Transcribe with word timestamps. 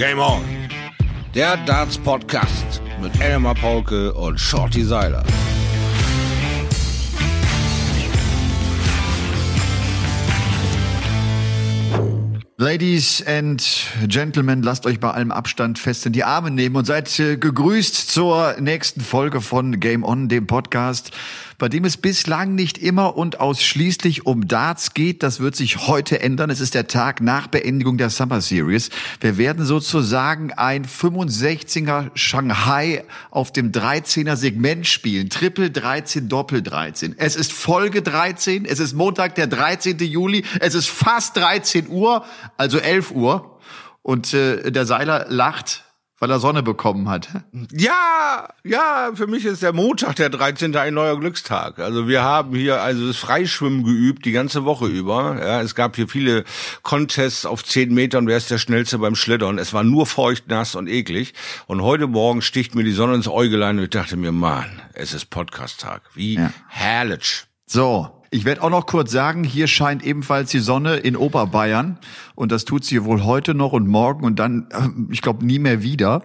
Game 0.00 0.18
On. 0.18 0.42
Der 1.34 1.58
Darts 1.66 1.98
Podcast 1.98 2.80
mit 3.02 3.20
Elmar 3.20 3.54
Paulke 3.54 4.14
und 4.14 4.40
Shorty 4.40 4.82
Seiler. 4.82 5.22
Ladies 12.56 13.22
and 13.26 13.62
Gentlemen, 14.06 14.62
lasst 14.62 14.86
euch 14.86 15.00
bei 15.00 15.10
allem 15.10 15.32
Abstand 15.32 15.78
fest 15.78 16.06
in 16.06 16.14
die 16.14 16.24
Arme 16.24 16.50
nehmen 16.50 16.76
und 16.76 16.86
seid 16.86 17.18
äh, 17.18 17.36
gegrüßt 17.36 18.10
zur 18.10 18.56
nächsten 18.58 19.02
Folge 19.02 19.42
von 19.42 19.80
Game 19.80 20.02
On, 20.02 20.30
dem 20.30 20.46
Podcast 20.46 21.10
bei 21.60 21.68
dem 21.68 21.84
es 21.84 21.98
bislang 21.98 22.54
nicht 22.54 22.78
immer 22.78 23.18
und 23.18 23.38
ausschließlich 23.38 24.24
um 24.24 24.48
Darts 24.48 24.94
geht. 24.94 25.22
Das 25.22 25.40
wird 25.40 25.54
sich 25.54 25.86
heute 25.86 26.20
ändern. 26.20 26.48
Es 26.48 26.58
ist 26.58 26.74
der 26.74 26.86
Tag 26.86 27.20
nach 27.20 27.48
Beendigung 27.48 27.98
der 27.98 28.08
Summer 28.08 28.40
Series. 28.40 28.88
Wir 29.20 29.36
werden 29.36 29.66
sozusagen 29.66 30.52
ein 30.54 30.86
65er 30.86 32.12
Shanghai 32.14 33.04
auf 33.30 33.52
dem 33.52 33.72
13er 33.72 34.36
Segment 34.36 34.86
spielen. 34.86 35.28
Triple 35.28 35.70
13, 35.70 36.30
Doppel 36.30 36.62
13. 36.62 37.14
Es 37.18 37.36
ist 37.36 37.52
Folge 37.52 38.00
13. 38.00 38.64
Es 38.64 38.80
ist 38.80 38.94
Montag, 38.94 39.34
der 39.34 39.46
13. 39.46 39.98
Juli. 39.98 40.44
Es 40.60 40.74
ist 40.74 40.88
fast 40.88 41.36
13 41.36 41.88
Uhr, 41.88 42.24
also 42.56 42.78
11 42.78 43.10
Uhr. 43.10 43.60
Und 44.00 44.32
äh, 44.32 44.72
der 44.72 44.86
Seiler 44.86 45.26
lacht 45.28 45.84
weil 46.20 46.30
er 46.30 46.38
Sonne 46.38 46.62
bekommen 46.62 47.08
hat. 47.08 47.28
Ja, 47.72 48.48
ja, 48.62 49.10
für 49.14 49.26
mich 49.26 49.46
ist 49.46 49.62
der 49.62 49.72
Montag, 49.72 50.16
der 50.16 50.28
13. 50.28 50.76
ein 50.76 50.94
neuer 50.94 51.18
Glückstag. 51.18 51.78
Also 51.78 52.06
wir 52.06 52.22
haben 52.22 52.54
hier 52.54 52.82
also 52.82 53.06
das 53.06 53.16
Freischwimmen 53.16 53.84
geübt 53.84 54.26
die 54.26 54.32
ganze 54.32 54.64
Woche 54.66 54.86
über. 54.86 55.38
Ja, 55.40 55.62
es 55.62 55.74
gab 55.74 55.96
hier 55.96 56.08
viele 56.08 56.44
Contests 56.82 57.46
auf 57.46 57.64
10 57.64 57.92
Metern, 57.92 58.26
wer 58.26 58.36
ist 58.36 58.50
der 58.50 58.58
Schnellste 58.58 58.98
beim 58.98 59.16
Schlittern. 59.16 59.58
Es 59.58 59.72
war 59.72 59.82
nur 59.82 60.06
feucht, 60.06 60.48
nass 60.48 60.74
und 60.74 60.88
eklig. 60.88 61.32
Und 61.66 61.82
heute 61.82 62.06
Morgen 62.06 62.42
sticht 62.42 62.74
mir 62.74 62.84
die 62.84 62.92
Sonne 62.92 63.14
ins 63.14 63.26
Äugelein 63.26 63.78
und 63.78 63.84
ich 63.84 63.90
dachte 63.90 64.18
mir, 64.18 64.30
Mann, 64.30 64.82
es 64.92 65.14
ist 65.14 65.30
Podcast-Tag. 65.30 66.02
Wie 66.14 66.34
ja. 66.34 66.52
herrlich. 66.68 67.44
So, 67.66 68.19
ich 68.32 68.44
werde 68.44 68.62
auch 68.62 68.70
noch 68.70 68.86
kurz 68.86 69.10
sagen, 69.10 69.42
hier 69.42 69.66
scheint 69.66 70.04
ebenfalls 70.04 70.52
die 70.52 70.60
Sonne 70.60 70.96
in 70.96 71.16
Oberbayern 71.16 71.98
und 72.36 72.52
das 72.52 72.64
tut 72.64 72.84
sie 72.84 73.04
wohl 73.04 73.24
heute 73.24 73.54
noch 73.54 73.72
und 73.72 73.88
morgen 73.88 74.24
und 74.24 74.38
dann, 74.38 74.68
äh, 74.70 75.12
ich 75.12 75.20
glaube, 75.20 75.44
nie 75.44 75.58
mehr 75.58 75.82
wieder, 75.82 76.22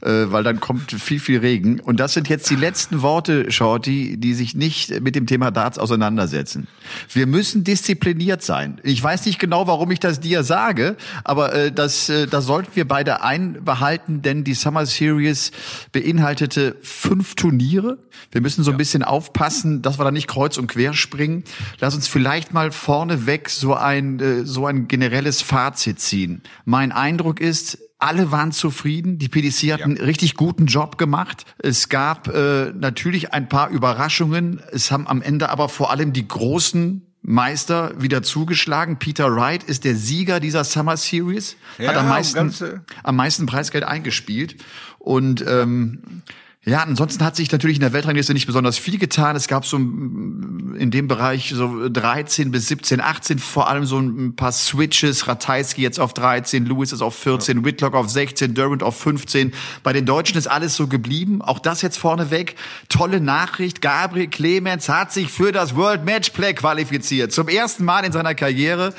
äh, 0.00 0.26
weil 0.26 0.44
dann 0.44 0.60
kommt 0.60 0.92
viel, 0.92 1.18
viel 1.18 1.40
Regen. 1.40 1.80
Und 1.80 1.98
das 1.98 2.14
sind 2.14 2.28
jetzt 2.28 2.48
die 2.48 2.54
letzten 2.54 3.02
Worte, 3.02 3.50
Shorty, 3.50 4.16
die 4.18 4.34
sich 4.34 4.54
nicht 4.54 5.00
mit 5.00 5.16
dem 5.16 5.26
Thema 5.26 5.50
Darts 5.50 5.78
auseinandersetzen. 5.78 6.68
Wir 7.12 7.26
müssen 7.26 7.64
diszipliniert 7.64 8.42
sein. 8.42 8.80
Ich 8.84 9.02
weiß 9.02 9.26
nicht 9.26 9.40
genau, 9.40 9.66
warum 9.66 9.90
ich 9.90 9.98
das 9.98 10.20
dir 10.20 10.44
sage, 10.44 10.96
aber 11.24 11.52
äh, 11.54 11.72
das, 11.72 12.10
das 12.30 12.46
sollten 12.46 12.70
wir 12.74 12.86
beide 12.86 13.22
einbehalten, 13.22 14.22
denn 14.22 14.44
die 14.44 14.54
Summer 14.54 14.86
Series 14.86 15.50
beinhaltete 15.90 16.76
fünf 16.82 17.34
Turniere. 17.34 17.98
Wir 18.30 18.40
müssen 18.40 18.62
so 18.62 18.70
ein 18.70 18.76
bisschen 18.76 19.02
aufpassen, 19.02 19.82
dass 19.82 19.98
wir 19.98 20.04
da 20.04 20.10
nicht 20.12 20.28
kreuz 20.28 20.56
und 20.56 20.68
quer 20.68 20.94
springen. 20.94 21.44
Lass 21.80 21.94
uns 21.94 22.08
vielleicht 22.08 22.52
mal 22.52 22.72
vorneweg 22.72 23.48
so 23.48 23.74
ein, 23.74 24.20
äh, 24.20 24.44
so 24.44 24.66
ein 24.66 24.88
generelles 24.88 25.42
Fazit 25.42 26.00
ziehen. 26.00 26.42
Mein 26.64 26.92
Eindruck 26.92 27.40
ist, 27.40 27.78
alle 27.98 28.30
waren 28.30 28.52
zufrieden. 28.52 29.18
Die 29.18 29.28
PDC 29.28 29.72
hat 29.72 29.80
ja. 29.80 29.86
einen 29.86 29.96
richtig 29.96 30.34
guten 30.34 30.66
Job 30.66 30.98
gemacht. 30.98 31.44
Es 31.58 31.88
gab 31.88 32.28
äh, 32.28 32.72
natürlich 32.72 33.32
ein 33.32 33.48
paar 33.48 33.70
Überraschungen. 33.70 34.62
Es 34.72 34.90
haben 34.90 35.06
am 35.08 35.20
Ende 35.20 35.48
aber 35.48 35.68
vor 35.68 35.90
allem 35.90 36.12
die 36.12 36.26
großen 36.26 37.02
Meister 37.22 38.00
wieder 38.00 38.22
zugeschlagen. 38.22 38.98
Peter 38.98 39.34
Wright 39.34 39.64
ist 39.64 39.84
der 39.84 39.96
Sieger 39.96 40.40
dieser 40.40 40.64
Summer 40.64 40.96
Series, 40.96 41.56
ja, 41.78 41.88
hat 41.88 41.96
am 41.96 42.08
meisten, 42.08 42.54
am 43.02 43.16
meisten 43.16 43.46
Preisgeld 43.46 43.84
eingespielt. 43.84 44.56
Und 44.98 45.44
ähm, 45.46 46.22
ja, 46.68 46.82
ansonsten 46.82 47.24
hat 47.24 47.34
sich 47.34 47.50
natürlich 47.50 47.78
in 47.78 47.80
der 47.80 47.94
Weltrangliste 47.94 48.34
nicht 48.34 48.46
besonders 48.46 48.76
viel 48.76 48.98
getan. 48.98 49.36
Es 49.36 49.48
gab 49.48 49.64
so 49.64 49.78
in 49.78 50.90
dem 50.90 51.08
Bereich 51.08 51.54
so 51.54 51.88
13 51.88 52.50
bis 52.50 52.68
17, 52.68 53.00
18 53.00 53.38
vor 53.38 53.70
allem 53.70 53.86
so 53.86 53.98
ein 53.98 54.36
paar 54.36 54.52
Switches. 54.52 55.26
Ratajski 55.26 55.80
jetzt 55.80 55.98
auf 55.98 56.12
13, 56.12 56.66
Lewis 56.66 56.92
ist 56.92 57.00
auf 57.00 57.14
14, 57.14 57.58
ja. 57.58 57.64
Whitlock 57.64 57.94
auf 57.94 58.10
16, 58.10 58.52
Durant 58.52 58.82
auf 58.82 58.98
15. 58.98 59.54
Bei 59.82 59.94
den 59.94 60.04
Deutschen 60.04 60.36
ist 60.36 60.46
alles 60.46 60.76
so 60.76 60.88
geblieben. 60.88 61.40
Auch 61.40 61.58
das 61.58 61.80
jetzt 61.80 61.96
vorneweg. 61.96 62.54
Tolle 62.90 63.22
Nachricht. 63.22 63.80
Gabriel 63.80 64.28
Clemens 64.28 64.90
hat 64.90 65.10
sich 65.10 65.30
für 65.30 65.52
das 65.52 65.74
World 65.74 66.04
Matchplay 66.04 66.52
qualifiziert. 66.52 67.32
Zum 67.32 67.48
ersten 67.48 67.84
Mal 67.86 68.04
in 68.04 68.12
seiner 68.12 68.34
Karriere 68.34 68.92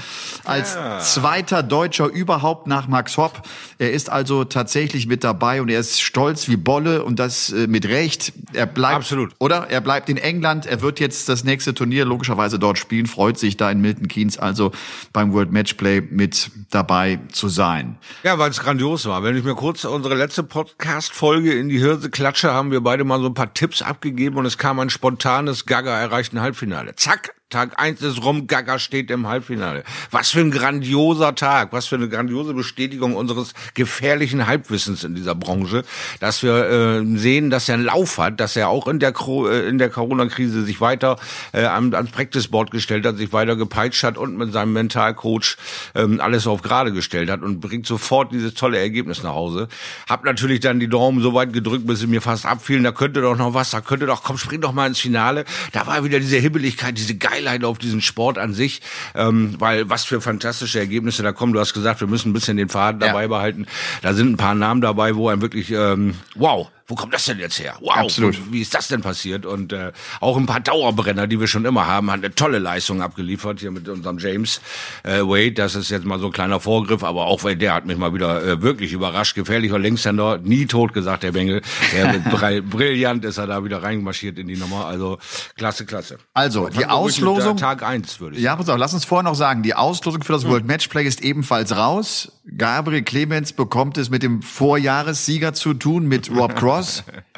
als 0.43 0.73
ja. 0.73 0.99
zweiter 1.01 1.61
Deutscher 1.61 2.07
überhaupt 2.07 2.65
nach 2.65 2.87
Max 2.87 3.17
Hopp. 3.17 3.43
Er 3.77 3.91
ist 3.91 4.09
also 4.09 4.43
tatsächlich 4.43 5.05
mit 5.05 5.23
dabei 5.23 5.61
und 5.61 5.69
er 5.69 5.79
ist 5.79 6.01
stolz 6.01 6.47
wie 6.47 6.57
Bolle 6.57 7.03
und 7.03 7.19
das 7.19 7.53
äh, 7.59 7.67
mit 7.67 7.87
Recht. 7.87 8.33
Er 8.53 8.65
bleibt, 8.65 8.95
Absolut. 8.95 9.33
oder? 9.39 9.67
Er 9.69 9.81
bleibt 9.81 10.09
in 10.09 10.17
England. 10.17 10.65
Er 10.65 10.81
wird 10.81 10.99
jetzt 10.99 11.29
das 11.29 11.43
nächste 11.43 11.73
Turnier 11.73 12.05
logischerweise 12.05 12.59
dort 12.59 12.77
spielen. 12.77 13.05
Freut 13.05 13.37
sich 13.37 13.57
da 13.57 13.69
in 13.69 13.81
Milton 13.81 14.07
Keynes 14.07 14.37
also 14.37 14.71
beim 15.13 15.33
World 15.33 15.51
Matchplay 15.51 16.01
mit 16.01 16.51
dabei 16.71 17.19
zu 17.31 17.47
sein. 17.47 17.97
Ja, 18.23 18.39
weil 18.39 18.49
es 18.49 18.59
grandios 18.59 19.05
war. 19.05 19.23
Wenn 19.23 19.35
ich 19.35 19.43
mir 19.43 19.55
kurz 19.55 19.85
unsere 19.85 20.15
letzte 20.15 20.43
Podcast-Folge 20.43 21.53
in 21.53 21.69
die 21.69 21.79
Hirse 21.79 22.09
klatsche, 22.09 22.53
haben 22.53 22.71
wir 22.71 22.81
beide 22.81 23.03
mal 23.03 23.19
so 23.19 23.27
ein 23.27 23.33
paar 23.33 23.53
Tipps 23.53 23.81
abgegeben 23.81 24.37
und 24.37 24.45
es 24.45 24.57
kam 24.57 24.79
ein 24.79 24.89
spontanes 24.89 25.65
Gaga 25.65 25.99
erreichten 25.99 26.41
Halbfinale. 26.41 26.95
Zack, 26.95 27.33
Tag 27.49 27.79
eins 27.81 28.03
ist 28.03 28.23
rum, 28.23 28.45
Gaga 28.45 28.77
steht 28.77 29.09
im 29.09 29.25
Halbfinale. 29.25 29.83
Was 30.11 30.29
für 30.29 30.39
ein 30.39 30.51
grandioser 30.51 31.33
Tag, 31.33 31.73
was 31.73 31.87
für 31.87 31.95
eine 31.95 32.07
grandiose 32.07 32.53
Bestätigung 32.53 33.15
unseres 33.15 33.55
gefährlichen 33.73 34.45
Halbwissens 34.45 35.03
in 35.03 35.15
dieser 35.15 35.33
Branche, 35.33 35.83
dass 36.19 36.43
wir 36.43 36.69
äh, 36.69 37.17
sehen, 37.17 37.49
dass 37.49 37.67
er 37.67 37.73
einen 37.73 37.85
Lauf 37.85 38.19
hat, 38.19 38.39
dass 38.39 38.55
er 38.55 38.69
auch 38.69 38.87
in 38.87 38.99
der 38.99 39.15
äh, 39.19 39.67
in 39.67 39.79
der 39.79 39.89
Corona-Krise 39.89 40.63
sich 40.63 40.79
weiter 40.79 41.17
äh, 41.51 41.63
ans 41.63 42.11
Practice-Board 42.11 42.69
gestellt 42.69 43.03
hat, 43.07 43.17
sich 43.17 43.33
weiter 43.33 43.55
gepeitscht 43.55 44.03
hat 44.03 44.19
und 44.19 44.37
mit 44.37 44.53
seinem 44.53 44.73
Mentalcoach 44.73 45.57
ähm, 45.95 46.21
alles 46.21 46.45
auf 46.45 46.61
gerade 46.61 46.91
gestellt 46.91 47.31
hat 47.31 47.41
und 47.41 47.61
bringt 47.61 47.87
sofort 47.87 48.31
dieses 48.31 48.53
tolle 48.53 48.77
Ergebnis 48.77 49.23
nach 49.23 49.33
Hause. 49.33 49.69
Hab 50.07 50.23
natürlich 50.23 50.59
dann 50.59 50.79
die 50.79 50.87
Daumen 50.87 51.19
so 51.19 51.33
weit 51.33 51.51
gedrückt, 51.51 51.87
bis 51.87 52.01
sie 52.01 52.07
mir 52.07 52.21
fast 52.21 52.45
abfielen. 52.45 52.83
Da 52.83 52.91
könnte 52.91 53.21
doch 53.21 53.35
noch 53.35 53.55
was, 53.55 53.71
da 53.71 53.81
könnte 53.81 54.05
doch, 54.05 54.21
komm, 54.21 54.37
spring 54.37 54.61
doch 54.61 54.71
mal 54.71 54.85
ins 54.85 54.99
Finale. 54.99 55.45
Da 55.71 55.87
war 55.87 56.03
wieder 56.03 56.19
diese 56.19 56.37
Hibbeligkeit, 56.37 56.95
diese 56.95 57.15
Geil 57.15 57.38
Highlight 57.39 57.63
auf 57.63 57.77
diesen 57.77 58.01
Sport 58.01 58.37
an 58.37 58.53
sich, 58.53 58.81
ähm, 59.15 59.55
weil 59.59 59.89
was 59.89 60.03
für 60.03 60.21
fantastische 60.21 60.79
Ergebnisse 60.79 61.23
da 61.23 61.31
kommen. 61.31 61.53
Du 61.53 61.59
hast 61.59 61.73
gesagt, 61.73 62.01
wir 62.01 62.07
müssen 62.07 62.29
ein 62.29 62.33
bisschen 62.33 62.57
den 62.57 62.69
Faden 62.69 62.99
dabei 62.99 63.23
ja. 63.23 63.27
behalten. 63.27 63.65
Da 64.01 64.13
sind 64.13 64.31
ein 64.31 64.37
paar 64.37 64.55
Namen 64.55 64.81
dabei, 64.81 65.15
wo 65.15 65.29
einem 65.29 65.41
wirklich, 65.41 65.71
ähm, 65.71 66.15
wow, 66.35 66.69
wo 66.89 66.95
kommt 66.95 67.13
das 67.13 67.25
denn 67.25 67.37
jetzt 67.37 67.59
her? 67.59 67.75
Wow, 67.81 67.97
Absolut. 67.97 68.51
wie 68.51 68.61
ist 68.61 68.73
das 68.73 68.87
denn 68.87 69.01
passiert? 69.01 69.45
Und 69.45 69.71
äh, 69.73 69.91
auch 70.21 70.37
ein 70.37 70.47
paar 70.47 70.59
Dauerbrenner, 70.59 71.27
die 71.27 71.39
wir 71.39 71.47
schon 71.47 71.63
immer 71.65 71.85
haben, 71.85 72.09
hat 72.09 72.17
eine 72.17 72.33
tolle 72.33 72.57
Leistung 72.57 73.03
abgeliefert 73.03 73.59
hier 73.59 73.69
mit 73.69 73.87
unserem 73.87 74.17
James 74.17 74.59
äh, 75.03 75.19
Wade. 75.19 75.51
Das 75.51 75.75
ist 75.75 75.91
jetzt 75.91 76.05
mal 76.05 76.19
so 76.19 76.25
ein 76.25 76.31
kleiner 76.31 76.59
Vorgriff, 76.59 77.03
aber 77.03 77.27
auch 77.27 77.43
weil 77.43 77.55
der 77.55 77.75
hat 77.75 77.85
mich 77.85 77.97
mal 77.97 78.13
wieder 78.15 78.43
äh, 78.43 78.61
wirklich 78.63 78.91
überrascht. 78.91 79.35
Gefährlicher 79.35 79.77
Linkshänder, 79.77 80.39
nie 80.39 80.65
tot 80.65 80.93
gesagt, 80.93 81.21
der 81.21 81.31
Bengel. 81.31 81.61
Der 81.93 82.11
mit 82.13 82.69
brillant 82.69 83.23
ist 83.23 83.37
er 83.37 83.45
da 83.45 83.63
wieder 83.63 83.83
reingemarschiert 83.83 84.39
in 84.39 84.47
die 84.47 84.57
Nummer. 84.57 84.85
Also 84.85 85.19
klasse, 85.55 85.85
klasse. 85.85 86.17
Also 86.33 86.69
die 86.69 86.87
Auslosung. 86.87 87.57
Tag 87.57 87.83
eins 87.83 88.19
würde 88.19 88.37
ich. 88.37 88.41
Ja, 88.41 88.55
pass 88.55 88.67
auf, 88.67 88.79
lass 88.79 88.95
uns 88.95 89.05
vorher 89.05 89.23
noch 89.23 89.35
sagen, 89.35 89.61
die 89.61 89.75
Auslosung 89.75 90.23
für 90.23 90.33
das 90.33 90.43
hm. 90.43 90.49
World 90.49 90.65
Matchplay 90.65 91.05
ist 91.05 91.21
ebenfalls 91.21 91.75
raus. 91.75 92.31
Gabriel 92.57 93.03
Clemens 93.03 93.53
bekommt 93.53 93.97
es 93.97 94.09
mit 94.09 94.23
dem 94.23 94.41
Vorjahressieger 94.41 95.53
zu 95.53 95.75
tun, 95.75 96.07
mit 96.07 96.31
Rob 96.31 96.55
Cross, 96.55 96.78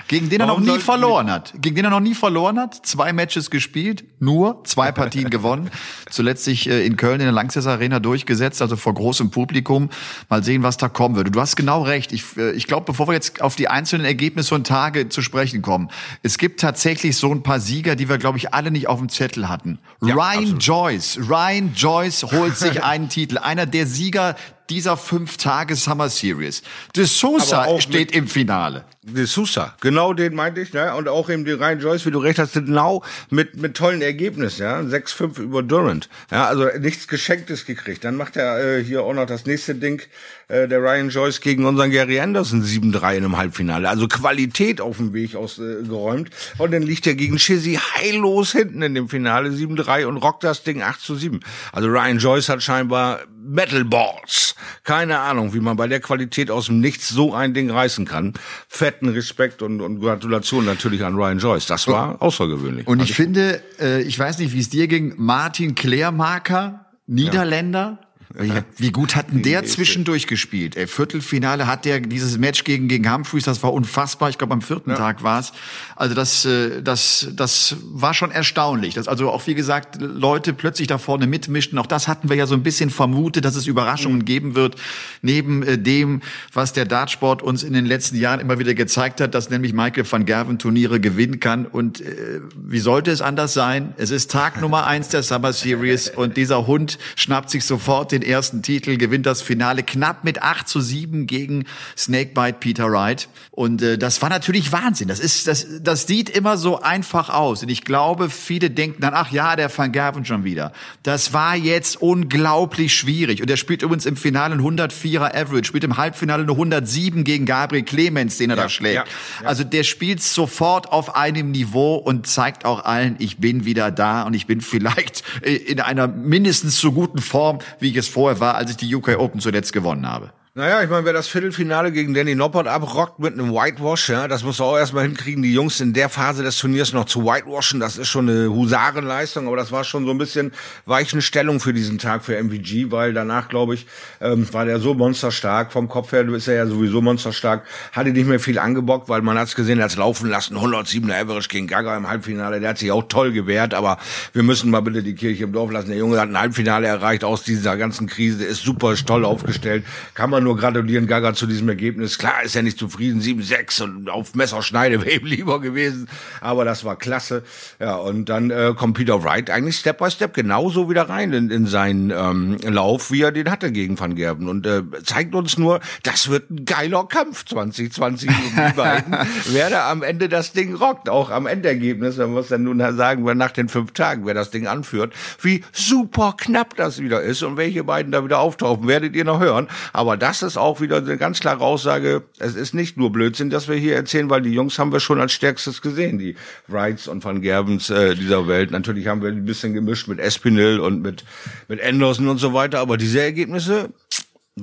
gegen 0.07 0.29
den 0.29 0.41
er 0.41 0.47
noch 0.47 0.59
nie 0.59 0.79
verloren 0.79 1.31
hat. 1.31 1.53
Gegen 1.59 1.75
den 1.75 1.85
er 1.85 1.91
noch 1.91 2.00
nie 2.00 2.16
verloren 2.16 2.59
hat. 2.59 2.85
Zwei 2.85 3.13
Matches 3.13 3.50
gespielt, 3.50 4.03
nur 4.19 4.63
zwei 4.63 4.91
Partien 4.91 5.29
gewonnen. 5.31 5.69
Zuletzt 6.09 6.44
sich 6.44 6.69
äh, 6.69 6.85
in 6.85 6.97
Köln 6.97 7.19
in 7.19 7.25
der 7.25 7.31
Lanxess 7.31 7.68
Arena 7.68 8.00
durchgesetzt, 8.00 8.62
also 8.62 8.75
vor 8.75 8.94
großem 8.94 9.31
Publikum. 9.31 9.90
Mal 10.29 10.44
sehen, 10.44 10.63
was 10.63 10.78
da 10.78 10.90
kommen 10.90 11.16
würde. 11.16 11.31
Du 11.31 11.40
hast 11.40 11.55
genau 11.55 11.84
recht. 11.84 12.11
Ich, 12.11 12.38
äh, 12.38 12.52
ich 12.52 12.67
glaube, 12.67 12.85
bevor 12.85 13.08
wir 13.08 13.14
jetzt 13.14 13.41
auf 13.41 13.55
die 13.55 13.67
einzelnen 13.67 14.05
Ergebnisse 14.05 14.55
und 14.55 14.67
Tage 14.67 15.09
zu 15.09 15.22
sprechen 15.22 15.61
kommen, 15.61 15.90
es 16.23 16.38
gibt 16.38 16.59
tatsächlich 16.59 17.17
so 17.17 17.32
ein 17.32 17.43
paar 17.43 17.59
Sieger, 17.59 17.96
die 17.96 18.09
wir, 18.09 18.17
glaube 18.17 18.38
ich, 18.38 18.53
alle 18.53 18.72
nicht 18.72 18.88
auf 18.88 18.99
dem 18.99 19.09
Zettel 19.09 19.49
hatten. 19.49 19.79
Ja, 20.02 20.16
Ryan 20.16 20.38
absolut. 20.38 20.64
Joyce. 20.64 21.20
Ryan 21.29 21.73
Joyce 21.76 22.23
holt 22.32 22.58
sich 22.58 22.84
einen 22.84 23.09
Titel. 23.09 23.38
Einer 23.38 23.66
der 23.66 23.88
Sieger, 23.88 24.35
dieser 24.69 24.97
fünf 24.97 25.37
Tage 25.37 25.75
Summer 25.75 26.09
Series. 26.09 26.61
De 26.96 27.05
Sosa 27.05 27.79
steht 27.79 28.16
im 28.16 28.28
Finale. 28.28 28.85
De 29.03 29.25
Sousa, 29.25 29.75
genau 29.81 30.13
den 30.13 30.35
meinte 30.35 30.61
ich, 30.61 30.73
ne? 30.73 30.93
Und 30.96 31.08
auch 31.08 31.28
eben 31.29 31.43
die 31.43 31.53
Ryan 31.53 31.79
Joyce, 31.79 32.05
wie 32.05 32.11
du 32.11 32.19
recht 32.19 32.37
hast, 32.37 32.53
genau 32.53 33.03
mit, 33.31 33.58
mit 33.58 33.75
tollen 33.75 34.03
Ergebnissen, 34.03 34.61
ja. 34.61 34.79
6-5 34.79 35.40
über 35.40 35.63
Durant. 35.63 36.08
Ja, 36.29 36.46
also 36.46 36.67
nichts 36.79 37.08
Geschenktes 37.08 37.66
gekriegt. 37.66 38.03
Dann 38.03 38.16
macht 38.16 38.37
er 38.37 38.78
äh, 38.78 38.84
hier 38.84 39.03
auch 39.03 39.13
noch 39.13 39.25
das 39.25 39.47
nächste 39.47 39.73
Ding, 39.73 40.03
äh, 40.49 40.67
der 40.67 40.84
Ryan 40.84 41.09
Joyce 41.09 41.41
gegen 41.41 41.66
unseren 41.66 41.90
Gary 41.90 42.19
Anderson 42.19 42.64
7-3 42.64 42.93
in 42.93 43.03
einem 43.23 43.37
Halbfinale. 43.37 43.90
Also 43.90 44.07
Qualität 44.07 44.81
auf 44.81 44.97
dem 44.97 45.14
Weg 45.14 45.35
ausgeräumt. 45.35 46.29
Äh, 46.29 46.61
und 46.61 46.72
dann 46.72 46.84
liegt 46.84 47.07
er 47.07 47.16
gegen 47.16 47.37
Chizzy 47.37 47.79
heillos 47.96 48.52
hinten 48.52 48.84
in 48.84 48.93
dem 48.93 49.09
Finale 49.09 49.49
7-3 49.49 50.05
und 50.05 50.17
rockt 50.17 50.43
das 50.43 50.64
Ding 50.64 50.84
8 50.84 51.02
zu 51.02 51.16
7. 51.16 51.40
Also 51.72 51.87
Ryan 51.87 52.19
Joyce 52.19 52.49
hat 52.49 52.61
scheinbar 52.61 53.22
Metal 53.43 53.84
Balls. 53.85 54.55
Keine 54.84 55.20
Ahnung, 55.20 55.53
wie 55.53 55.59
man 55.59 55.78
bei 55.78 55.88
der 55.88 55.99
Qualität 55.99 56.52
aus 56.52 56.67
dem 56.67 56.79
Nichts 56.79 57.09
so 57.09 57.34
ein 57.34 57.53
Ding 57.53 57.70
reißen 57.70 58.05
kann. 58.05 58.34
Fetten 58.67 59.09
Respekt 59.09 59.61
und, 59.61 59.82
und 59.82 59.99
Gratulation 59.99 60.66
natürlich 60.66 61.03
an 61.03 61.16
Ryan 61.16 61.40
Joyce. 61.40 61.66
Das 61.66 61.88
war 61.88 62.22
außergewöhnlich. 62.22 62.88
Und 62.88 63.02
ich 63.02 63.14
finde, 63.14 63.61
äh, 63.79 64.02
ich 64.02 64.17
weiß 64.17 64.38
nicht, 64.40 64.53
wie 64.53 64.59
es 64.59 64.70
dir 64.70 64.88
ging, 64.88 65.14
Martin 65.17 65.76
Klärmarker, 65.76 66.85
Niederländer, 67.08 67.99
wie 68.78 68.91
gut 68.91 69.16
hat 69.16 69.31
denn 69.31 69.41
der 69.43 69.66
zwischendurch 69.66 70.28
gespielt? 70.28 70.75
Ey, 70.75 70.87
Viertelfinale 70.87 71.67
hat 71.67 71.85
der 71.85 71.99
dieses 71.99 72.37
Match 72.37 72.63
gegen 72.63 72.87
gegen 72.87 73.11
Humphreys, 73.11 73.45
das 73.45 73.63
war 73.63 73.73
unfassbar. 73.73 74.29
Ich 74.29 74.37
glaube 74.37 74.53
am 74.53 74.61
vierten 74.61 74.91
ja. 74.91 74.95
Tag 74.95 75.23
war 75.23 75.39
es. 75.39 75.53
Also 75.95 76.16
das 76.16 76.45
äh, 76.45 76.81
das 76.81 77.28
das 77.35 77.75
war 77.83 78.13
schon 78.13 78.31
erstaunlich. 78.31 78.93
Dass 78.95 79.07
also 79.07 79.29
auch 79.29 79.45
wie 79.47 79.55
gesagt 79.55 79.97
Leute 79.99 80.53
plötzlich 80.53 80.87
da 80.87 80.97
vorne 80.97 81.28
mitmischten. 81.28 81.78
Auch 81.79 81.85
das 81.85 82.07
hatten 82.07 82.29
wir 82.29 82.35
ja 82.35 82.45
so 82.45 82.55
ein 82.55 82.63
bisschen 82.63 82.89
vermutet, 82.89 83.45
dass 83.45 83.55
es 83.55 83.67
Überraschungen 83.67 84.19
mhm. 84.19 84.25
geben 84.25 84.55
wird 84.55 84.75
neben 85.22 85.63
äh, 85.63 85.78
dem, 85.78 86.22
was 86.53 86.73
der 86.73 86.85
Dartsport 86.85 87.41
uns 87.41 87.63
in 87.63 87.73
den 87.73 87.85
letzten 87.85 88.17
Jahren 88.17 88.39
immer 88.39 88.59
wieder 88.59 88.73
gezeigt 88.73 89.22
hat, 89.22 89.35
dass 89.35 89.49
nämlich 89.49 89.73
Michael 89.73 90.09
van 90.09 90.25
Gerven 90.25 90.59
Turniere 90.59 90.99
gewinnen 90.99 91.39
kann. 91.39 91.66
Und 91.66 92.01
äh, 92.01 92.41
wie 92.55 92.79
sollte 92.79 93.11
es 93.11 93.22
anders 93.22 93.53
sein? 93.53 93.93
Es 93.97 94.11
ist 94.11 94.31
Tag 94.31 94.61
Nummer 94.61 94.87
eins 94.87 95.09
der 95.09 95.23
Summer 95.23 95.53
Series 95.53 96.09
und 96.09 96.37
dieser 96.37 96.67
Hund 96.67 96.97
schnappt 97.16 97.49
sich 97.49 97.66
sofort 97.66 98.11
den 98.11 98.21
den 98.22 98.29
ersten 98.29 98.62
Titel, 98.62 98.97
gewinnt 98.97 99.26
das 99.26 99.41
Finale 99.41 99.84
knapp 99.84 100.23
mit 100.23 100.41
8 100.41 100.68
zu 100.68 100.79
7 100.79 101.28
gegen 101.28 101.66
Snakebite 101.97 102.58
Peter 102.59 102.91
Wright. 102.91 103.28
Und 103.52 103.82
äh, 103.82 103.97
das 103.97 104.22
war 104.22 104.29
natürlich 104.29 104.72
Wahnsinn. 104.72 105.08
Das 105.08 105.20
ist, 105.20 105.47
das, 105.47 105.68
das 105.82 106.08
sieht 106.08 106.29
immer 106.29 106.58
so 106.58 106.82
einfach 106.82 107.29
aus. 107.29 107.64
Und 107.64 107.70
ich 107.70 107.84
glaube, 107.84 108.29
viele 108.29 108.70
denken 108.70 109.02
dann, 109.02 109.14
ach 109.14 109.32
ja, 109.32 109.56
der 109.56 109.76
Van 109.76 109.91
Gerven 109.91 110.26
schon 110.26 110.44
wieder. 110.44 110.72
Das 111.03 111.34
war 111.34 111.56
jetzt 111.56 112.02
unglaublich 112.02 112.94
schwierig. 112.94 113.41
Und 113.41 113.50
er 113.50 113.58
spielt 113.58 113.82
übrigens 113.82 114.06
im 114.06 114.16
Finale 114.16 114.56
ein 114.56 114.62
104er 114.62 115.35
Average, 115.35 115.66
spielt 115.66 115.84
im 115.84 115.97
Halbfinale 115.97 116.44
eine 116.44 116.52
107 116.52 117.24
gegen 117.24 117.46
Gabriel 117.46 117.84
Clemens, 117.84 118.38
den 118.38 118.50
er 118.50 118.58
ja, 118.58 118.64
da 118.64 118.70
schlägt. 118.70 118.96
Ja, 118.96 119.03
ja. 119.41 119.47
Also 119.47 119.64
der 119.64 119.84
spielt 119.84 120.22
sofort 120.22 120.91
auf 120.91 121.16
einem 121.16 121.52
Niveau 121.52 121.96
und 121.96 122.28
zeigt 122.28 122.66
auch 122.66 122.85
allen, 122.85 123.16
ich 123.20 123.38
bin 123.38 123.66
wieder 123.66 123.91
da 123.91 124.24
und 124.24 124.34
ich 124.34 124.47
bin 124.47 124.62
vielleicht 124.72 125.24
in 125.41 125.79
einer 125.79 126.08
mindestens 126.08 126.79
so 126.79 126.91
guten 126.91 127.20
Form, 127.20 127.59
wie 127.79 127.90
ich 127.90 127.96
es 127.96 128.08
vorher 128.11 128.40
war, 128.40 128.55
als 128.55 128.72
ich 128.72 128.78
die 128.78 128.93
UK 128.93 129.17
Open 129.17 129.40
zuletzt 129.40 129.73
gewonnen 129.73 130.08
habe. 130.08 130.31
Naja, 130.53 130.84
ich 130.84 130.90
meine, 130.90 131.06
wer 131.06 131.14
das 131.14 131.30
Viertelfinale 131.30 131.94
gegen 131.94 132.14
Danny 132.14 132.36
Noppert 132.36 132.68
abrockt 132.68 133.20
mit 133.20 133.32
einem 133.32 133.53
Whitewash, 133.53 134.09
ja, 134.09 134.28
das 134.28 134.44
muss 134.44 134.59
er 134.59 134.66
auch 134.66 134.78
erstmal 134.78 135.06
hinkriegen, 135.06 135.42
die 135.42 135.53
Jungs 135.53 135.80
in 135.80 135.94
der 135.94 136.09
Phase 136.09 136.44
des 136.44 136.58
Turniers 136.58 136.92
noch 136.92 137.06
zu 137.06 137.24
whitewashen, 137.24 137.80
das 137.80 137.98
ist 137.98 138.09
schon 138.09 138.28
eine 138.28 138.50
Husarenleistung, 138.50 139.48
aber 139.48 139.56
das 139.56 139.72
war 139.72 139.86
schon 139.86 140.03
so 140.03 140.12
ein 140.12 140.18
bisschen 140.18 140.52
Weichenstellung 140.86 141.62
für 141.62 141.72
diesen 141.72 142.00
Tag 142.00 142.26
für 142.26 142.36
MVG, 142.36 142.92
weil 142.92 143.14
danach, 143.14 143.48
glaube 143.48 143.76
ich, 143.76 143.88
ähm, 144.20 144.46
war 144.53 144.66
der 144.66 144.82
so 144.82 144.94
monsterstark, 144.94 145.72
vom 145.72 145.88
Kopf 145.88 146.12
her, 146.12 146.26
bist 146.26 146.48
ja, 146.48 146.56
ja 146.56 146.68
sowieso 146.68 147.02
monsterstark, 147.02 147.64
hatte 147.94 148.09
nicht 148.09 148.28
mehr 148.28 148.42
viel 148.42 148.59
angebockt, 148.59 149.08
weil 149.08 149.22
man 149.22 149.40
hat's 149.40 149.56
gesehen, 149.56 149.80
er 149.80 149.86
hat's 149.86 149.96
laufen 149.96 150.30
lassen, 150.30 150.58
107er 150.58 151.14
Average 151.14 151.48
gegen 151.48 151.68
Gaga 151.68 151.96
im 151.96 152.09
Halbfinale, 152.09 152.59
der 152.59 152.72
hat 152.72 152.78
sich 152.78 152.92
auch 152.92 153.03
toll 153.08 153.32
gewehrt, 153.32 153.74
aber 153.74 154.00
wir 154.34 154.44
müssen 154.44 154.70
mal 154.70 154.82
bitte 154.82 155.02
die 155.02 155.16
Kirche 155.16 155.46
im 155.46 155.53
Dorf 155.53 155.72
lassen, 155.72 155.88
der 155.88 155.98
Junge 155.98 156.20
hat 156.20 156.28
ein 156.28 156.38
Halbfinale 156.38 156.88
erreicht 156.88 157.24
aus 157.24 157.44
dieser 157.44 157.78
ganzen 157.78 158.08
Krise, 158.08 158.44
ist 158.44 158.64
super 158.64 158.94
toll 158.98 159.24
aufgestellt, 159.24 159.86
kann 160.14 160.30
man 160.30 160.41
nur 160.41 160.58
gratulieren 160.58 161.08
Gaga 161.08 161.34
zu 161.34 161.47
diesem 161.47 161.70
Ergebnis. 161.70 162.17
Klar 162.17 162.43
ist 162.43 162.55
er 162.55 162.64
nicht 162.64 162.78
zufrieden, 162.78 163.22
7-6 163.22 163.84
und 163.84 164.09
auf 164.09 164.35
Messerschneide 164.35 165.02
wäre 165.02 165.17
ihm 165.17 165.26
lieber 165.26 165.61
gewesen, 165.61 166.08
aber 166.41 166.66
das 166.66 166.84
war 166.84 166.96
klasse. 166.96 167.43
Ja, 167.79 167.96
und 167.96 168.26
dann 168.29 168.52
äh, 168.52 168.73
kommt 168.76 168.97
Peter 168.97 169.23
Wright 169.23 169.49
eigentlich 169.49 169.78
Step 169.78 169.99
by 169.99 170.09
Step 170.09 170.34
genauso 170.34 170.90
wieder 170.90 171.09
rein 171.09 171.34
in, 171.34 171.49
in 171.49 171.66
seinen 171.66 172.11
ähm, 172.11 172.58
Lauf, 172.64 173.11
wie 173.11 173.22
er 173.22 173.32
den 173.32 173.49
hatte 173.49 173.72
gegen 173.72 173.99
Van 173.99 174.16
Gerben 174.16 174.49
und 174.49 174.66
äh, 174.66 174.84
zeigt 175.03 175.35
uns 175.35 175.58
nur, 175.58 175.79
das 176.03 176.29
wird 176.29 176.49
ein 176.49 176.66
geiler 176.66 177.05
Kampf 177.05 177.46
2020 177.46 178.29
die 178.29 178.73
beiden, 178.76 179.16
wer 179.52 179.70
da 179.70 179.91
am 179.91 180.03
Ende 180.03 180.29
das 180.29 180.53
Ding 180.53 180.76
rockt, 180.76 181.09
auch 181.09 181.29
am 181.29 181.46
Endergebnis, 181.46 182.17
man 182.17 182.32
muss 182.32 182.47
dann 182.47 182.64
nun 182.64 182.79
sagen, 182.96 183.26
wer 183.26 183.35
nach 183.35 183.52
den 183.52 183.70
fünf 183.70 183.91
Tagen, 183.91 184.26
wer 184.26 184.34
das 184.34 184.52
Ding 184.52 184.67
anführt, 184.67 185.14
wie 185.41 185.64
super 185.72 186.35
knapp 186.38 186.76
das 186.76 186.99
wieder 186.99 187.22
ist 187.22 187.43
und 187.43 187.58
welche 187.58 187.84
beiden 187.84 188.11
da 188.11 188.23
wieder 188.23 188.40
auftauchen, 188.40 188.88
werdet 188.88 189.16
ihr 189.16 189.26
noch 189.26 189.40
hören, 189.40 189.67
aber 189.93 190.17
das 190.17 190.30
das 190.31 190.43
ist 190.43 190.57
auch 190.57 190.79
wieder 190.79 190.97
eine 190.97 191.17
ganz 191.17 191.41
klare 191.41 191.63
Aussage. 191.63 192.23
Es 192.39 192.55
ist 192.55 192.73
nicht 192.73 192.95
nur 192.95 193.11
Blödsinn, 193.11 193.49
dass 193.49 193.67
wir 193.67 193.75
hier 193.75 193.95
erzählen, 193.95 194.29
weil 194.29 194.41
die 194.41 194.53
Jungs 194.53 194.79
haben 194.79 194.93
wir 194.93 195.01
schon 195.01 195.19
als 195.19 195.33
stärkstes 195.33 195.81
gesehen, 195.81 196.19
die 196.19 196.35
Wrights 196.67 197.09
und 197.09 197.23
Van 197.25 197.41
Gerbens 197.41 197.89
äh, 197.89 198.16
dieser 198.16 198.47
Welt. 198.47 198.72
Natürlich 198.72 199.07
haben 199.07 199.22
wir 199.22 199.29
ein 199.29 199.43
bisschen 199.43 199.73
gemischt 199.73 200.07
mit 200.07 200.19
Espinel 200.19 200.79
und 200.79 201.01
mit, 201.01 201.25
mit 201.67 201.83
Anderson 201.83 202.29
und 202.29 202.37
so 202.37 202.53
weiter, 202.53 202.79
aber 202.79 202.95
diese 202.95 203.22
Ergebnisse 203.22 203.89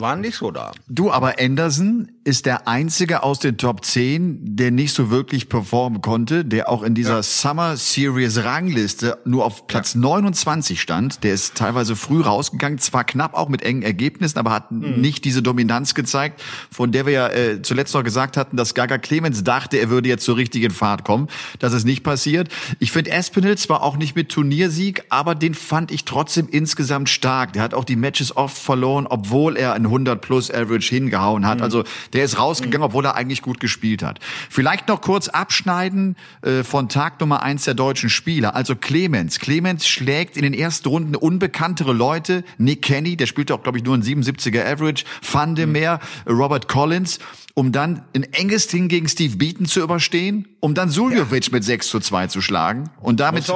waren 0.01 0.21
nicht 0.21 0.37
so 0.37 0.51
da. 0.51 0.73
Du, 0.89 1.11
aber 1.11 1.35
Anderson 1.41 2.11
ist 2.25 2.45
der 2.45 2.69
einzige 2.69 3.23
aus 3.23 3.39
den 3.39 3.57
Top 3.57 3.85
10, 3.85 4.57
der 4.57 4.71
nicht 4.71 4.93
so 4.93 5.11
wirklich 5.11 5.49
performen 5.49 6.03
konnte, 6.03 6.45
der 6.45 6.69
auch 6.69 6.83
in 6.83 6.95
dieser 6.95 7.17
ja. 7.17 7.23
Summer 7.23 7.77
Series 7.77 8.45
Rangliste 8.45 9.19
nur 9.25 9.47
auf 9.47 9.67
Platz 9.67 9.95
ja. 9.95 10.01
29 10.01 10.81
stand. 10.81 11.25
Der 11.25 11.33
ist 11.33 11.55
teilweise 11.55 11.97
früh 11.97 12.21
rausgegangen, 12.21 12.79
zwar 12.79 13.05
knapp 13.05 13.35
auch 13.35 13.49
mit 13.49 13.63
engen 13.63 13.83
Ergebnissen, 13.83 14.39
aber 14.39 14.51
hat 14.51 14.71
mhm. 14.71 15.01
nicht 15.01 15.25
diese 15.25 15.43
Dominanz 15.43 15.95
gezeigt, 15.95 16.43
von 16.71 16.93
der 16.93 17.07
wir 17.07 17.13
ja 17.13 17.29
äh, 17.29 17.63
zuletzt 17.63 17.95
noch 17.95 18.05
gesagt 18.05 18.37
hatten, 18.37 18.57
dass 18.57 18.75
Gaga 18.75 18.99
Clemens 18.99 19.43
dachte, 19.43 19.79
er 19.79 19.89
würde 19.89 20.11
jetzt 20.11 20.25
zur 20.25 20.37
richtigen 20.37 20.71
Fahrt 20.71 21.05
kommen. 21.05 21.29
Das 21.59 21.73
ist 21.73 21.85
nicht 21.85 22.03
passiert. 22.03 22.49
Ich 22.79 22.93
finde 22.93 23.11
Espinel 23.11 23.57
zwar 23.57 23.83
auch 23.83 23.97
nicht 23.97 24.15
mit 24.17 24.29
Turniersieg, 24.29 25.05
aber 25.09 25.35
den 25.35 25.55
fand 25.55 25.91
ich 25.91 26.05
trotzdem 26.05 26.49
insgesamt 26.51 27.09
stark. 27.09 27.55
Der 27.55 27.63
hat 27.63 27.73
auch 27.73 27.85
die 27.85 27.97
Matches 27.97 28.37
oft 28.37 28.59
verloren, 28.59 29.07
obwohl 29.09 29.57
er 29.57 29.73
ein 29.73 29.88
100 29.89 30.21
plus 30.21 30.51
Average 30.51 30.89
hingehauen 30.89 31.47
hat. 31.47 31.59
Mhm. 31.59 31.65
Also 31.65 31.85
der 32.13 32.25
ist 32.25 32.39
rausgegangen, 32.39 32.85
obwohl 32.85 33.05
er 33.05 33.15
eigentlich 33.15 33.43
gut 33.43 33.61
gespielt 33.61 34.03
hat. 34.03 34.21
Vielleicht 34.49 34.89
noch 34.89 35.01
kurz 35.01 35.29
abschneiden 35.29 36.17
äh, 36.43 36.63
von 36.63 36.89
Tag 36.89 37.21
Nummer 37.21 37.43
eins 37.43 37.65
der 37.65 37.75
deutschen 37.75 38.11
Spieler. 38.11 38.55
Also 38.55 38.77
Clemens. 38.77 39.39
Clemens 39.39 39.87
schlägt 39.89 40.37
in 40.37 40.43
den 40.43 40.55
ersten 40.55 40.89
Runden 40.89 41.17
unbekanntere 41.17 41.93
Leute. 41.93 42.45
Nick 42.59 42.83
Kenny, 42.83 43.17
der 43.17 43.27
spielte 43.27 43.55
auch, 43.55 43.63
glaube 43.63 43.79
ich, 43.79 43.85
nur 43.85 43.95
ein 43.95 44.03
77er 44.03 44.65
Average. 44.65 45.05
Van 45.31 45.55
de 45.55 45.67
Meer, 45.67 46.01
mhm. 46.27 46.35
Robert 46.35 46.69
Collins 46.69 47.19
um 47.59 47.73
dann 47.73 48.03
ein 48.15 48.23
enges 48.23 48.69
Ding 48.69 48.87
gegen 48.87 49.09
Steve 49.09 49.37
Beaton 49.37 49.67
zu 49.67 49.81
überstehen, 49.81 50.47
um 50.61 50.75
dann 50.75 50.91
Suljovic 50.91 51.47
ja. 51.47 51.53
mit 51.55 51.65
6 51.65 51.89
zu 51.89 51.99
2 51.99 52.29
zu 52.29 52.41
schlagen. 52.41 52.89
Und 53.01 53.19
damit 53.19 53.51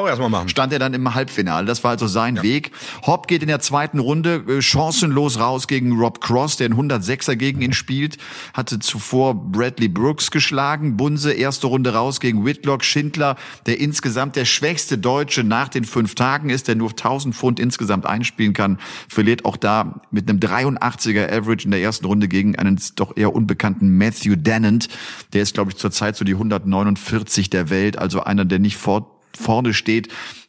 stand 0.46 0.72
er 0.72 0.80
dann 0.80 0.92
im 0.92 1.14
Halbfinale. 1.14 1.66
Das 1.66 1.84
war 1.84 1.92
also 1.92 2.08
sein 2.08 2.34
ja. 2.34 2.42
Weg. 2.42 2.72
Hopp 3.06 3.28
geht 3.28 3.42
in 3.42 3.48
der 3.48 3.60
zweiten 3.60 4.00
Runde 4.00 4.42
äh, 4.48 4.60
chancenlos 4.60 5.38
raus 5.38 5.68
gegen 5.68 5.92
Rob 5.92 6.20
Cross, 6.20 6.56
der 6.56 6.70
ein 6.70 6.74
106er 6.74 7.36
gegen 7.36 7.62
ihn 7.62 7.72
spielt. 7.72 8.18
Hatte 8.54 8.80
zuvor 8.80 9.36
Bradley 9.36 9.86
Brooks 9.86 10.32
geschlagen. 10.32 10.96
Bunse 10.96 11.32
erste 11.32 11.68
Runde 11.68 11.94
raus 11.94 12.18
gegen 12.18 12.44
Whitlock. 12.44 12.82
Schindler, 12.82 13.36
der 13.66 13.78
insgesamt 13.78 14.34
der 14.34 14.46
schwächste 14.46 14.98
Deutsche 14.98 15.44
nach 15.44 15.68
den 15.68 15.84
fünf 15.84 16.16
Tagen 16.16 16.50
ist, 16.50 16.66
der 16.66 16.74
nur 16.74 16.90
1000 16.90 17.36
Pfund 17.36 17.60
insgesamt 17.60 18.06
einspielen 18.06 18.52
kann, 18.52 18.78
verliert 19.08 19.44
auch 19.44 19.56
da 19.56 20.00
mit 20.10 20.28
einem 20.28 20.40
83er 20.40 21.32
Average 21.32 21.66
in 21.66 21.70
der 21.70 21.80
ersten 21.80 22.06
Runde 22.06 22.26
gegen 22.26 22.56
einen 22.56 22.80
doch 22.96 23.16
eher 23.16 23.32
unbekannten 23.32 23.91
Matthew 23.96 24.36
Dennant. 24.36 24.88
Der 25.32 25.42
ist, 25.42 25.54
glaube 25.54 25.70
ich, 25.70 25.76
zurzeit 25.76 26.16
so 26.16 26.24
die 26.24 26.32
149 26.32 27.50
der 27.50 27.70
Welt, 27.70 27.98
also 27.98 28.22
einer, 28.22 28.44
der 28.44 28.58
nicht 28.58 28.76
vor, 28.76 29.18
vorne 29.38 29.74
steht, 29.74 30.08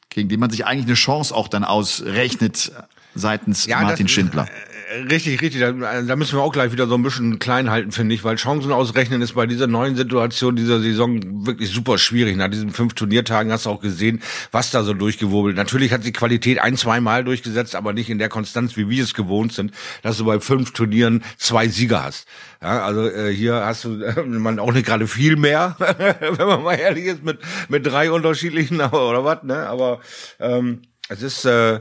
gegen 0.09 0.29
den 0.29 0.39
man 0.39 0.49
sich 0.49 0.65
eigentlich 0.65 0.85
eine 0.85 0.95
Chance 0.95 1.35
auch 1.35 1.47
dann 1.47 1.63
ausrechnet 1.63 2.71
seitens 3.15 3.65
ja, 3.65 3.81
Martin 3.81 4.07
Schindler. 4.07 4.47
Richtig, 4.93 5.41
richtig. 5.41 5.59
Da, 5.59 5.71
da, 5.71 6.15
müssen 6.15 6.37
wir 6.37 6.43
auch 6.43 6.51
gleich 6.51 6.71
wieder 6.71 6.85
so 6.85 6.93
ein 6.93 7.01
bisschen 7.01 7.39
klein 7.39 7.71
halten, 7.71 7.91
finde 7.91 8.13
ich, 8.13 8.23
weil 8.23 8.35
Chancen 8.35 8.71
ausrechnen 8.71 9.21
ist 9.23 9.33
bei 9.33 9.47
dieser 9.47 9.65
neuen 9.65 9.95
Situation 9.95 10.55
dieser 10.55 10.79
Saison 10.81 11.47
wirklich 11.47 11.71
super 11.71 11.97
schwierig. 11.97 12.35
Nach 12.37 12.49
diesen 12.49 12.71
fünf 12.71 12.93
Turniertagen 12.93 13.51
hast 13.51 13.65
du 13.65 13.71
auch 13.71 13.81
gesehen, 13.81 14.21
was 14.51 14.69
da 14.69 14.83
so 14.83 14.93
durchgewobelt. 14.93 15.55
Natürlich 15.55 15.93
hat 15.93 16.05
die 16.05 16.11
Qualität 16.11 16.59
ein, 16.59 16.77
zwei 16.77 16.99
Mal 16.99 17.23
durchgesetzt, 17.23 17.75
aber 17.75 17.93
nicht 17.93 18.09
in 18.11 18.19
der 18.19 18.29
Konstanz, 18.29 18.77
wie 18.77 18.87
wir 18.87 19.03
es 19.03 19.15
gewohnt 19.15 19.53
sind, 19.53 19.71
dass 20.03 20.17
du 20.17 20.25
bei 20.25 20.39
fünf 20.39 20.73
Turnieren 20.73 21.23
zwei 21.37 21.67
Sieger 21.67 22.03
hast. 22.03 22.27
Ja, 22.61 22.85
also 22.85 23.09
äh, 23.09 23.33
hier 23.33 23.65
hast 23.65 23.85
du 23.85 24.03
äh, 24.03 24.21
man 24.21 24.59
auch 24.59 24.73
nicht 24.73 24.85
gerade 24.85 25.07
viel 25.07 25.37
mehr, 25.37 25.75
wenn 26.19 26.47
man 26.47 26.61
mal 26.61 26.75
ehrlich 26.75 27.05
ist, 27.05 27.23
mit 27.23 27.39
mit 27.67 27.85
drei 27.85 28.11
unterschiedlichen 28.11 28.79
oder 28.81 29.25
was, 29.25 29.41
ne? 29.43 29.67
Aber 29.67 30.01
ähm, 30.39 30.83
es 31.09 31.21
ist 31.21 31.45
äh, 31.45 31.79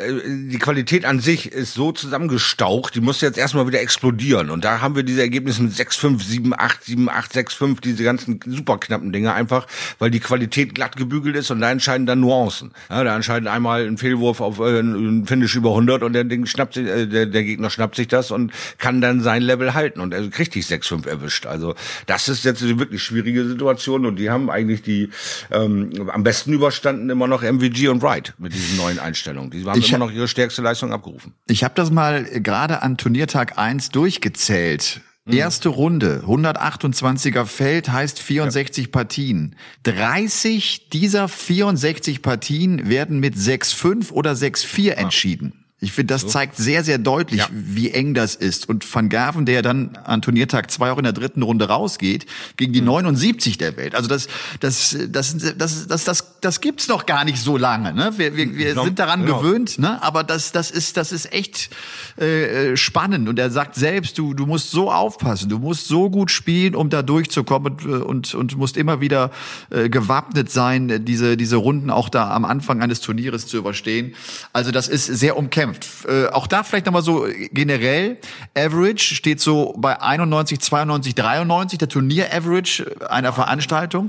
die 0.00 0.58
Qualität 0.58 1.04
an 1.04 1.18
sich 1.18 1.50
ist 1.50 1.74
so 1.74 1.90
zusammengestaucht, 1.90 2.94
die 2.94 3.00
muss 3.00 3.20
jetzt 3.20 3.36
erstmal 3.36 3.66
wieder 3.66 3.80
explodieren. 3.80 4.50
Und 4.50 4.64
da 4.64 4.80
haben 4.80 4.94
wir 4.94 5.02
diese 5.02 5.22
Ergebnisse 5.22 5.62
mit 5.62 5.74
6, 5.74 5.96
5, 5.96 6.24
7, 6.24 6.54
8, 6.56 6.84
7, 6.84 7.08
8, 7.08 7.32
6, 7.32 7.54
5, 7.54 7.80
diese 7.80 8.04
ganzen 8.04 8.38
super 8.46 8.78
knappen 8.78 9.12
Dinge 9.12 9.32
einfach, 9.32 9.66
weil 9.98 10.10
die 10.10 10.20
Qualität 10.20 10.74
glatt 10.74 10.96
gebügelt 10.96 11.34
ist 11.36 11.50
und 11.50 11.60
da 11.60 11.70
entscheiden 11.70 12.06
dann 12.06 12.20
Nuancen. 12.20 12.70
Ja, 12.88 13.02
da 13.02 13.16
entscheiden 13.16 13.48
einmal 13.48 13.86
ein 13.86 13.98
Fehlwurf 13.98 14.40
auf 14.40 14.60
äh, 14.60 14.78
ein 14.78 15.26
Finish 15.26 15.56
über 15.56 15.70
100 15.70 16.02
und 16.02 16.12
der 16.12 16.24
Ding 16.24 16.46
schnappt 16.46 16.74
sich, 16.74 16.86
äh, 16.86 17.06
der, 17.06 17.26
der 17.26 17.42
Gegner 17.42 17.70
schnappt 17.70 17.96
sich 17.96 18.06
das 18.06 18.30
und 18.30 18.52
kann 18.78 19.00
dann 19.00 19.20
sein 19.20 19.42
Level 19.42 19.74
halten 19.74 20.00
und 20.00 20.14
er 20.14 20.28
kriegt 20.28 20.54
die 20.54 20.62
6, 20.62 20.86
5 20.86 21.06
erwischt. 21.06 21.46
Also 21.46 21.74
das 22.06 22.28
ist 22.28 22.44
jetzt 22.44 22.62
eine 22.62 22.78
wirklich 22.78 23.02
schwierige 23.02 23.44
Situation 23.46 24.06
und 24.06 24.16
die 24.16 24.30
haben 24.30 24.48
eigentlich 24.48 24.82
die 24.82 25.10
ähm, 25.50 26.08
am 26.12 26.22
besten 26.22 26.52
überstanden 26.52 27.10
immer 27.10 27.26
noch 27.26 27.42
MVG 27.42 27.88
und 27.88 28.02
Wright 28.02 28.34
mit 28.38 28.54
diesen 28.54 28.76
neuen 28.76 29.00
Einstellungen. 29.00 29.50
Die 29.50 29.64
waren 29.64 29.87
immer 29.88 30.06
noch 30.06 30.12
ihre 30.12 30.28
stärkste 30.28 30.62
Leistung 30.62 30.92
abgerufen. 30.92 31.34
Ich 31.46 31.64
habe 31.64 31.74
das 31.74 31.90
mal 31.90 32.24
gerade 32.24 32.82
an 32.82 32.96
Turniertag 32.96 33.58
eins 33.58 33.90
durchgezählt. 33.90 35.00
Erste 35.30 35.68
Runde, 35.68 36.22
128er 36.26 37.44
Feld 37.44 37.90
heißt 37.90 38.18
64 38.18 38.86
ja. 38.86 38.90
Partien. 38.90 39.56
30 39.82 40.88
dieser 40.88 41.28
64 41.28 42.22
Partien 42.22 42.88
werden 42.88 43.20
mit 43.20 43.34
6-5 43.34 44.10
oder 44.12 44.32
6-4 44.32 44.92
entschieden. 44.92 45.66
Ich 45.80 45.92
finde, 45.92 46.12
das 46.12 46.22
so. 46.22 46.28
zeigt 46.28 46.56
sehr, 46.56 46.82
sehr 46.82 46.98
deutlich, 46.98 47.38
ja. 47.38 47.48
wie 47.52 47.92
eng 47.92 48.12
das 48.12 48.34
ist. 48.34 48.68
Und 48.68 48.84
Van 48.92 49.08
Gerven, 49.08 49.46
der 49.46 49.62
dann 49.62 49.96
an 50.02 50.22
Turniertag 50.22 50.72
zwei 50.72 50.90
auch 50.90 50.98
in 50.98 51.04
der 51.04 51.12
dritten 51.12 51.42
Runde 51.42 51.68
rausgeht, 51.68 52.26
gegen 52.56 52.72
die 52.72 52.80
mhm. 52.80 52.88
79 52.88 53.58
der 53.58 53.76
Welt. 53.76 53.94
Also 53.94 54.08
das, 54.08 54.26
das, 54.58 54.96
das, 55.08 55.36
das, 55.56 55.86
das, 55.86 56.04
das, 56.04 56.40
das 56.40 56.60
gibt's 56.60 56.88
noch 56.88 57.06
gar 57.06 57.24
nicht 57.24 57.38
so 57.40 57.56
lange. 57.56 57.94
Ne? 57.94 58.12
Wir, 58.16 58.36
wir, 58.36 58.56
wir 58.56 58.70
genau. 58.70 58.82
sind 58.82 58.98
daran 58.98 59.24
genau. 59.24 59.38
gewöhnt, 59.38 59.78
ne? 59.78 60.02
aber 60.02 60.24
das, 60.24 60.50
das 60.50 60.72
ist, 60.72 60.96
das 60.96 61.12
ist 61.12 61.32
echt 61.32 61.70
äh, 62.16 62.76
spannend. 62.76 63.28
Und 63.28 63.38
er 63.38 63.52
sagt 63.52 63.76
selbst, 63.76 64.18
du, 64.18 64.34
du 64.34 64.46
musst 64.46 64.72
so 64.72 64.90
aufpassen, 64.90 65.48
du 65.48 65.60
musst 65.60 65.86
so 65.86 66.10
gut 66.10 66.32
spielen, 66.32 66.74
um 66.74 66.90
da 66.90 67.02
durchzukommen 67.02 67.74
und, 67.74 68.02
und, 68.02 68.34
und 68.34 68.56
musst 68.56 68.76
immer 68.76 69.00
wieder 69.00 69.30
äh, 69.70 69.88
gewappnet 69.88 70.50
sein, 70.50 71.04
diese, 71.04 71.36
diese 71.36 71.54
Runden 71.54 71.90
auch 71.90 72.08
da 72.08 72.34
am 72.34 72.44
Anfang 72.44 72.82
eines 72.82 73.00
Turnieres 73.00 73.46
zu 73.46 73.58
überstehen. 73.58 74.16
Also 74.52 74.72
das 74.72 74.88
ist 74.88 75.06
sehr 75.06 75.36
umkämpft 75.36 75.67
gekämpft. 75.72 76.06
Äh, 76.06 76.28
auch 76.28 76.46
da 76.46 76.62
vielleicht 76.62 76.86
nochmal 76.86 77.02
so 77.02 77.26
generell. 77.52 78.18
Average 78.56 79.14
steht 79.14 79.40
so 79.40 79.74
bei 79.78 80.00
91, 80.00 80.60
92, 80.60 81.14
93, 81.14 81.78
der 81.78 81.88
Turnier-Average 81.88 83.08
einer 83.08 83.36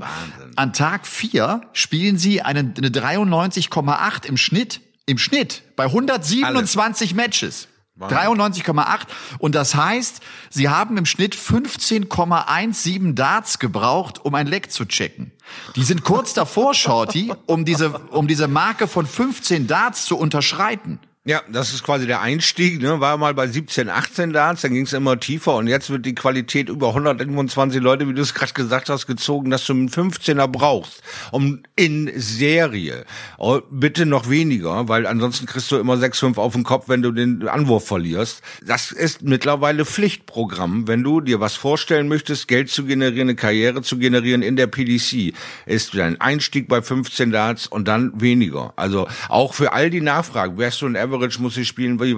Wahnsinn. 0.00 0.52
An 0.56 0.72
Tag 0.72 1.06
4 1.06 1.62
spielen 1.72 2.18
sie 2.18 2.42
eine, 2.42 2.60
eine 2.60 2.88
93,8 2.88 4.26
im 4.26 4.36
Schnitt. 4.36 4.80
Im 5.06 5.18
Schnitt 5.18 5.62
bei 5.76 5.84
127 5.84 7.10
Alle. 7.10 7.16
Matches. 7.16 7.68
93,8 7.98 9.00
und 9.38 9.54
das 9.54 9.74
heißt, 9.74 10.20
sie 10.48 10.68
haben 10.70 10.96
im 10.96 11.04
Schnitt 11.04 11.36
15,17 11.36 13.14
Darts 13.14 13.58
gebraucht, 13.58 14.24
um 14.24 14.34
ein 14.34 14.46
Leck 14.46 14.70
zu 14.70 14.86
checken. 14.86 15.32
Die 15.76 15.82
sind 15.82 16.02
kurz 16.02 16.32
davor, 16.32 16.72
Shorty, 16.72 17.32
um 17.46 17.64
diese, 17.64 17.90
um 17.90 18.26
diese 18.26 18.48
Marke 18.48 18.88
von 18.88 19.04
15 19.06 19.66
Darts 19.66 20.06
zu 20.06 20.16
unterschreiten. 20.16 21.00
Ja, 21.26 21.42
das 21.52 21.74
ist 21.74 21.84
quasi 21.84 22.06
der 22.06 22.22
Einstieg, 22.22 22.80
ne? 22.80 22.98
War 23.00 23.18
mal 23.18 23.34
bei 23.34 23.46
17, 23.46 23.90
18 23.90 24.32
Darts, 24.32 24.62
dann 24.62 24.72
ging 24.72 24.86
es 24.86 24.94
immer 24.94 25.20
tiefer 25.20 25.56
und 25.56 25.66
jetzt 25.66 25.90
wird 25.90 26.06
die 26.06 26.14
Qualität 26.14 26.70
über 26.70 26.88
125 26.88 27.82
Leute, 27.82 28.08
wie 28.08 28.14
du 28.14 28.22
es 28.22 28.32
gerade 28.32 28.54
gesagt 28.54 28.88
hast, 28.88 29.06
gezogen, 29.06 29.50
dass 29.50 29.66
du 29.66 29.74
einen 29.74 29.90
15er 29.90 30.46
brauchst, 30.48 31.02
um 31.30 31.62
in 31.76 32.10
Serie. 32.16 33.04
Oh, 33.36 33.60
bitte 33.70 34.06
noch 34.06 34.30
weniger, 34.30 34.88
weil 34.88 35.06
ansonsten 35.06 35.44
kriegst 35.44 35.70
du 35.70 35.76
immer 35.76 35.98
6, 35.98 36.20
5 36.20 36.38
auf 36.38 36.54
den 36.54 36.64
Kopf, 36.64 36.88
wenn 36.88 37.02
du 37.02 37.12
den 37.12 37.46
Anwurf 37.46 37.86
verlierst. 37.86 38.40
Das 38.64 38.90
ist 38.90 39.20
mittlerweile 39.20 39.84
Pflichtprogramm, 39.84 40.88
wenn 40.88 41.02
du 41.02 41.20
dir 41.20 41.38
was 41.38 41.54
vorstellen 41.54 42.08
möchtest, 42.08 42.48
Geld 42.48 42.70
zu 42.70 42.86
generieren, 42.86 43.28
eine 43.28 43.36
Karriere 43.36 43.82
zu 43.82 43.98
generieren 43.98 44.40
in 44.40 44.56
der 44.56 44.68
PDC, 44.68 45.34
ist 45.66 45.94
dein 45.94 46.18
Einstieg 46.18 46.66
bei 46.66 46.80
15 46.80 47.30
Darts 47.30 47.66
und 47.66 47.88
dann 47.88 48.18
weniger. 48.18 48.72
Also 48.76 49.06
auch 49.28 49.52
für 49.52 49.74
all 49.74 49.90
die 49.90 50.00
Nachfragen, 50.00 50.56
wärst 50.56 50.80
du 50.80 50.86
ein 50.86 51.09
Average 51.10 51.40
muss 51.42 51.56
ich 51.56 51.68
spielen 51.68 52.00
wie 52.00 52.14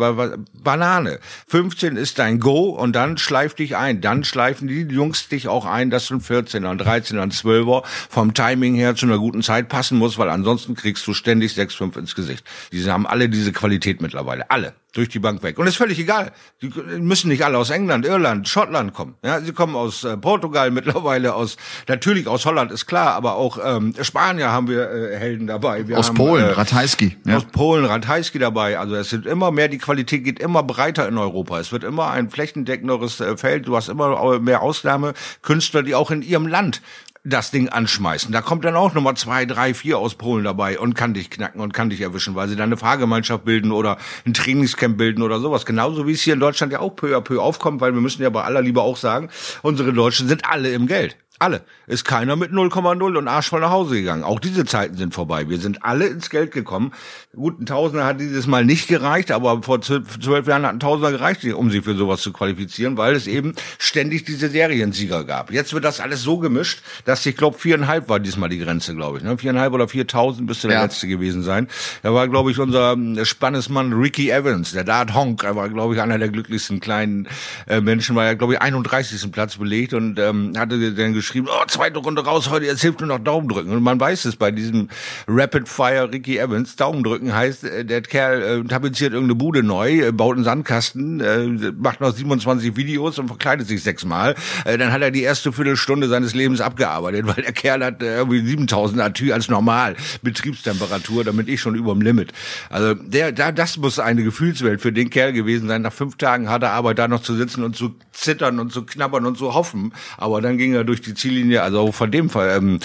Banane. 0.62 1.18
15 1.48 1.96
ist 1.96 2.18
dein 2.18 2.40
Go 2.40 2.70
und 2.70 2.92
dann 2.94 3.18
schleif 3.18 3.54
dich 3.54 3.76
ein. 3.76 4.00
Dann 4.00 4.24
schleifen 4.24 4.68
die 4.68 4.82
Jungs 4.82 5.28
dich 5.28 5.48
auch 5.48 5.64
ein, 5.64 5.90
dass 5.90 6.08
du 6.08 6.14
ein 6.14 6.20
14er, 6.20 6.68
ein 6.68 6.80
13er, 6.80 7.20
ein 7.20 7.30
12er 7.30 7.84
vom 8.08 8.34
Timing 8.34 8.74
her 8.74 8.94
zu 8.94 9.06
einer 9.06 9.18
guten 9.18 9.42
Zeit 9.42 9.68
passen 9.68 9.98
musst, 9.98 10.18
weil 10.18 10.28
ansonsten 10.28 10.74
kriegst 10.74 11.06
du 11.06 11.14
ständig 11.14 11.54
6, 11.54 11.74
5 11.74 11.96
ins 11.96 12.14
Gesicht. 12.14 12.44
Diese 12.72 12.92
haben 12.92 13.06
alle 13.06 13.28
diese 13.28 13.52
Qualität 13.52 14.00
mittlerweile. 14.02 14.50
Alle 14.50 14.74
durch 14.92 15.08
die 15.08 15.18
Bank 15.18 15.42
weg. 15.42 15.58
Und 15.58 15.66
ist 15.66 15.76
völlig 15.76 15.98
egal. 15.98 16.32
Die 16.60 16.68
müssen 17.00 17.28
nicht 17.28 17.44
alle 17.44 17.56
aus 17.56 17.70
England, 17.70 18.04
Irland, 18.04 18.46
Schottland 18.46 18.92
kommen. 18.92 19.14
Ja, 19.24 19.40
sie 19.40 19.52
kommen 19.52 19.74
aus 19.74 20.04
äh, 20.04 20.16
Portugal 20.16 20.70
mittlerweile, 20.70 21.34
aus 21.34 21.56
natürlich 21.88 22.28
aus 22.28 22.44
Holland 22.44 22.70
ist 22.70 22.86
klar, 22.86 23.14
aber 23.14 23.36
auch 23.36 23.58
ähm, 23.62 23.94
Spanier 24.02 24.50
haben 24.50 24.68
wir 24.68 24.90
äh, 24.90 25.16
Helden 25.16 25.46
dabei. 25.46 25.88
Wir 25.88 25.98
aus 25.98 26.08
haben, 26.08 26.16
Polen, 26.16 26.44
äh, 26.44 26.52
Ratajski. 26.52 27.16
Ja. 27.24 27.38
Aus 27.38 27.44
Polen, 27.46 27.86
Ratajski 27.86 28.38
dabei. 28.38 28.78
Also 28.78 28.94
es 28.94 29.10
sind 29.10 29.24
immer 29.24 29.50
mehr, 29.50 29.68
die 29.68 29.78
Qualität 29.78 30.24
geht 30.24 30.40
immer 30.40 30.62
breiter 30.62 31.08
in 31.08 31.16
Europa. 31.16 31.58
Es 31.58 31.72
wird 31.72 31.84
immer 31.84 32.10
ein 32.10 32.30
flächendeckenderes 32.30 33.20
äh, 33.20 33.36
Feld. 33.36 33.66
Du 33.66 33.76
hast 33.76 33.88
immer 33.88 34.38
mehr 34.40 34.62
Ausnahmekünstler, 34.62 35.82
die 35.82 35.94
auch 35.94 36.10
in 36.10 36.22
ihrem 36.22 36.46
Land 36.46 36.82
das 37.24 37.52
Ding 37.52 37.68
anschmeißen. 37.68 38.32
Da 38.32 38.40
kommt 38.40 38.64
dann 38.64 38.74
auch 38.74 38.94
Nummer 38.94 39.14
zwei, 39.14 39.46
drei, 39.46 39.74
vier 39.74 39.98
aus 39.98 40.16
Polen 40.16 40.44
dabei 40.44 40.78
und 40.78 40.94
kann 40.94 41.14
dich 41.14 41.30
knacken 41.30 41.60
und 41.60 41.72
kann 41.72 41.88
dich 41.88 42.00
erwischen, 42.00 42.34
weil 42.34 42.48
sie 42.48 42.56
dann 42.56 42.68
eine 42.68 42.76
Fahrgemeinschaft 42.76 43.44
bilden 43.44 43.70
oder 43.70 43.98
ein 44.26 44.34
Trainingscamp 44.34 44.98
bilden 44.98 45.22
oder 45.22 45.38
sowas. 45.38 45.64
Genauso 45.64 46.06
wie 46.06 46.12
es 46.12 46.22
hier 46.22 46.34
in 46.34 46.40
Deutschland 46.40 46.72
ja 46.72 46.80
auch 46.80 46.96
peu 46.96 47.16
à 47.16 47.20
peu 47.20 47.40
aufkommt, 47.40 47.80
weil 47.80 47.94
wir 47.94 48.00
müssen 48.00 48.22
ja 48.22 48.30
bei 48.30 48.42
aller 48.42 48.60
Liebe 48.60 48.82
auch 48.82 48.96
sagen, 48.96 49.28
unsere 49.62 49.92
Deutschen 49.92 50.26
sind 50.26 50.44
alle 50.44 50.72
im 50.72 50.86
Geld. 50.86 51.16
Alle. 51.38 51.62
Ist 51.88 52.04
keiner 52.04 52.36
mit 52.36 52.52
0,0 52.52 53.18
und 53.18 53.26
arschvoll 53.26 53.60
nach 53.60 53.70
Hause 53.70 53.96
gegangen. 53.96 54.22
Auch 54.22 54.38
diese 54.38 54.64
Zeiten 54.64 54.96
sind 54.96 55.12
vorbei. 55.12 55.48
Wir 55.48 55.58
sind 55.58 55.84
alle 55.84 56.06
ins 56.06 56.30
Geld 56.30 56.52
gekommen. 56.52 56.92
Gut, 57.34 57.60
ein 57.60 57.66
Tausender 57.66 58.04
hat 58.04 58.20
dieses 58.20 58.46
Mal 58.46 58.64
nicht 58.64 58.86
gereicht, 58.86 59.32
aber 59.32 59.62
vor 59.62 59.80
zwölf 59.80 60.46
Jahren 60.46 60.64
hat 60.64 60.74
ein 60.74 60.80
Tausender 60.80 61.10
gereicht, 61.10 61.44
um 61.44 61.70
sich 61.70 61.82
für 61.82 61.96
sowas 61.96 62.20
zu 62.20 62.32
qualifizieren, 62.32 62.96
weil 62.96 63.16
es 63.16 63.26
eben 63.26 63.54
ständig 63.78 64.24
diese 64.24 64.50
Seriensieger 64.50 65.24
gab. 65.24 65.50
Jetzt 65.50 65.72
wird 65.72 65.84
das 65.84 65.98
alles 65.98 66.22
so 66.22 66.38
gemischt, 66.38 66.82
dass 67.06 67.26
ich 67.26 67.36
glaube, 67.36 67.58
viereinhalb 67.58 68.08
war 68.08 68.20
diesmal 68.20 68.48
die 68.48 68.58
Grenze, 68.58 68.94
glaube 68.94 69.18
ich. 69.18 69.24
Ne? 69.24 69.36
Viereinhalb 69.36 69.72
oder 69.72 69.88
viertausend 69.88 70.46
müsste 70.46 70.68
der 70.68 70.76
ja. 70.76 70.82
letzte 70.84 71.08
gewesen 71.08 71.42
sein. 71.42 71.66
Da 72.02 72.14
war, 72.14 72.28
glaube 72.28 72.52
ich, 72.52 72.60
unser 72.60 72.92
ähm, 72.92 73.24
Spannesmann 73.24 73.92
Ricky 73.92 74.30
Evans, 74.30 74.72
der 74.72 74.84
Dart 74.84 75.12
Honk. 75.14 75.42
Er 75.42 75.56
war, 75.56 75.68
glaube 75.68 75.94
ich, 75.94 76.00
einer 76.00 76.18
der 76.18 76.28
glücklichsten 76.28 76.78
kleinen 76.78 77.28
äh, 77.66 77.80
Menschen, 77.80 78.14
weil 78.14 78.28
er, 78.28 78.36
glaube 78.36 78.52
ich, 78.52 78.60
31. 78.60 79.32
Platz 79.32 79.56
belegt 79.56 79.92
und 79.92 80.20
ähm, 80.20 80.52
hatte 80.56 80.92
dann 80.92 81.14
geschrieben, 81.14 81.31
geschrieben, 81.32 81.48
oh, 81.50 81.64
zweite 81.66 81.98
Runde 81.98 82.24
raus 82.24 82.50
heute, 82.50 82.66
jetzt 82.66 82.82
hilft 82.82 83.00
nur 83.00 83.08
noch 83.08 83.18
Daumen 83.18 83.48
drücken. 83.48 83.72
Und 83.72 83.82
man 83.82 83.98
weiß 83.98 84.26
es 84.26 84.36
bei 84.36 84.50
diesem 84.50 84.88
Rapid 85.26 85.68
Fire 85.68 86.10
Ricky 86.12 86.38
Evans. 86.38 86.76
Daumen 86.76 87.02
drücken 87.02 87.34
heißt, 87.34 87.64
äh, 87.64 87.84
der 87.84 88.02
Kerl 88.02 88.42
äh, 88.42 88.64
tapeziert 88.68 89.12
irgendeine 89.12 89.36
Bude 89.36 89.62
neu, 89.62 90.08
äh, 90.08 90.12
baut 90.12 90.36
einen 90.36 90.44
Sandkasten, 90.44 91.20
äh, 91.20 91.72
macht 91.72 92.00
noch 92.00 92.14
27 92.14 92.76
Videos 92.76 93.18
und 93.18 93.28
verkleidet 93.28 93.66
sich 93.66 93.82
sechsmal. 93.82 94.34
Äh, 94.64 94.78
dann 94.78 94.92
hat 94.92 95.00
er 95.02 95.10
die 95.10 95.22
erste 95.22 95.52
Viertelstunde 95.52 96.08
seines 96.08 96.34
Lebens 96.34 96.60
abgearbeitet, 96.60 97.26
weil 97.26 97.42
der 97.42 97.52
Kerl 97.52 97.84
hat 97.84 98.02
äh, 98.02 98.18
irgendwie 98.18 98.44
7000 98.46 99.00
Atü 99.00 99.32
als 99.32 99.48
normal 99.48 99.96
Betriebstemperatur, 100.22 101.24
damit 101.24 101.48
ich 101.48 101.60
schon 101.60 101.74
überm 101.74 102.02
Limit. 102.02 102.32
Also 102.68 102.94
der, 102.94 103.32
da, 103.32 103.52
das 103.52 103.78
muss 103.78 103.98
eine 103.98 104.22
Gefühlswelt 104.22 104.80
für 104.80 104.92
den 104.92 105.10
Kerl 105.10 105.32
gewesen 105.32 105.68
sein, 105.68 105.82
nach 105.82 105.92
fünf 105.92 106.16
Tagen 106.16 106.48
harter 106.48 106.70
Arbeit 106.70 106.98
da 106.98 107.08
noch 107.08 107.22
zu 107.22 107.34
sitzen 107.34 107.64
und 107.64 107.76
zu 107.76 107.94
zittern 108.12 108.58
und 108.58 108.72
zu 108.72 108.84
knabbern 108.84 109.26
und 109.26 109.38
zu 109.38 109.54
hoffen. 109.54 109.92
Aber 110.16 110.40
dann 110.40 110.58
ging 110.58 110.74
er 110.74 110.84
durch 110.84 111.00
die 111.00 111.11
Ziellinie. 111.14 111.62
Also 111.62 111.92
von 111.92 112.10
dem 112.10 112.30
Fall 112.30 112.56
ähm, 112.56 112.80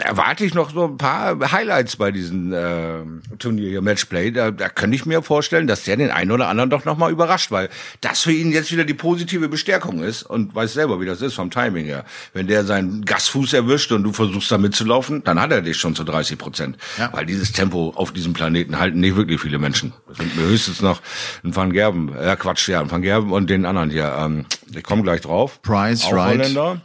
erwarte 0.00 0.44
ich 0.44 0.54
noch 0.54 0.72
so 0.72 0.84
ein 0.84 0.98
paar 0.98 1.52
Highlights 1.52 1.96
bei 1.96 2.10
diesem 2.10 2.52
äh, 2.52 3.36
Turnier 3.38 3.68
hier, 3.68 3.82
Matchplay. 3.82 4.30
Da, 4.30 4.50
da 4.50 4.68
könnte 4.68 4.96
ich 4.96 5.06
mir 5.06 5.22
vorstellen, 5.22 5.66
dass 5.66 5.84
der 5.84 5.96
den 5.96 6.10
einen 6.10 6.30
oder 6.30 6.48
anderen 6.48 6.70
doch 6.70 6.84
nochmal 6.84 7.10
überrascht, 7.10 7.50
weil 7.50 7.68
das 8.00 8.22
für 8.22 8.32
ihn 8.32 8.52
jetzt 8.52 8.72
wieder 8.72 8.84
die 8.84 8.94
positive 8.94 9.48
Bestärkung 9.48 10.02
ist 10.02 10.22
und 10.22 10.54
weiß 10.54 10.74
selber, 10.74 11.00
wie 11.00 11.06
das 11.06 11.20
ist 11.22 11.34
vom 11.34 11.50
Timing 11.50 11.84
her. 11.84 12.04
Wenn 12.32 12.46
der 12.46 12.64
seinen 12.64 13.04
Gasfuß 13.04 13.52
erwischt 13.52 13.92
und 13.92 14.02
du 14.02 14.12
versuchst 14.12 14.50
da 14.50 14.58
mitzulaufen, 14.58 15.22
dann 15.24 15.40
hat 15.40 15.52
er 15.52 15.62
dich 15.62 15.76
schon 15.76 15.94
zu 15.94 16.04
30 16.04 16.38
Prozent. 16.38 16.78
Ja. 16.98 17.10
Weil 17.12 17.26
dieses 17.26 17.52
Tempo 17.52 17.92
auf 17.96 18.12
diesem 18.12 18.32
Planeten 18.32 18.78
halten 18.78 19.00
nicht 19.00 19.16
wirklich 19.16 19.40
viele 19.40 19.58
Menschen. 19.58 19.92
Das 20.08 20.18
sind 20.18 20.36
mir 20.36 20.46
höchstens 20.46 20.80
noch 20.80 21.00
ein 21.42 21.54
Van 21.54 21.72
Gerben, 21.72 22.14
äh 22.16 22.36
Quatsch, 22.36 22.68
ja, 22.68 22.80
ein 22.80 22.90
Van 22.90 23.02
Gerben 23.02 23.32
und 23.32 23.50
den 23.50 23.64
anderen 23.66 23.90
hier. 23.90 24.14
Ähm, 24.18 24.46
ich 24.74 24.82
komme 24.82 25.02
gleich 25.02 25.20
drauf. 25.20 25.60
Price, 25.62 26.04
right. 26.12 26.38
Holländer. 26.38 26.80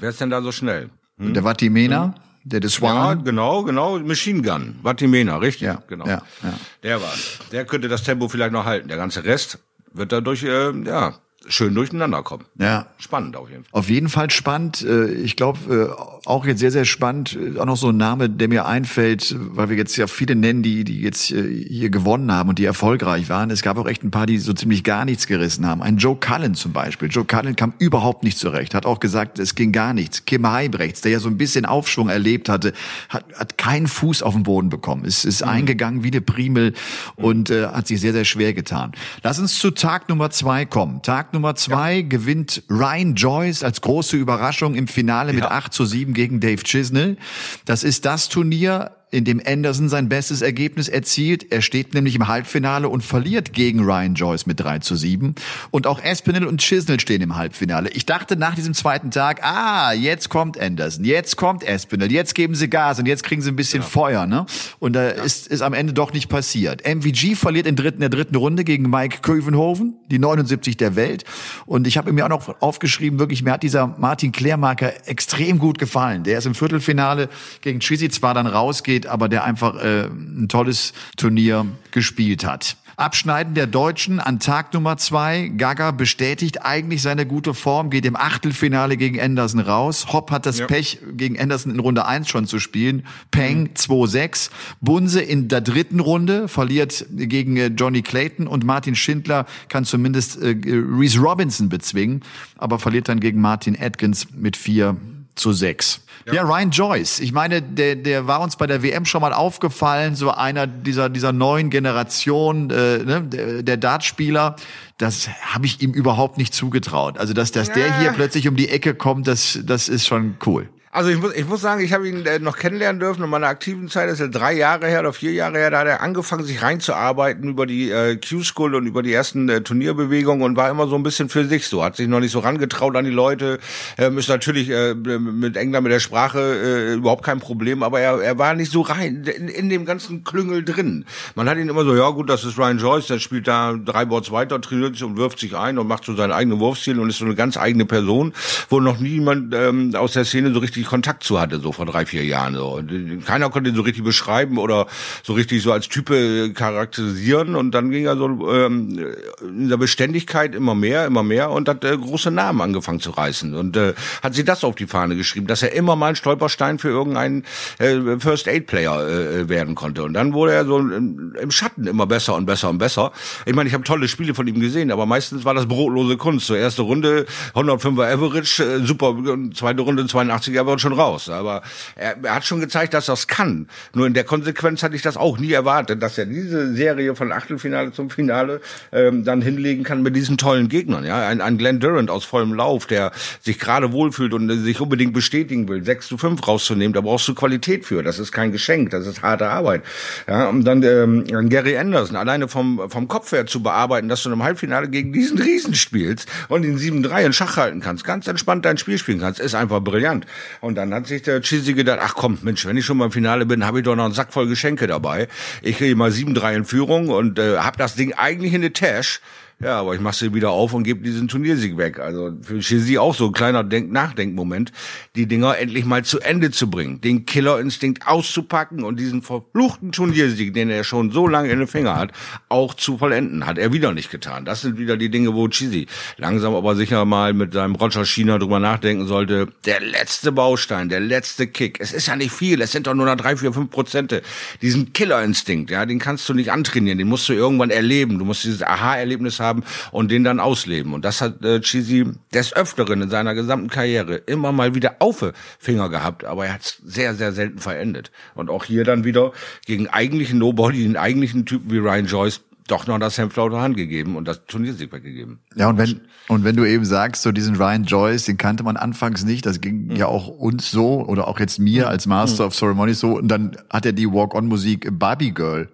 Wer 0.00 0.10
ist 0.10 0.20
denn 0.20 0.30
da 0.30 0.42
so 0.42 0.52
schnell? 0.52 0.90
Hm? 1.18 1.34
Der 1.34 1.44
Vatimena? 1.44 2.04
Hm? 2.04 2.14
Der 2.44 2.60
des 2.60 2.74
Swan? 2.74 2.94
Ja, 2.94 3.14
genau, 3.14 3.62
genau. 3.62 3.98
Machine 3.98 4.42
Gun. 4.42 4.78
Vatimena, 4.82 5.36
richtig. 5.36 5.66
Ja, 5.66 5.82
genau. 5.86 6.06
Ja, 6.06 6.22
ja. 6.42 6.54
Der 6.82 7.02
war. 7.02 7.12
Der 7.52 7.64
könnte 7.66 7.88
das 7.88 8.02
Tempo 8.02 8.28
vielleicht 8.28 8.52
noch 8.52 8.64
halten. 8.64 8.88
Der 8.88 8.96
ganze 8.96 9.24
Rest 9.24 9.58
wird 9.92 10.12
dadurch, 10.12 10.44
äh, 10.44 10.70
ja, 10.84 11.14
schön 11.46 11.74
durcheinander 11.74 12.22
kommen. 12.22 12.44
Ja. 12.58 12.86
Spannend 12.98 13.36
auf 13.36 13.48
jeden 13.48 13.64
Fall. 13.64 13.78
Auf 13.78 13.88
jeden 13.88 14.08
Fall 14.08 14.30
spannend. 14.30 14.82
Äh, 14.82 15.12
ich 15.12 15.36
glaube, 15.36 15.94
äh, 15.96 16.28
auch 16.28 16.46
jetzt 16.46 16.58
sehr, 16.58 16.70
sehr 16.70 16.84
spannend. 16.84 17.36
Äh, 17.36 17.58
auch 17.58 17.64
noch 17.64 17.76
so 17.76 17.90
ein 17.90 17.96
Name, 17.96 18.28
der 18.28 18.48
mir 18.48 18.66
einfällt, 18.66 19.34
weil 19.38 19.68
wir 19.68 19.76
jetzt 19.76 19.96
ja 19.96 20.06
viele 20.06 20.34
nennen, 20.34 20.62
die, 20.62 20.84
die 20.84 21.00
jetzt 21.00 21.26
hier 21.26 21.90
gewonnen 21.90 22.32
haben 22.32 22.48
und 22.48 22.58
die 22.58 22.64
erfolgreich 22.64 23.28
waren. 23.28 23.50
Es 23.50 23.62
gab 23.62 23.78
auch 23.78 23.86
echt 23.86 24.02
ein 24.02 24.10
paar, 24.10 24.26
die 24.26 24.38
so 24.38 24.52
ziemlich 24.52 24.84
gar 24.84 25.04
nichts 25.04 25.26
gerissen 25.26 25.66
haben. 25.66 25.82
Ein 25.82 25.98
Joe 25.98 26.16
Cullen 26.16 26.54
zum 26.54 26.72
Beispiel. 26.72 27.08
Joe 27.08 27.24
Cullen 27.24 27.56
kam 27.56 27.72
überhaupt 27.78 28.24
nicht 28.24 28.38
zurecht. 28.38 28.74
Hat 28.74 28.86
auch 28.86 29.00
gesagt, 29.00 29.38
es 29.38 29.54
ging 29.54 29.72
gar 29.72 29.94
nichts. 29.94 30.24
Kim 30.24 30.50
Heibrechts, 30.50 31.00
der 31.02 31.12
ja 31.12 31.20
so 31.20 31.28
ein 31.28 31.38
bisschen 31.38 31.64
Aufschwung 31.64 32.08
erlebt 32.08 32.48
hatte, 32.48 32.72
hat, 33.08 33.24
hat 33.34 33.58
keinen 33.58 33.86
Fuß 33.86 34.22
auf 34.22 34.34
den 34.34 34.42
Boden 34.42 34.68
bekommen. 34.68 35.04
Ist, 35.04 35.24
ist 35.24 35.42
mhm. 35.42 35.50
eingegangen 35.50 36.02
wie 36.02 36.10
eine 36.10 36.20
Primel 36.20 36.74
und 37.16 37.50
äh, 37.50 37.68
hat 37.68 37.86
sich 37.86 38.00
sehr, 38.00 38.12
sehr 38.12 38.24
schwer 38.24 38.54
getan. 38.54 38.92
Lass 39.22 39.38
uns 39.38 39.58
zu 39.58 39.70
Tag 39.70 40.08
Nummer 40.08 40.30
zwei 40.30 40.64
kommen. 40.64 41.02
Tag 41.02 41.27
Nummer 41.32 41.54
zwei 41.54 41.96
ja. 41.96 42.02
gewinnt 42.02 42.62
Ryan 42.70 43.14
Joyce 43.14 43.62
als 43.62 43.80
große 43.80 44.16
Überraschung 44.16 44.74
im 44.74 44.88
Finale 44.88 45.32
mit 45.32 45.44
8 45.44 45.72
zu 45.72 45.84
7 45.84 46.14
gegen 46.14 46.40
Dave 46.40 46.62
Chisnell. 46.62 47.16
Das 47.64 47.82
ist 47.82 48.04
das 48.04 48.28
Turnier, 48.28 48.92
in 49.10 49.24
dem 49.24 49.40
Anderson 49.44 49.88
sein 49.88 50.08
bestes 50.08 50.42
Ergebnis 50.42 50.88
erzielt. 50.88 51.50
Er 51.50 51.62
steht 51.62 51.94
nämlich 51.94 52.14
im 52.14 52.28
Halbfinale 52.28 52.88
und 52.88 53.02
verliert 53.02 53.52
gegen 53.52 53.80
Ryan 53.80 54.14
Joyce 54.14 54.46
mit 54.46 54.60
3 54.60 54.80
zu 54.80 54.96
7. 54.96 55.34
Und 55.70 55.86
auch 55.86 56.02
Espinel 56.02 56.46
und 56.46 56.60
Chisnell 56.60 57.00
stehen 57.00 57.22
im 57.22 57.36
Halbfinale. 57.36 57.88
Ich 57.90 58.04
dachte 58.04 58.36
nach 58.36 58.54
diesem 58.54 58.74
zweiten 58.74 59.10
Tag, 59.10 59.42
ah, 59.42 59.92
jetzt 59.92 60.28
kommt 60.28 60.60
Anderson, 60.60 61.04
jetzt 61.04 61.36
kommt 61.36 61.64
Espinel, 61.64 62.12
jetzt 62.12 62.34
geben 62.34 62.54
sie 62.54 62.68
Gas 62.68 62.98
und 62.98 63.06
jetzt 63.06 63.22
kriegen 63.22 63.40
sie 63.40 63.50
ein 63.50 63.56
bisschen 63.56 63.80
ja. 63.80 63.88
Feuer. 63.88 64.26
Ne? 64.26 64.44
Und 64.78 64.92
da 64.92 65.04
ja. 65.04 65.22
ist, 65.22 65.46
ist 65.46 65.62
am 65.62 65.72
Ende 65.72 65.94
doch 65.94 66.12
nicht 66.12 66.28
passiert. 66.28 66.86
MVG 66.86 67.34
verliert 67.34 67.66
in, 67.66 67.76
dritten, 67.76 68.00
der 68.00 68.10
dritten 68.10 68.36
Runde 68.36 68.64
gegen 68.64 68.90
Mike 68.90 69.18
Kövenhoven, 69.22 69.94
die 70.10 70.18
79 70.18 70.76
der 70.76 70.96
Welt. 70.96 71.24
Und 71.64 71.86
ich 71.86 71.96
habe 71.96 72.12
mir 72.12 72.24
auch 72.24 72.28
noch 72.28 72.60
aufgeschrieben, 72.60 73.18
wirklich, 73.18 73.42
mir 73.42 73.52
hat 73.52 73.62
dieser 73.62 73.86
Martin 73.86 74.32
Klärmarker 74.32 75.08
extrem 75.08 75.58
gut 75.58 75.78
gefallen. 75.78 76.24
Der 76.24 76.38
ist 76.38 76.46
im 76.46 76.54
Viertelfinale 76.54 77.30
gegen 77.62 77.80
Chizzy 77.80 78.10
zwar 78.10 78.34
dann 78.34 78.46
rausgeht, 78.46 78.97
aber 79.06 79.28
der 79.28 79.44
einfach 79.44 79.76
äh, 79.76 80.06
ein 80.06 80.48
tolles 80.48 80.92
Turnier 81.16 81.66
gespielt 81.90 82.44
hat. 82.44 82.76
Abschneiden 82.98 83.54
der 83.54 83.68
Deutschen 83.68 84.18
an 84.18 84.40
Tag 84.40 84.74
Nummer 84.74 84.96
zwei. 84.96 85.52
Gaga 85.56 85.92
bestätigt 85.92 86.64
eigentlich 86.64 87.00
seine 87.00 87.26
gute 87.26 87.54
Form, 87.54 87.90
geht 87.90 88.04
im 88.04 88.16
Achtelfinale 88.16 88.96
gegen 88.96 89.20
Anderson 89.20 89.60
raus. 89.60 90.12
Hopp 90.12 90.32
hat 90.32 90.46
das 90.46 90.58
ja. 90.58 90.66
Pech, 90.66 90.98
gegen 91.12 91.38
Anderson 91.38 91.72
in 91.72 91.78
Runde 91.78 92.06
eins 92.06 92.28
schon 92.28 92.48
zu 92.48 92.58
spielen. 92.58 93.06
Peng 93.30 93.60
mhm. 93.60 93.74
2-6. 93.76 94.50
Bunse 94.80 95.20
in 95.20 95.46
der 95.46 95.60
dritten 95.60 96.00
Runde 96.00 96.48
verliert 96.48 97.06
gegen 97.08 97.56
äh, 97.56 97.66
Johnny 97.68 98.02
Clayton 98.02 98.48
und 98.48 98.64
Martin 98.64 98.96
Schindler 98.96 99.46
kann 99.68 99.84
zumindest 99.84 100.42
äh, 100.42 100.56
Reese 100.66 101.20
Robinson 101.20 101.68
bezwingen, 101.68 102.22
aber 102.56 102.80
verliert 102.80 103.08
dann 103.08 103.20
gegen 103.20 103.40
Martin 103.40 103.78
Atkins 103.80 104.26
mit 104.34 104.56
4 104.56 104.96
zu 105.38 105.52
6. 105.52 106.00
Ja. 106.26 106.34
ja, 106.34 106.42
Ryan 106.42 106.70
Joyce. 106.70 107.20
Ich 107.20 107.32
meine, 107.32 107.62
der, 107.62 107.96
der 107.96 108.26
war 108.26 108.40
uns 108.40 108.56
bei 108.56 108.66
der 108.66 108.82
WM 108.82 109.04
schon 109.04 109.20
mal 109.20 109.32
aufgefallen, 109.32 110.14
so 110.14 110.30
einer 110.30 110.66
dieser, 110.66 111.08
dieser 111.08 111.32
neuen 111.32 111.70
Generation, 111.70 112.70
äh, 112.70 112.98
ne, 112.98 113.22
der, 113.22 113.62
der 113.62 113.76
Dartspieler. 113.76 114.56
Das 114.98 115.28
habe 115.40 115.66
ich 115.66 115.80
ihm 115.80 115.92
überhaupt 115.92 116.36
nicht 116.36 116.52
zugetraut. 116.52 117.18
Also, 117.18 117.32
dass, 117.32 117.52
dass 117.52 117.68
ja. 117.68 117.74
der 117.74 118.00
hier 118.00 118.12
plötzlich 118.12 118.48
um 118.48 118.56
die 118.56 118.68
Ecke 118.68 118.94
kommt, 118.94 119.26
das, 119.26 119.58
das 119.64 119.88
ist 119.88 120.06
schon 120.06 120.36
cool. 120.44 120.68
Also 120.90 121.10
ich 121.10 121.20
muss, 121.20 121.34
ich 121.34 121.46
muss 121.46 121.60
sagen, 121.60 121.82
ich 121.82 121.92
habe 121.92 122.08
ihn 122.08 122.24
äh, 122.24 122.38
noch 122.38 122.56
kennenlernen 122.56 122.98
dürfen 122.98 123.22
in 123.22 123.28
meiner 123.28 123.48
aktiven 123.48 123.88
Zeit, 123.88 124.06
das 124.08 124.14
ist 124.14 124.20
ja 124.20 124.28
drei 124.28 124.54
Jahre 124.54 124.86
her 124.86 125.00
oder 125.00 125.12
vier 125.12 125.32
Jahre 125.32 125.58
her, 125.58 125.70
da 125.70 125.80
hat 125.80 125.86
er 125.86 126.00
angefangen, 126.00 126.44
sich 126.44 126.62
reinzuarbeiten 126.62 127.50
über 127.50 127.66
die 127.66 127.90
äh, 127.90 128.16
Q-School 128.16 128.74
und 128.74 128.86
über 128.86 129.02
die 129.02 129.12
ersten 129.12 129.50
äh, 129.50 129.60
Turnierbewegungen 129.60 130.42
und 130.42 130.56
war 130.56 130.70
immer 130.70 130.86
so 130.86 130.96
ein 130.96 131.02
bisschen 131.02 131.28
für 131.28 131.44
sich 131.44 131.66
so, 131.66 131.84
hat 131.84 131.96
sich 131.96 132.08
noch 132.08 132.20
nicht 132.20 132.32
so 132.32 132.38
rangetraut 132.38 132.96
an 132.96 133.04
die 133.04 133.10
Leute, 133.10 133.58
ähm, 133.98 134.16
ist 134.16 134.28
natürlich 134.30 134.70
äh, 134.70 134.94
mit 134.94 135.58
England, 135.58 135.84
mit 135.84 135.92
der 135.92 136.00
Sprache 136.00 136.40
äh, 136.40 136.94
überhaupt 136.94 137.22
kein 137.22 137.38
Problem, 137.38 137.82
aber 137.82 138.00
er, 138.00 138.22
er 138.22 138.38
war 138.38 138.54
nicht 138.54 138.72
so 138.72 138.80
rein 138.80 139.24
in, 139.24 139.48
in 139.48 139.68
dem 139.68 139.84
ganzen 139.84 140.24
Klüngel 140.24 140.64
drin. 140.64 141.04
Man 141.34 141.50
hat 141.50 141.58
ihn 141.58 141.68
immer 141.68 141.84
so, 141.84 141.94
ja 141.94 142.08
gut, 142.10 142.30
das 142.30 142.44
ist 142.44 142.58
Ryan 142.58 142.78
Joyce, 142.78 143.08
der 143.08 143.18
spielt 143.18 143.46
da 143.46 143.74
drei 143.74 144.06
Boards 144.06 144.30
weiter, 144.30 144.58
trainiert 144.60 144.94
sich 144.94 145.04
und 145.04 145.18
wirft 145.18 145.38
sich 145.38 145.54
ein 145.54 145.76
und 145.76 145.86
macht 145.86 146.04
so 146.04 146.14
seinen 146.14 146.32
eigenen 146.32 146.60
Wurfstil 146.60 146.98
und 146.98 147.10
ist 147.10 147.18
so 147.18 147.26
eine 147.26 147.34
ganz 147.34 147.58
eigene 147.58 147.84
Person, 147.84 148.32
wo 148.70 148.80
noch 148.80 148.98
niemand 148.98 149.54
ähm, 149.54 149.94
aus 149.94 150.14
der 150.14 150.24
Szene 150.24 150.52
so 150.52 150.60
richtig 150.60 150.77
richtig 150.78 150.88
Kontakt 150.88 151.24
zu 151.24 151.40
hatte, 151.40 151.58
so 151.60 151.72
vor 151.72 151.86
drei, 151.86 152.06
vier 152.06 152.24
Jahren. 152.24 152.54
So. 152.54 152.76
Und 152.76 153.24
keiner 153.26 153.50
konnte 153.50 153.70
ihn 153.70 153.76
so 153.76 153.82
richtig 153.82 154.04
beschreiben 154.04 154.58
oder 154.58 154.86
so 155.22 155.32
richtig 155.32 155.62
so 155.62 155.72
als 155.72 155.88
Type 155.88 156.52
charakterisieren. 156.54 157.56
Und 157.56 157.72
dann 157.72 157.90
ging 157.90 158.06
er 158.06 158.16
so 158.16 158.26
ähm, 158.50 159.06
in 159.42 159.68
der 159.68 159.76
Beständigkeit 159.76 160.54
immer 160.54 160.74
mehr, 160.74 161.06
immer 161.06 161.22
mehr 161.22 161.50
und 161.50 161.68
hat 161.68 161.84
äh, 161.84 161.96
große 161.96 162.30
Namen 162.30 162.60
angefangen 162.60 163.00
zu 163.00 163.10
reißen. 163.10 163.54
Und 163.54 163.76
äh, 163.76 163.94
hat 164.22 164.34
sie 164.34 164.44
das 164.44 164.64
auf 164.64 164.76
die 164.76 164.86
Fahne 164.86 165.16
geschrieben, 165.16 165.46
dass 165.46 165.62
er 165.62 165.72
immer 165.72 165.96
mal 165.96 166.10
ein 166.10 166.16
Stolperstein 166.16 166.78
für 166.78 166.88
irgendeinen 166.88 167.44
äh, 167.78 168.18
First-Aid-Player 168.18 169.08
äh, 169.08 169.48
werden 169.48 169.74
konnte. 169.74 170.04
Und 170.04 170.14
dann 170.14 170.32
wurde 170.32 170.52
er 170.52 170.64
so 170.64 170.78
im, 170.78 171.34
im 171.40 171.50
Schatten 171.50 171.86
immer 171.86 172.06
besser 172.06 172.36
und 172.36 172.46
besser 172.46 172.70
und 172.70 172.78
besser. 172.78 173.12
Ich 173.46 173.54
meine, 173.54 173.68
ich 173.68 173.74
habe 173.74 173.84
tolle 173.84 174.08
Spiele 174.08 174.34
von 174.34 174.46
ihm 174.46 174.60
gesehen, 174.60 174.90
aber 174.90 175.06
meistens 175.06 175.44
war 175.44 175.54
das 175.54 175.66
brotlose 175.66 176.16
Kunst. 176.16 176.46
So 176.46 176.54
erste 176.54 176.82
Runde 176.82 177.26
105er 177.54 178.12
Average, 178.12 178.62
äh, 178.62 178.86
super, 178.86 179.16
zweite 179.54 179.82
Runde 179.82 180.04
82er 180.04 180.67
wir 180.68 180.78
schon 180.78 180.92
raus. 180.92 181.28
Aber 181.28 181.62
er, 181.96 182.16
er 182.22 182.34
hat 182.36 182.44
schon 182.44 182.60
gezeigt, 182.60 182.94
dass 182.94 183.08
er 183.08 183.14
es 183.14 183.26
kann. 183.26 183.68
Nur 183.94 184.06
in 184.06 184.14
der 184.14 184.24
Konsequenz 184.24 184.82
hatte 184.82 184.96
ich 184.96 185.02
das 185.02 185.16
auch 185.16 185.38
nie 185.38 185.52
erwartet, 185.52 186.02
dass 186.02 186.18
er 186.18 186.26
diese 186.26 186.74
Serie 186.74 187.14
von 187.14 187.32
Achtelfinale 187.32 187.92
zum 187.92 188.10
Finale 188.10 188.60
ähm, 188.92 189.24
dann 189.24 189.42
hinlegen 189.42 189.84
kann 189.84 190.02
mit 190.02 190.14
diesen 190.14 190.38
tollen 190.38 190.68
Gegnern. 190.68 191.04
Ja, 191.04 191.26
ein, 191.26 191.40
ein 191.40 191.58
Glenn 191.58 191.80
Durant 191.80 192.10
aus 192.10 192.24
vollem 192.24 192.54
Lauf, 192.54 192.86
der 192.86 193.12
sich 193.40 193.58
gerade 193.58 193.92
wohlfühlt 193.92 194.34
und 194.34 194.48
sich 194.62 194.80
unbedingt 194.80 195.12
bestätigen 195.12 195.68
will, 195.68 195.84
6 195.84 196.08
zu 196.08 196.18
5 196.18 196.46
rauszunehmen, 196.46 196.92
da 196.92 197.00
brauchst 197.00 197.28
du 197.28 197.34
Qualität 197.34 197.84
für. 197.84 198.02
Das 198.02 198.18
ist 198.18 198.32
kein 198.32 198.52
Geschenk, 198.52 198.90
das 198.90 199.06
ist 199.06 199.22
harte 199.22 199.48
Arbeit. 199.48 199.82
Ja, 200.26 200.48
und 200.48 200.64
dann 200.64 200.82
ähm, 200.82 201.48
Gary 201.48 201.76
Anderson, 201.76 202.16
alleine 202.16 202.48
vom, 202.48 202.90
vom 202.90 203.08
Kopf 203.08 203.32
her 203.32 203.46
zu 203.46 203.62
bearbeiten, 203.62 204.08
dass 204.08 204.22
du 204.22 204.30
im 204.30 204.42
Halbfinale 204.42 204.88
gegen 204.88 205.12
diesen 205.12 205.38
Riesen 205.38 205.74
spielst 205.74 206.28
und 206.48 206.62
den 206.62 206.78
7-3 206.78 207.26
in 207.26 207.32
Schach 207.32 207.56
halten 207.56 207.80
kannst, 207.80 208.04
ganz 208.04 208.26
entspannt 208.26 208.64
dein 208.64 208.78
Spiel 208.78 208.98
spielen 208.98 209.20
kannst, 209.20 209.40
ist 209.40 209.54
einfach 209.54 209.80
brillant. 209.80 210.26
Und 210.60 210.74
dann 210.74 210.92
hat 210.92 211.06
sich 211.06 211.22
der 211.22 211.40
Chizzy 211.40 211.74
gedacht, 211.74 212.00
ach 212.02 212.14
komm, 212.14 212.38
Mensch, 212.42 212.66
wenn 212.66 212.76
ich 212.76 212.84
schon 212.84 212.96
mal 212.96 213.06
im 213.06 213.12
Finale 213.12 213.46
bin, 213.46 213.64
habe 213.64 213.78
ich 213.78 213.84
doch 213.84 213.96
noch 213.96 214.04
einen 214.04 214.14
Sack 214.14 214.32
voll 214.32 214.48
Geschenke 214.48 214.86
dabei. 214.86 215.28
Ich 215.62 215.78
kriege 215.78 215.94
mal 215.96 216.10
7-3 216.10 216.56
in 216.56 216.64
Führung 216.64 217.08
und 217.08 217.38
äh, 217.38 217.58
habe 217.58 217.76
das 217.76 217.94
Ding 217.94 218.12
eigentlich 218.14 218.54
in 218.54 218.62
der 218.62 218.72
Tasche 218.72 219.20
ja, 219.60 219.80
aber 219.80 219.92
ich 219.96 220.00
mache 220.00 220.14
sie 220.14 220.34
wieder 220.34 220.50
auf 220.50 220.72
und 220.72 220.84
gebe 220.84 221.02
diesen 221.02 221.26
Turniersieg 221.26 221.76
weg. 221.76 221.98
Also 221.98 222.30
für 222.42 222.60
Chizzy 222.60 222.96
auch 222.96 223.12
so 223.12 223.26
ein 223.26 223.32
kleiner 223.32 223.64
Denk 223.64 223.90
Nachdenkmoment, 223.90 224.70
die 225.16 225.26
Dinger 225.26 225.58
endlich 225.58 225.84
mal 225.84 226.04
zu 226.04 226.20
Ende 226.20 226.52
zu 226.52 226.70
bringen, 226.70 227.00
den 227.00 227.26
Killerinstinkt 227.26 228.06
auszupacken 228.06 228.84
und 228.84 229.00
diesen 229.00 229.20
verfluchten 229.20 229.90
Turniersieg, 229.90 230.54
den 230.54 230.70
er 230.70 230.84
schon 230.84 231.10
so 231.10 231.26
lange 231.26 231.50
in 231.50 231.58
den 231.58 231.66
Finger 231.66 231.96
hat, 231.96 232.12
auch 232.48 232.74
zu 232.74 232.98
vollenden. 232.98 233.46
Hat 233.46 233.58
er 233.58 233.72
wieder 233.72 233.92
nicht 233.92 234.12
getan. 234.12 234.44
Das 234.44 234.60
sind 234.60 234.78
wieder 234.78 234.96
die 234.96 235.10
Dinge, 235.10 235.34
wo 235.34 235.48
Chizzy 235.48 235.88
langsam 236.18 236.54
aber 236.54 236.76
sicher 236.76 237.04
mal 237.04 237.34
mit 237.34 237.52
seinem 237.52 237.74
Roger 237.74 238.04
China 238.04 238.38
drüber 238.38 238.60
nachdenken 238.60 239.08
sollte. 239.08 239.48
Der 239.64 239.80
letzte 239.80 240.30
Baustein, 240.30 240.88
der 240.88 241.00
letzte 241.00 241.48
Kick. 241.48 241.80
Es 241.80 241.92
ist 241.92 242.06
ja 242.06 242.14
nicht 242.14 242.30
viel, 242.30 242.60
es 242.60 242.70
sind 242.70 242.86
doch 242.86 242.94
nur 242.94 243.06
noch 243.06 243.16
drei, 243.16 243.36
vier, 243.36 243.52
fünf 243.52 243.70
Prozente. 243.70 244.22
Diesen 244.62 244.92
Killerinstinkt, 244.92 245.72
ja, 245.72 245.84
den 245.84 245.98
kannst 245.98 246.28
du 246.28 246.34
nicht 246.34 246.52
antrainieren, 246.52 246.98
den 246.98 247.08
musst 247.08 247.28
du 247.28 247.32
irgendwann 247.32 247.70
erleben. 247.70 248.20
Du 248.20 248.24
musst 248.24 248.44
dieses 248.44 248.62
Aha-Erlebnis 248.62 249.40
haben 249.40 249.47
haben 249.48 249.64
und 249.90 250.10
den 250.10 250.24
dann 250.24 250.40
ausleben. 250.40 250.94
Und 250.94 251.04
das 251.04 251.20
hat 251.20 251.44
äh, 251.44 251.60
Cheesy 251.60 252.06
des 252.32 252.54
Öfteren 252.54 253.02
in 253.02 253.10
seiner 253.10 253.34
gesamten 253.34 253.68
Karriere 253.68 254.16
immer 254.16 254.52
mal 254.52 254.74
wieder 254.74 254.96
auf 255.00 255.24
Finger 255.58 255.88
gehabt, 255.88 256.24
aber 256.24 256.46
er 256.46 256.54
hat 256.54 256.62
es 256.62 256.82
sehr, 256.84 257.14
sehr 257.14 257.32
selten 257.32 257.58
verendet. 257.58 258.10
Und 258.34 258.50
auch 258.50 258.64
hier 258.64 258.84
dann 258.84 259.04
wieder 259.04 259.32
gegen 259.66 259.88
eigentlichen 259.88 260.38
Nobody, 260.38 260.84
den 260.84 260.96
eigentlichen 260.96 261.46
Typen 261.46 261.70
wie 261.70 261.78
Ryan 261.78 262.06
Joyce, 262.06 262.42
doch 262.68 262.86
noch 262.86 262.98
das 262.98 263.18
Hemd 263.18 263.36
auf 263.38 263.50
der 263.50 263.60
Hand 263.60 263.76
gegeben 263.76 264.16
und 264.16 264.28
das 264.28 264.44
Turniersieg 264.46 264.92
weggegeben. 264.92 265.38
Ja, 265.56 265.68
und 265.68 265.78
wenn, 265.78 266.02
und 266.28 266.44
wenn 266.44 266.54
du 266.54 266.64
eben 266.64 266.84
sagst, 266.84 267.22
so 267.22 267.32
diesen 267.32 267.56
Ryan 267.56 267.84
Joyce, 267.84 268.26
den 268.26 268.36
kannte 268.36 268.62
man 268.62 268.76
anfangs 268.76 269.24
nicht, 269.24 269.46
das 269.46 269.60
ging 269.60 269.86
mhm. 269.86 269.96
ja 269.96 270.06
auch 270.06 270.28
uns 270.28 270.70
so 270.70 271.04
oder 271.06 271.28
auch 271.28 271.40
jetzt 271.40 271.58
mir 271.58 271.88
als 271.88 272.06
Master 272.06 272.44
mhm. 272.44 272.48
of 272.48 272.54
Ceremonies 272.54 273.00
so 273.00 273.16
und 273.16 273.28
dann 273.28 273.56
hat 273.70 273.86
er 273.86 273.92
die 273.92 274.06
Walk-on-Musik 274.06 274.88
Barbie 274.92 275.32
Girl 275.32 275.68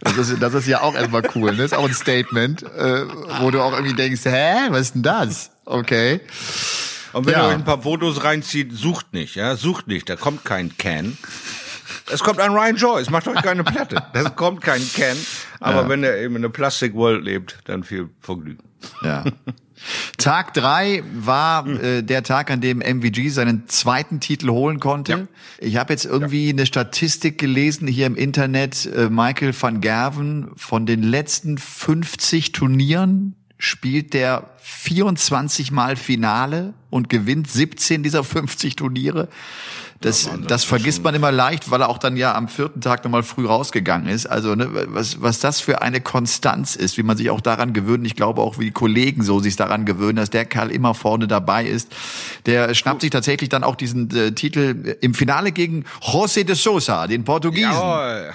das 0.00 0.16
ist, 0.16 0.42
das 0.42 0.54
ist 0.54 0.66
ja 0.66 0.82
auch 0.82 0.94
erstmal 0.94 1.22
cool. 1.34 1.52
Ne? 1.52 1.58
Das 1.58 1.72
ist 1.72 1.78
auch 1.78 1.86
ein 1.86 1.94
Statement, 1.94 2.62
äh, 2.62 3.04
wo 3.40 3.50
du 3.50 3.60
auch 3.60 3.72
irgendwie 3.72 3.94
denkst, 3.94 4.24
hä, 4.24 4.68
was 4.70 4.80
ist 4.80 4.94
denn 4.94 5.02
das? 5.02 5.50
Okay. 5.64 6.20
Und 7.12 7.26
wenn 7.26 7.34
ja. 7.34 7.42
ihr 7.42 7.48
euch 7.48 7.54
ein 7.54 7.64
paar 7.64 7.82
Fotos 7.82 8.24
reinzieht, 8.24 8.72
sucht 8.72 9.12
nicht, 9.12 9.34
ja, 9.34 9.56
sucht 9.56 9.88
nicht, 9.88 10.08
da 10.08 10.16
kommt 10.16 10.44
kein 10.44 10.76
Can. 10.76 11.18
Es 12.12 12.20
kommt 12.20 12.40
ein 12.40 12.52
Ryan 12.52 12.76
Joyce, 12.76 13.10
macht 13.10 13.28
euch 13.28 13.42
keine 13.42 13.64
Platte. 13.64 14.02
Es 14.12 14.34
kommt 14.34 14.62
kein 14.62 14.82
Can. 14.94 15.16
Aber 15.60 15.82
ja. 15.82 15.88
wenn 15.88 16.04
er 16.04 16.16
eben 16.18 16.36
in 16.36 16.42
der 16.42 16.48
Plastic 16.48 16.94
World 16.94 17.24
lebt, 17.24 17.58
dann 17.64 17.84
viel 17.84 18.10
Vergnügen. 18.20 18.62
Ja. 19.02 19.24
Tag 20.18 20.54
drei 20.54 21.02
war 21.14 21.66
äh, 21.66 22.02
der 22.02 22.22
Tag, 22.22 22.50
an 22.50 22.60
dem 22.60 22.78
MVG 22.78 23.28
seinen 23.30 23.68
zweiten 23.68 24.20
Titel 24.20 24.50
holen 24.50 24.80
konnte. 24.80 25.12
Ja. 25.12 25.26
Ich 25.58 25.76
habe 25.76 25.92
jetzt 25.92 26.04
irgendwie 26.04 26.46
ja. 26.46 26.52
eine 26.52 26.66
Statistik 26.66 27.38
gelesen 27.38 27.88
hier 27.88 28.06
im 28.06 28.16
Internet. 28.16 28.86
Äh, 28.86 29.08
Michael 29.10 29.54
van 29.58 29.80
Gerven 29.80 30.50
von 30.56 30.86
den 30.86 31.02
letzten 31.02 31.58
50 31.58 32.52
Turnieren 32.52 33.34
spielt 33.58 34.14
der 34.14 34.50
24 34.58 35.70
Mal 35.70 35.96
Finale 35.96 36.74
und 36.88 37.08
gewinnt 37.08 37.50
17 37.50 38.02
dieser 38.02 38.24
50 38.24 38.76
Turniere. 38.76 39.28
Das, 40.02 40.24
ja, 40.24 40.36
das 40.38 40.64
vergisst 40.64 41.04
man 41.04 41.14
immer 41.14 41.30
leicht, 41.30 41.70
weil 41.70 41.82
er 41.82 41.90
auch 41.90 41.98
dann 41.98 42.16
ja 42.16 42.34
am 42.34 42.48
vierten 42.48 42.80
Tag 42.80 43.04
nochmal 43.04 43.22
früh 43.22 43.46
rausgegangen 43.46 44.08
ist. 44.08 44.24
Also 44.24 44.54
ne, 44.54 44.70
was, 44.88 45.20
was 45.20 45.40
das 45.40 45.60
für 45.60 45.82
eine 45.82 46.00
Konstanz 46.00 46.74
ist, 46.74 46.96
wie 46.96 47.02
man 47.02 47.18
sich 47.18 47.28
auch 47.28 47.42
daran 47.42 47.74
gewöhnt. 47.74 48.06
Ich 48.06 48.16
glaube 48.16 48.40
auch, 48.40 48.58
wie 48.58 48.64
die 48.64 48.70
Kollegen 48.70 49.22
so 49.22 49.40
sich 49.40 49.56
daran 49.56 49.84
gewöhnen, 49.84 50.16
dass 50.16 50.30
der 50.30 50.46
Kerl 50.46 50.70
immer 50.70 50.94
vorne 50.94 51.28
dabei 51.28 51.66
ist. 51.66 51.92
Der 52.46 52.72
schnappt 52.74 53.02
sich 53.02 53.10
tatsächlich 53.10 53.50
dann 53.50 53.62
auch 53.62 53.76
diesen 53.76 54.10
äh, 54.16 54.32
Titel 54.32 54.96
im 55.02 55.12
Finale 55.12 55.52
gegen 55.52 55.84
José 56.00 56.44
de 56.44 56.54
Sousa, 56.54 57.06
den 57.06 57.24
Portugiesen. 57.24 57.70
Jawohl. 57.70 58.32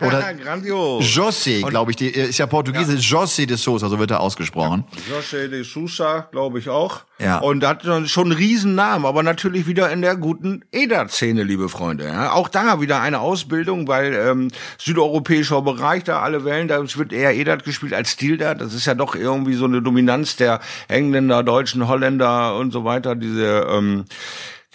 Oder 0.00 0.32
Grandios. 0.42 1.04
José, 1.04 1.60
glaube 1.60 1.90
ich, 1.90 1.98
die, 1.98 2.08
ist 2.08 2.38
ja 2.38 2.46
Portugiese. 2.46 2.94
Ja. 2.94 3.00
José 3.20 3.44
de 3.44 3.58
Sousa, 3.58 3.90
so 3.90 3.98
wird 3.98 4.12
er 4.12 4.20
ausgesprochen. 4.20 4.84
Ja. 5.10 5.18
José 5.18 5.48
de 5.48 5.62
Sousa, 5.62 6.20
glaube 6.32 6.58
ich 6.58 6.70
auch. 6.70 7.02
Ja. 7.18 7.38
Und 7.38 7.64
hat 7.66 7.84
schon 8.08 8.32
einen 8.32 8.32
riesen 8.32 8.74
Namen, 8.74 9.04
aber 9.04 9.22
natürlich 9.22 9.66
wieder 9.66 9.90
in 9.90 10.00
der 10.00 10.16
guten 10.16 10.64
Eder 10.72 11.01
Stildart-Szene, 11.02 11.42
liebe 11.42 11.68
Freunde. 11.68 12.04
Ja? 12.04 12.32
Auch 12.32 12.48
da 12.48 12.80
wieder 12.80 13.00
eine 13.00 13.20
Ausbildung, 13.20 13.88
weil 13.88 14.14
ähm, 14.14 14.48
südeuropäischer 14.78 15.62
Bereich, 15.62 16.04
da 16.04 16.20
alle 16.20 16.44
Wellen, 16.44 16.68
da 16.68 16.82
wird 16.82 17.12
eher 17.12 17.34
Edert 17.34 17.64
gespielt 17.64 17.94
als 17.94 18.12
Stildart. 18.12 18.60
Das 18.60 18.74
ist 18.74 18.86
ja 18.86 18.94
doch 18.94 19.14
irgendwie 19.14 19.54
so 19.54 19.64
eine 19.64 19.82
Dominanz 19.82 20.36
der 20.36 20.60
Engländer, 20.88 21.42
Deutschen, 21.42 21.88
Holländer 21.88 22.56
und 22.56 22.72
so 22.72 22.84
weiter. 22.84 23.14
Diese 23.14 23.66
ähm, 23.68 24.04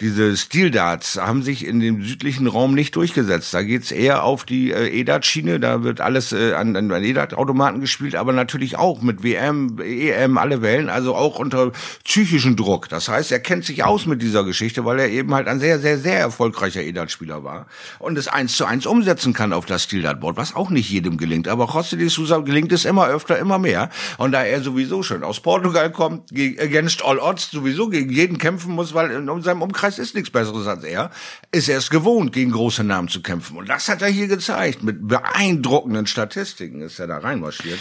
diese 0.00 0.36
Stildarts 0.36 1.16
haben 1.16 1.42
sich 1.42 1.66
in 1.66 1.80
dem 1.80 2.04
südlichen 2.04 2.46
Raum 2.46 2.74
nicht 2.74 2.94
durchgesetzt. 2.94 3.52
Da 3.52 3.62
geht's 3.62 3.90
eher 3.90 4.22
auf 4.22 4.44
die 4.44 4.70
äh, 4.70 5.00
EDAT-Schiene, 5.00 5.58
da 5.58 5.82
wird 5.82 6.00
alles 6.00 6.32
äh, 6.32 6.52
an, 6.52 6.76
an 6.76 6.90
EDAT-Automaten 6.90 7.80
gespielt, 7.80 8.14
aber 8.14 8.32
natürlich 8.32 8.78
auch 8.78 9.02
mit 9.02 9.24
WM, 9.24 9.80
EM, 9.80 10.38
alle 10.38 10.62
Wellen, 10.62 10.88
also 10.88 11.16
auch 11.16 11.40
unter 11.40 11.72
psychischen 12.04 12.54
Druck. 12.54 12.88
Das 12.88 13.08
heißt, 13.08 13.32
er 13.32 13.40
kennt 13.40 13.64
sich 13.64 13.82
aus 13.82 14.06
mit 14.06 14.22
dieser 14.22 14.44
Geschichte, 14.44 14.84
weil 14.84 15.00
er 15.00 15.08
eben 15.08 15.34
halt 15.34 15.48
ein 15.48 15.58
sehr, 15.58 15.80
sehr, 15.80 15.98
sehr 15.98 16.20
erfolgreicher 16.20 16.82
EDAT-Spieler 16.82 17.42
war 17.42 17.66
und 17.98 18.16
es 18.16 18.28
eins 18.28 18.56
zu 18.56 18.66
eins 18.66 18.86
umsetzen 18.86 19.32
kann 19.32 19.52
auf 19.52 19.66
das 19.66 19.82
Stildart-Board, 19.82 20.36
was 20.36 20.54
auch 20.54 20.70
nicht 20.70 20.88
jedem 20.90 21.16
gelingt. 21.16 21.48
Aber 21.48 21.64
José 21.70 21.96
de 21.96 22.08
Sousa 22.08 22.38
gelingt 22.38 22.70
es 22.70 22.84
immer 22.84 23.08
öfter, 23.08 23.36
immer 23.38 23.58
mehr. 23.58 23.90
Und 24.18 24.30
da 24.30 24.44
er 24.44 24.62
sowieso 24.62 25.02
schon 25.02 25.24
aus 25.24 25.40
Portugal 25.40 25.90
kommt, 25.90 26.30
against 26.32 27.04
all 27.04 27.18
odds 27.18 27.50
sowieso 27.50 27.88
gegen 27.88 28.12
jeden 28.12 28.38
kämpfen 28.38 28.74
muss, 28.74 28.94
weil 28.94 29.10
in 29.10 29.42
seinem 29.42 29.62
Umkreis 29.62 29.87
Kreis 29.88 29.98
ist 29.98 30.14
nichts 30.14 30.30
Besseres 30.30 30.66
als 30.66 30.84
er, 30.84 31.10
ist 31.50 31.68
er 31.68 31.78
es 31.78 31.88
gewohnt, 31.88 32.34
gegen 32.34 32.50
große 32.50 32.84
Namen 32.84 33.08
zu 33.08 33.22
kämpfen. 33.22 33.56
Und 33.56 33.70
das 33.70 33.88
hat 33.88 34.02
er 34.02 34.08
hier 34.08 34.28
gezeigt. 34.28 34.82
Mit 34.82 35.08
beeindruckenden 35.08 36.06
Statistiken 36.06 36.82
ist 36.82 36.98
er 36.98 37.06
da 37.06 37.18
reinmarschiert. 37.18 37.78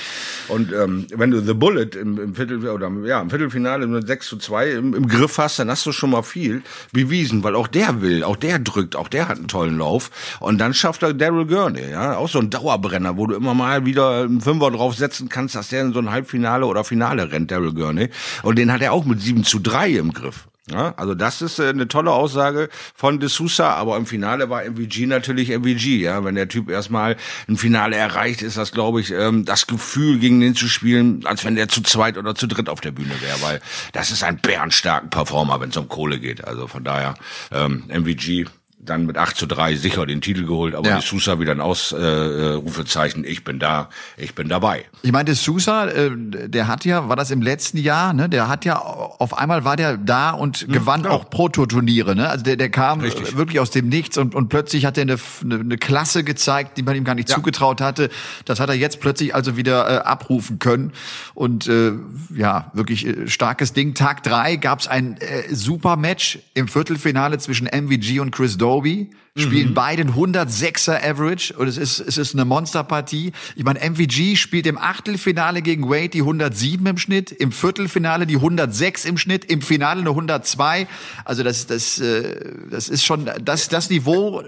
Und 0.48 0.72
ähm, 0.72 1.08
wenn 1.14 1.32
du 1.32 1.42
The 1.42 1.54
Bullet 1.54 1.90
im, 2.00 2.18
im 2.18 2.36
Viertel 2.36 2.66
oder 2.70 2.90
ja 3.04 3.20
im 3.20 3.30
Viertelfinale 3.30 3.88
mit 3.88 4.08
6 4.08 4.28
zu 4.28 4.38
2 4.38 4.72
im, 4.72 4.94
im 4.94 5.08
Griff 5.08 5.38
hast, 5.38 5.60
dann 5.60 5.70
hast 5.70 5.86
du 5.86 5.92
schon 5.92 6.12
mal 6.12 6.24
viel 6.24 6.64
bewiesen, 6.94 7.44
weil 7.44 7.56
auch 7.56 7.68
der 7.68 8.02
will, 8.02 8.24
auch 8.24 8.38
der 8.38 8.60
drückt, 8.60 8.96
auch 8.96 9.10
der 9.10 9.28
hat 9.28 9.38
einen 9.38 9.50
tollen 9.50 9.78
Lauf. 9.78 10.38
Und 10.40 10.60
dann 10.60 10.74
schafft 10.74 11.04
er 11.04 11.14
Daryl 11.14 11.46
Gurney, 11.46 11.92
ja, 11.92 12.16
auch 12.16 12.30
so 12.30 12.40
ein 12.40 12.50
Dauerbrenner, 12.50 13.18
wo 13.18 13.28
du 13.28 13.36
immer 13.36 13.54
mal 13.54 13.86
wieder 13.86 14.22
einen 14.22 14.40
Fünfer 14.40 14.72
draufsetzen 14.72 15.28
kannst, 15.28 15.56
dass 15.56 15.70
der 15.70 15.82
in 15.82 15.94
so 15.94 16.00
ein 16.00 16.10
Halbfinale 16.10 16.66
oder 16.66 16.86
Finale 16.86 17.34
rennt, 17.34 17.52
Daryl 17.52 17.74
Gurney. 17.74 18.10
Und 18.44 18.58
den 18.58 18.72
hat 18.72 18.82
er 18.82 18.94
auch 18.94 19.04
mit 19.04 19.22
7 19.22 19.44
zu 19.44 19.60
3 19.60 19.90
im 19.90 20.14
Griff. 20.14 20.48
Ja, 20.70 20.94
also 20.98 21.16
das 21.16 21.42
ist 21.42 21.60
äh, 21.60 21.70
eine 21.70 21.88
tolle 21.88 22.12
Aussage 22.12 22.70
von 22.94 23.22
De 23.22 23.30
Sousa, 23.30 23.74
aber 23.74 23.96
im 23.96 24.06
Finale 24.06 24.50
war 24.50 24.64
MVG 24.64 25.06
natürlich 25.06 25.50
MVG. 25.50 26.02
Ja, 26.02 26.26
wenn 26.26 26.36
der 26.36 26.50
Typ 26.50 26.70
erstmal 26.70 27.16
ein 27.48 27.56
Finale 27.56 27.96
erreicht, 27.96 28.42
ist 28.42 28.58
das, 28.58 28.74
glaube 28.74 29.00
ich, 29.00 29.12
ähm, 29.12 29.46
das 29.46 29.68
Gefühl, 29.68 30.20
gegen 30.20 30.42
den 30.42 30.56
zu 30.56 30.68
spielen, 30.68 31.26
als 31.26 31.46
wenn 31.46 31.56
der 31.56 31.70
zu 31.70 31.82
zweit 31.84 32.18
oder 32.18 32.36
zu 32.36 32.48
dritt 32.48 32.68
auf 32.68 32.82
der 32.82 32.92
Bühne 32.92 33.22
wäre, 33.22 33.42
weil 33.42 33.62
das 33.94 34.12
ist 34.12 34.24
ein 34.24 34.40
bärenstarken 34.40 35.10
Performer, 35.10 35.62
wenn 35.62 35.70
es 35.70 35.78
um 35.78 35.88
Kohle 35.88 36.20
geht. 36.20 36.44
Also 36.44 36.68
von 36.68 36.84
daher 36.84 37.16
ähm, 37.52 37.86
MVG 37.88 38.46
dann 38.90 39.06
mit 39.06 39.18
8 39.18 39.38
zu 39.38 39.46
3 39.46 39.76
sicher 39.76 40.06
den 40.06 40.22
Titel 40.22 40.46
geholt, 40.46 40.76
aber 40.76 40.90
ja. 40.90 41.00
die 41.00 41.06
Sousa 41.06 41.40
wieder 41.40 41.52
ein 41.52 41.60
Ausrufezeichen, 41.60 43.24
äh, 43.24 43.28
ich 43.28 43.44
bin 43.44 43.60
da, 43.60 43.90
ich 44.18 44.36
bin 44.36 44.50
dabei. 44.50 44.86
Ich 45.04 45.12
meine, 45.12 45.36
Sousa, 45.36 45.88
äh, 45.88 46.12
der 46.16 46.68
hat 46.68 46.86
ja, 46.86 47.10
war 47.10 47.16
das 47.16 47.32
im 47.32 47.42
letzten 47.42 47.78
Jahr, 47.78 48.14
ne? 48.14 48.30
Der 48.30 48.48
hat 48.48 48.66
ja, 48.66 48.78
auf 48.78 49.38
einmal 49.38 49.64
war 49.64 49.76
der 49.76 49.98
da 49.98 50.32
und 50.32 50.58
hm, 50.60 50.72
gewann 50.72 51.04
ja. 51.04 51.12
auch 51.12 51.30
Prototurniere, 51.30 52.16
ne? 52.16 52.30
Also 52.30 52.44
der, 52.44 52.56
der 52.56 52.70
kam 52.70 53.02
Richtig. 53.02 53.36
wirklich 53.36 53.60
aus 53.60 53.72
dem 53.72 53.90
Nichts 53.90 54.18
und, 54.18 54.36
und 54.36 54.50
plötzlich 54.50 54.86
hat 54.86 54.98
er 54.98 55.04
eine, 55.04 55.18
eine, 55.44 55.60
eine 55.60 55.78
Klasse 55.78 56.24
gezeigt, 56.24 56.78
die 56.78 56.84
man 56.84 56.96
ihm 56.96 57.04
gar 57.04 57.16
nicht 57.16 57.30
ja. 57.30 57.36
zugetraut 57.36 57.82
hatte. 57.82 58.10
Das 58.46 58.60
hat 58.60 58.70
er 58.70 58.76
jetzt 58.76 59.00
plötzlich 59.00 59.36
also 59.36 59.58
wieder 59.58 59.90
äh, 59.90 59.98
abrufen 60.00 60.60
können 60.60 60.94
und 61.34 61.68
äh, 61.68 61.94
ja, 62.36 62.72
wirklich 62.74 63.06
äh, 63.06 63.28
starkes 63.28 63.74
Ding. 63.74 63.94
Tag 63.94 64.24
drei 64.24 64.56
gab's 64.56 64.88
ein 64.88 65.18
äh, 65.18 65.54
super 65.54 65.98
Match 65.98 66.40
im 66.54 66.68
Viertelfinale 66.68 67.38
zwischen 67.38 67.68
MVG 67.68 68.20
und 68.20 68.32
Chris 68.32 68.58
Doe 68.58 68.77
Kobe 68.78 69.10
spielen 69.38 69.70
mhm. 69.70 69.74
beide 69.74 70.04
106er 70.04 71.04
Average 71.04 71.54
und 71.54 71.68
es 71.68 71.78
ist, 71.78 72.00
es 72.00 72.18
ist 72.18 72.34
eine 72.34 72.46
Monsterpartie. 72.46 73.32
Ich 73.56 73.64
meine, 73.64 73.80
MVG 73.80 74.36
spielt 74.36 74.68
im 74.68 74.78
Achtelfinale 74.78 75.62
gegen 75.62 75.90
Wade 75.90 76.10
die 76.10 76.22
107 76.22 76.86
im 76.86 76.98
Schnitt, 76.98 77.32
im 77.32 77.52
Viertelfinale 77.52 78.26
die 78.26 78.36
106 78.36 79.06
im 79.06 79.18
Schnitt, 79.18 79.46
im 79.46 79.62
Finale 79.62 80.02
eine 80.02 80.10
102. 80.10 80.88
Also 81.26 81.44
das, 81.44 81.68
das, 81.68 82.00
äh, 82.00 82.54
das 82.70 82.90
ist 82.90 83.06
schon 83.06 83.30
das, 83.44 83.70
das 83.70 83.90
Niveau, 83.90 84.44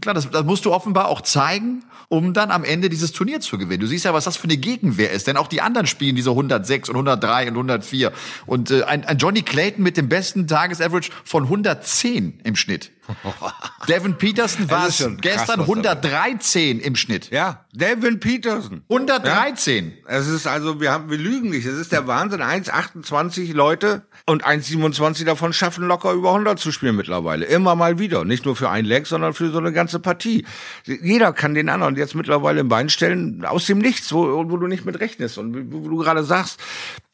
klar, 0.00 0.14
das, 0.14 0.30
das 0.30 0.44
musst 0.44 0.64
du 0.64 0.72
offenbar 0.72 1.08
auch 1.08 1.22
zeigen 1.22 1.82
um 2.08 2.32
dann 2.32 2.50
am 2.50 2.64
Ende 2.64 2.88
dieses 2.88 3.12
Turnier 3.12 3.40
zu 3.40 3.58
gewinnen. 3.58 3.80
Du 3.80 3.86
siehst 3.86 4.04
ja, 4.04 4.14
was 4.14 4.24
das 4.24 4.36
für 4.36 4.44
eine 4.44 4.56
Gegenwehr 4.56 5.10
ist, 5.10 5.26
denn 5.26 5.36
auch 5.36 5.48
die 5.48 5.60
anderen 5.60 5.86
spielen 5.86 6.16
diese 6.16 6.30
106 6.30 6.88
und 6.88 6.96
103 6.96 7.48
und 7.48 7.54
104 7.54 8.12
und 8.46 8.70
äh, 8.70 8.84
ein, 8.84 9.04
ein 9.04 9.18
Johnny 9.18 9.42
Clayton 9.42 9.82
mit 9.82 9.96
dem 9.96 10.08
besten 10.08 10.46
Tagesaverage 10.46 11.10
von 11.24 11.44
110 11.44 12.40
im 12.44 12.56
Schnitt. 12.56 12.90
Devin 13.88 14.16
Peterson 14.34 14.70
war 14.70 14.88
gestern 15.20 15.60
113 15.60 16.80
im 16.80 16.96
Schnitt. 16.96 17.30
Ja, 17.30 17.64
Devin 17.72 18.20
Peterson. 18.20 18.82
113. 18.88 19.86
Ja. 19.86 19.92
Es 20.06 20.28
ist 20.28 20.46
also, 20.46 20.80
wir 20.80 20.90
haben, 20.90 21.10
wir 21.10 21.18
lügen 21.18 21.50
nicht. 21.50 21.66
Es 21.66 21.78
ist 21.78 21.92
der 21.92 22.06
Wahnsinn. 22.06 22.42
1,28 22.42 23.52
Leute 23.54 24.02
und 24.26 24.44
1,27 24.44 25.24
davon 25.24 25.52
schaffen 25.52 25.86
locker 25.86 26.12
über 26.12 26.30
100 26.30 26.58
zu 26.58 26.72
spielen 26.72 26.96
mittlerweile. 26.96 27.44
Immer 27.46 27.74
mal 27.74 27.98
wieder. 27.98 28.24
Nicht 28.24 28.44
nur 28.44 28.56
für 28.56 28.70
ein 28.70 28.84
Leg, 28.84 29.06
sondern 29.06 29.34
für 29.34 29.50
so 29.50 29.58
eine 29.58 29.72
ganze 29.72 30.00
Partie. 30.00 30.44
Jeder 30.84 31.32
kann 31.32 31.54
den 31.54 31.68
anderen 31.68 31.96
jetzt 31.96 32.14
mittlerweile 32.14 32.60
im 32.60 32.68
Bein 32.68 32.88
stellen, 32.88 33.44
aus 33.44 33.66
dem 33.66 33.78
Nichts, 33.78 34.12
wo, 34.12 34.48
wo 34.50 34.56
du 34.56 34.66
nicht 34.66 34.84
mit 34.84 35.00
rechnest. 35.00 35.38
Und 35.38 35.72
wo 35.72 35.88
du 35.88 35.96
gerade 35.96 36.24
sagst, 36.24 36.60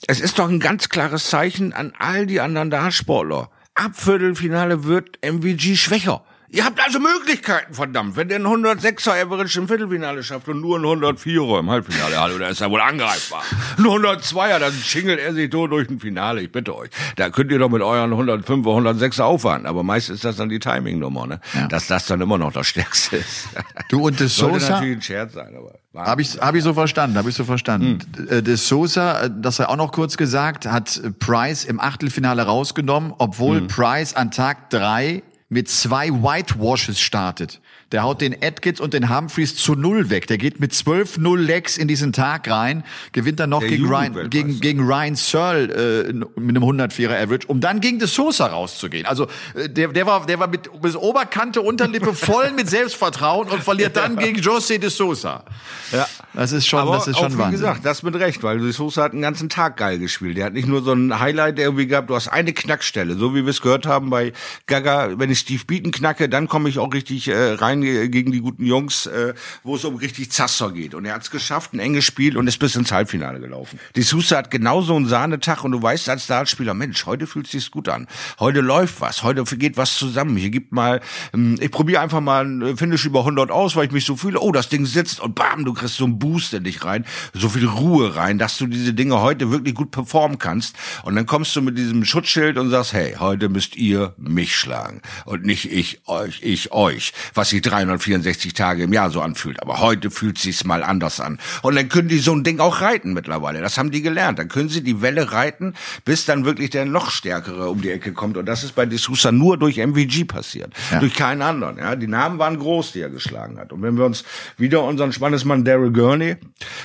es 0.07 0.21
ist 0.21 0.39
doch 0.39 0.49
ein 0.49 0.61
ganz 0.61 0.89
klares 0.89 1.29
Zeichen 1.29 1.73
an 1.73 1.93
all 1.99 2.27
die 2.27 2.41
anderen 2.41 2.71
Dartsportler. 2.71 3.51
Ab 3.75 3.93
Viertelfinale 3.95 4.85
wird 4.85 5.19
MVG 5.25 5.77
schwächer. 5.77 6.25
Ihr 6.53 6.65
habt 6.65 6.85
also 6.85 6.99
Möglichkeiten, 6.99 7.75
verdammt. 7.75 8.17
Wenn 8.17 8.27
der 8.27 8.39
einen 8.39 8.47
106er 8.47 9.23
Average 9.23 9.61
im 9.61 9.69
Viertelfinale 9.69 10.25
schafft 10.25 10.49
und 10.49 10.61
nur 10.61 10.79
einen 10.79 10.85
104er 10.85 11.61
im 11.61 11.71
Halbfinale, 11.71 12.19
hallo, 12.19 12.39
da 12.39 12.49
ist 12.49 12.61
er 12.61 12.73
wohl 12.73 12.81
angreifbar. 12.81 13.43
Ein 13.79 13.85
102er, 13.85 14.59
dann 14.59 14.73
schingelt 14.73 15.21
er 15.21 15.33
sich 15.33 15.49
durch 15.49 15.89
ein 15.89 16.01
Finale, 16.01 16.43
ich 16.43 16.51
bitte 16.51 16.77
euch. 16.77 16.91
Da 17.15 17.31
könnt 17.31 17.53
ihr 17.53 17.61
doch 17.61 17.69
mit 17.69 17.83
euren 17.83 18.13
105er, 18.13 18.65
106er 18.65 19.23
aufwarten. 19.23 19.67
Aber 19.67 19.85
meist 19.85 20.11
ist 20.11 20.25
das 20.25 20.37
dann 20.37 20.49
die 20.49 20.59
Timing-Nummer, 20.59 21.29
ne? 21.29 21.41
Ja. 21.55 21.69
Dass 21.69 21.87
das 21.87 22.07
dann 22.07 22.21
immer 22.21 22.37
noch 22.37 22.53
das 22.53 22.67
Stärkste 22.67 23.19
ist. 23.19 23.49
Du 23.89 24.09
und 24.09 24.19
De 24.19 24.27
Sosa... 24.27 24.51
Sollte 24.59 24.73
natürlich 24.73 24.97
ein 24.97 25.03
Scherz 25.03 25.35
sein, 25.35 25.55
aber... 25.57 25.79
Habe 25.95 26.23
ich, 26.23 26.41
hab 26.41 26.55
ich 26.57 26.65
so 26.65 26.75
verstanden, 26.75 27.17
habe 27.17 27.31
ich 27.31 27.37
so 27.37 27.45
verstanden. 27.45 28.01
Hm. 28.17 28.45
De 28.45 28.57
Sosa, 28.57 29.29
das 29.29 29.57
sei 29.57 29.67
auch 29.67 29.77
noch 29.77 29.93
kurz 29.93 30.17
gesagt, 30.17 30.67
hat 30.67 31.01
Price 31.21 31.65
im 31.65 31.81
Achtelfinale 31.81 32.43
rausgenommen, 32.43 33.13
obwohl 33.19 33.59
hm. 33.59 33.69
Price 33.69 34.15
an 34.15 34.33
Tag 34.33 34.71
drei 34.71 35.23
mit 35.51 35.69
zwei 35.69 36.11
Whitewashes 36.11 37.01
startet. 37.01 37.61
Der 37.93 38.05
haut 38.05 38.21
den 38.21 38.37
Atkins 38.41 38.81
und 38.81 38.95
den 38.95 39.15
Humphreys 39.15 39.57
zu 39.57 39.75
null 39.75 40.11
weg. 40.11 40.29
Der 40.29 40.39
geht 40.39 40.61
mit 40.61 40.73
12-0 40.73 41.37
Legs 41.37 41.77
in 41.77 41.89
diesen 41.89 42.13
Tag 42.13 42.49
rein, 42.49 42.85
gewinnt 43.13 43.41
dann 43.41 43.51
noch 43.51 43.61
gegen 43.61 43.87
Ryan, 43.87 44.31
gegen, 44.31 44.61
gegen 44.61 44.81
Ryan 44.87 45.17
Searle 45.17 46.09
äh, 46.09 46.13
mit 46.13 46.57
einem 46.57 46.63
104er 46.63 47.21
Average, 47.21 47.49
um 47.49 47.61
dann 47.61 47.81
gegen 47.81 47.99
De 47.99 48.07
Sosa 48.07 48.47
rauszugehen. 48.47 49.07
Also 49.07 49.27
äh, 49.55 49.69
der, 49.69 49.89
der 49.89 50.07
war, 50.07 50.25
der 50.27 50.39
war 50.39 50.47
mit 50.47 50.71
bis 50.81 50.95
Oberkante, 50.95 51.61
Unterlippe 51.63 52.15
voll 52.15 52.53
mit 52.53 52.71
Selbstvertrauen 52.71 53.49
und 53.49 53.63
verliert 53.63 53.97
dann 53.97 54.17
gegen 54.17 54.41
José 54.41 54.79
De 54.79 54.89
Sosa. 54.89 55.45
Ja, 55.91 56.07
das 56.35 56.53
ist 56.53 56.69
schon, 56.69 56.81
Aber 56.81 56.93
das 56.93 57.09
ist 57.09 57.19
schon 57.19 57.27
auch, 57.27 57.31
wie 57.33 57.39
Wahnsinn. 57.39 57.61
gesagt, 57.61 57.85
das 57.85 58.05
mit 58.05 58.15
Recht, 58.15 58.43
weil 58.45 58.61
De 58.61 58.71
Sosa 58.71 59.03
hat 59.03 59.15
den 59.15 59.23
ganzen 59.23 59.49
Tag 59.49 59.77
geil 59.77 59.99
gespielt. 59.99 60.37
Der 60.37 60.47
hat 60.47 60.53
nicht 60.53 60.69
nur 60.69 60.83
so 60.83 60.93
ein 60.93 61.19
Highlight 61.19 61.59
irgendwie 61.59 61.89
gehabt, 61.89 62.09
du 62.09 62.15
hast 62.15 62.29
eine 62.29 62.53
Knackstelle, 62.53 63.17
so 63.17 63.35
wie 63.35 63.43
wir 63.45 63.51
es 63.51 63.61
gehört 63.61 63.87
haben 63.87 64.11
bei 64.11 64.33
Gaga. 64.67 65.19
Wenn 65.19 65.31
ich 65.31 65.41
Steve 65.41 65.65
Beaton 65.67 65.91
knacke, 65.91 66.29
dann 66.29 66.47
komme 66.47 66.69
ich 66.69 66.79
auch 66.79 66.93
richtig 66.95 67.27
äh, 67.29 67.53
rein 67.55 67.80
gegen 67.81 68.33
die 68.33 68.41
guten 68.41 68.65
Jungs, 68.65 69.07
äh, 69.07 69.35
wo 69.63 69.77
es 69.77 69.85
um 69.85 69.97
richtig 69.97 70.31
Zasser 70.31 70.73
geht. 70.73 70.95
Und 70.95 71.05
er 71.05 71.15
hat 71.15 71.23
es 71.23 71.31
geschafft, 71.31 71.73
ein 71.73 71.79
enges 71.79 72.05
Spiel 72.05 72.37
und 72.37 72.47
ist 72.47 72.59
bis 72.59 72.77
ins 72.77 72.93
Halbfinale 72.93 73.41
gelaufen. 73.41 73.79
Die 73.97 74.03
Sousa 74.03 74.39
hat 74.39 74.51
genauso 74.51 74.97
einen 74.97 75.09
Sahnetag 75.09 75.65
und 75.65 75.73
du 75.73 75.83
weißt 75.83 76.09
als 76.09 76.27
Dartspieler, 76.27 76.75
Mensch, 76.75 77.07
heute 77.07 77.27
fühlt 77.27 77.47
es 77.47 77.53
sich 77.53 77.71
gut 77.71 77.89
an. 77.89 78.07
Heute 78.39 78.61
läuft 78.61 79.01
was, 79.01 79.23
heute 79.23 79.45
geht 79.57 79.77
was 79.77 79.97
zusammen. 79.97 80.37
Hier 80.37 80.51
gibt 80.51 80.73
mal, 80.73 81.01
ähm, 81.35 81.57
ich 81.61 81.71
probiere 81.71 82.01
einfach 82.01 82.21
mal 82.21 82.45
ein 82.45 82.77
Finish 82.77 83.05
über 83.05 83.21
100 83.21 83.51
aus, 83.51 83.77
weil 83.77 83.87
ich 83.87 83.93
mich 83.93 84.05
so 84.05 84.17
fühle, 84.17 84.41
oh, 84.41 84.53
das 84.53 84.69
Ding 84.69 84.87
sitzt 84.87 85.21
und 85.21 85.35
bam, 85.35 85.65
du 85.65 85.73
kriegst 85.73 85.97
so 85.97 86.05
einen 86.05 86.19
Boost 86.19 86.55
in 86.55 86.65
dich 86.65 86.85
rein, 86.85 87.05
so 87.33 87.49
viel 87.49 87.67
Ruhe 87.67 88.17
rein, 88.17 88.39
dass 88.39 88.59
du 88.59 88.67
diese 88.67 88.95
Dinge 88.95 89.21
heute 89.21 89.51
wirklich 89.51 89.75
gut 89.75 89.91
performen 89.91 90.39
kannst. 90.39 90.77
Und 91.03 91.17
dann 91.17 91.27
kommst 91.27 91.55
du 91.57 91.63
mit 91.63 91.79
diesem 91.79 92.05
Schutzschild 92.05 92.59
und 92.59 92.71
sagst, 92.71 92.93
hey, 92.93 93.17
heute 93.19 93.49
müsst 93.49 93.77
ihr 93.77 94.15
mich 94.19 94.57
schlagen 94.57 95.03
und 95.25 95.45
nicht 95.45 95.71
ich 95.71 96.01
euch, 96.07 96.41
ich 96.43 96.73
euch. 96.73 97.13
Was 97.35 97.53
ich 97.53 97.63
364 97.71 98.55
Tage 98.55 98.83
im 98.83 98.93
Jahr 98.93 99.11
so 99.11 99.21
anfühlt. 99.21 99.63
Aber 99.63 99.81
heute 99.81 100.11
fühlt 100.11 100.39
sich's 100.39 100.65
mal 100.65 100.83
anders 100.83 101.21
an. 101.21 101.39
Und 101.63 101.77
dann 101.77 101.89
können 101.89 102.09
die 102.09 102.19
so 102.19 102.35
ein 102.35 102.43
Ding 102.43 102.59
auch 102.59 102.81
reiten 102.81 103.13
mittlerweile. 103.13 103.61
Das 103.61 103.79
haben 103.79 103.91
die 103.91 104.03
gelernt. 104.03 104.39
Dann 104.39 104.49
können 104.49 104.69
sie 104.69 104.83
die 104.83 105.03
Welle 105.03 105.33
reiten, 105.33 105.75
bis 106.05 106.25
dann 106.25 106.45
wirklich 106.45 106.71
der 106.71 106.85
noch 106.85 107.11
stärkere 107.11 107.71
um 107.71 107.81
die 107.81 107.91
Ecke 107.91 108.13
kommt. 108.13 108.37
Und 108.37 108.47
das 108.47 108.65
ist 108.65 108.75
bei 108.75 108.85
D'Souza 108.85 109.31
nur 109.31 109.57
durch 109.57 109.79
MVG 109.79 110.25
passiert. 110.25 110.73
Ja. 110.91 110.99
Durch 110.99 111.15
keinen 111.15 111.43
anderen. 111.43 111.79
Ja, 111.79 111.95
die 111.95 112.09
Namen 112.09 112.39
waren 112.39 112.59
groß, 112.59 112.93
die 112.93 113.01
er 113.01 113.11
geschlagen 113.11 113.59
hat. 113.59 113.73
Und 113.73 113.83
wenn 113.83 113.97
wir 113.97 114.05
uns 114.05 114.25
wieder 114.57 114.83
unseren 114.83 115.13
Spannesmann 115.13 115.65
Daryl 115.65 115.93
Gurney 115.93 116.37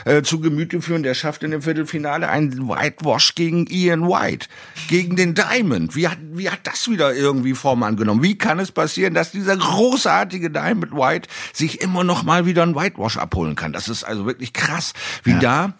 äh, 0.05 0.21
zu 0.21 0.39
Gemüte 0.39 0.81
führen, 0.81 1.03
der 1.03 1.15
schafft 1.15 1.43
in 1.43 1.51
dem 1.51 1.61
Viertelfinale 1.61 2.29
einen 2.29 2.67
Whitewash 2.69 3.35
gegen 3.35 3.65
Ian 3.67 4.07
White, 4.07 4.47
gegen 4.87 5.15
den 5.15 5.33
Diamond. 5.33 5.95
Wie 5.95 6.07
hat, 6.07 6.19
wie 6.33 6.49
hat 6.49 6.59
das 6.63 6.89
wieder 6.89 7.13
irgendwie 7.15 7.53
Form 7.53 7.81
angenommen? 7.83 8.21
Wie 8.21 8.37
kann 8.37 8.59
es 8.59 8.71
passieren, 8.71 9.13
dass 9.13 9.31
dieser 9.31 9.57
großartige 9.57 10.51
Diamond 10.51 10.74
White 10.81 11.29
sich 11.53 11.81
immer 11.81 12.03
noch 12.03 12.23
mal 12.23 12.45
wieder 12.45 12.63
einen 12.63 12.75
Whitewash 12.75 13.17
abholen 13.17 13.55
kann? 13.55 13.73
Das 13.73 13.87
ist 13.87 14.03
also 14.03 14.25
wirklich 14.25 14.53
krass, 14.53 14.93
wie 15.23 15.31
ja. 15.31 15.39
da 15.39 15.73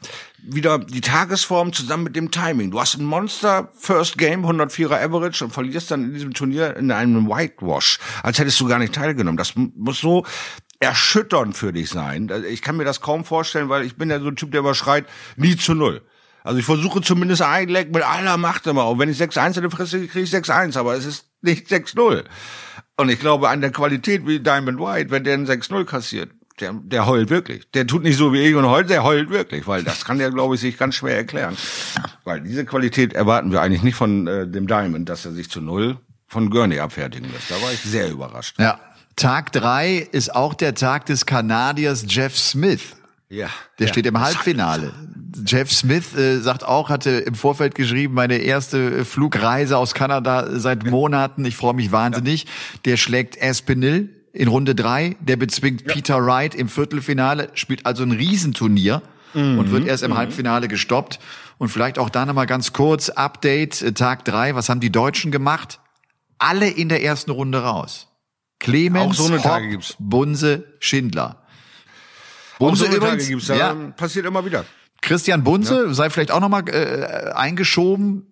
wieder 0.47 0.79
die 0.79 1.01
Tagesform 1.01 1.73
zusammen 1.73 2.03
mit 2.03 2.15
dem 2.15 2.31
Timing. 2.31 2.71
Du 2.71 2.79
hast 2.79 2.97
ein 2.97 3.05
Monster 3.05 3.69
First 3.77 4.17
Game, 4.17 4.45
104er 4.45 5.03
Average 5.03 5.45
und 5.45 5.51
verlierst 5.51 5.91
dann 5.91 6.03
in 6.03 6.13
diesem 6.13 6.33
Turnier 6.33 6.75
in 6.77 6.91
einem 6.91 7.27
Whitewash, 7.27 7.99
als 8.21 8.39
hättest 8.39 8.59
du 8.59 8.67
gar 8.67 8.79
nicht 8.79 8.93
teilgenommen. 8.93 9.37
Das 9.37 9.53
muss 9.55 9.99
so 9.99 10.25
erschütternd 10.79 11.57
für 11.57 11.73
dich 11.73 11.89
sein. 11.89 12.31
Ich 12.49 12.61
kann 12.61 12.77
mir 12.77 12.85
das 12.85 13.01
kaum 13.01 13.25
vorstellen, 13.25 13.69
weil 13.69 13.85
ich 13.85 13.95
bin 13.95 14.09
ja 14.09 14.19
so 14.19 14.27
ein 14.27 14.35
Typ, 14.35 14.51
der 14.51 14.59
immer 14.59 14.75
schreit, 14.75 15.05
nie 15.35 15.55
zu 15.55 15.73
null. 15.73 16.01
Also 16.43 16.59
ich 16.59 16.65
versuche 16.65 17.01
zumindest 17.01 17.41
ein 17.41 17.69
Leck 17.69 17.91
mit 17.91 18.03
aller 18.03 18.37
Macht 18.37 18.67
immer. 18.67 18.87
Und 18.87 18.99
wenn 18.99 19.09
ich 19.09 19.19
6-1 19.19 19.55
in 19.55 19.61
der 19.63 19.71
Fresse 19.71 20.05
kriege 20.05 20.25
ich 20.25 20.31
6-1, 20.31 20.77
aber 20.77 20.93
es 20.95 21.05
ist 21.05 21.25
nicht 21.45 21.67
6-0. 21.67 22.23
Und 22.97 23.09
ich 23.09 23.19
glaube, 23.19 23.49
an 23.49 23.61
der 23.61 23.71
Qualität 23.71 24.25
wie 24.25 24.39
Diamond 24.39 24.79
White, 24.79 25.11
wenn 25.11 25.23
der 25.23 25.35
ein 25.35 25.47
6-0 25.47 25.85
kassiert, 25.85 26.29
der, 26.59 26.73
der 26.73 27.05
heult 27.05 27.29
wirklich. 27.29 27.69
Der 27.73 27.85
tut 27.85 28.03
nicht 28.03 28.17
so 28.17 28.31
wie 28.31 28.39
ich 28.39 28.55
und 28.55 28.65
heult, 28.65 28.89
der 28.89 29.03
heult 29.03 29.29
wirklich, 29.29 29.67
weil 29.67 29.83
das 29.83 30.05
kann 30.05 30.19
der, 30.19 30.31
glaube 30.31 30.55
ich, 30.55 30.61
sich 30.61 30.77
ganz 30.77 30.95
schwer 30.95 31.17
erklären. 31.17 31.57
Weil 32.23 32.41
diese 32.41 32.65
Qualität 32.65 33.13
erwarten 33.13 33.51
wir 33.51 33.61
eigentlich 33.61 33.83
nicht 33.83 33.95
von 33.95 34.25
äh, 34.27 34.47
dem 34.47 34.67
Diamond, 34.67 35.09
dass 35.09 35.25
er 35.25 35.33
sich 35.33 35.49
zu 35.49 35.59
null 35.59 35.97
von 36.27 36.49
Gurney 36.49 36.79
abfertigen 36.79 37.31
lässt. 37.31 37.51
Da 37.51 37.61
war 37.61 37.71
ich 37.71 37.81
sehr 37.81 38.09
überrascht. 38.09 38.57
Ja. 38.59 38.79
Tag 39.15 39.51
drei 39.51 40.07
ist 40.11 40.33
auch 40.33 40.53
der 40.53 40.75
Tag 40.75 41.05
des 41.05 41.25
Kanadiers 41.25 42.05
Jeff 42.07 42.37
Smith. 42.37 42.95
Ja. 43.29 43.49
Der 43.79 43.87
ja. 43.87 43.93
steht 43.93 44.05
im 44.05 44.19
Halbfinale. 44.19 44.93
Jeff 45.45 45.71
Smith 45.71 46.15
äh, 46.15 46.39
sagt 46.39 46.63
auch, 46.63 46.89
hatte 46.89 47.11
im 47.11 47.35
Vorfeld 47.35 47.75
geschrieben, 47.75 48.13
meine 48.13 48.37
erste 48.37 48.99
äh, 48.99 49.05
Flugreise 49.05 49.77
aus 49.77 49.93
Kanada 49.93 50.59
seit 50.59 50.85
Monaten. 50.85 51.43
Ich 51.45 51.55
freue 51.55 51.73
mich 51.73 51.91
wahnsinnig. 51.91 52.43
Ja. 52.43 52.49
Der 52.85 52.97
schlägt 52.97 53.37
Espinel 53.37 54.09
in 54.31 54.47
Runde 54.47 54.75
drei. 54.75 55.15
Der 55.19 55.35
bezwingt 55.35 55.81
ja. 55.81 55.93
Peter 55.93 56.25
Wright 56.25 56.55
im 56.55 56.69
Viertelfinale, 56.69 57.49
spielt 57.53 57.85
also 57.85 58.03
ein 58.03 58.11
Riesenturnier 58.11 59.01
mhm. 59.33 59.59
und 59.59 59.71
wird 59.71 59.87
erst 59.87 60.03
im 60.03 60.11
mhm. 60.11 60.17
Halbfinale 60.17 60.67
gestoppt. 60.67 61.19
Und 61.57 61.69
vielleicht 61.69 61.99
auch 61.99 62.09
da 62.09 62.25
nochmal 62.25 62.47
ganz 62.47 62.73
kurz, 62.73 63.09
Update, 63.09 63.81
äh, 63.81 63.93
Tag 63.93 64.25
drei. 64.25 64.55
Was 64.55 64.69
haben 64.69 64.79
die 64.79 64.91
Deutschen 64.91 65.31
gemacht? 65.31 65.79
Alle 66.37 66.69
in 66.69 66.89
der 66.89 67.03
ersten 67.03 67.31
Runde 67.31 67.63
raus. 67.63 68.07
Clemens, 68.59 69.19
auch 69.19 69.25
so 69.25 69.33
eine 69.33 69.41
Tage 69.41 69.69
gibt's. 69.69 69.95
Bunse, 69.99 70.65
Schindler. 70.79 71.43
Bunse 72.59 72.85
auch 72.85 72.91
so 72.91 72.97
übrigens, 72.97 73.23
Tage 73.23 73.35
gibt's, 73.35 73.47
ja, 73.47 73.73
passiert 73.73 74.25
immer 74.25 74.45
wieder. 74.45 74.65
Christian 75.05 75.43
Bunze, 75.43 75.85
ja. 75.87 75.93
sei 75.93 76.09
vielleicht 76.09 76.31
auch 76.31 76.41
nochmal 76.41 76.67
äh, 76.69 77.31
eingeschoben, 77.31 78.27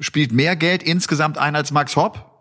spielt 0.00 0.32
mehr 0.32 0.56
Geld 0.56 0.82
insgesamt 0.82 1.38
ein 1.38 1.56
als 1.56 1.70
Max 1.70 1.96
Hopp. 1.96 2.31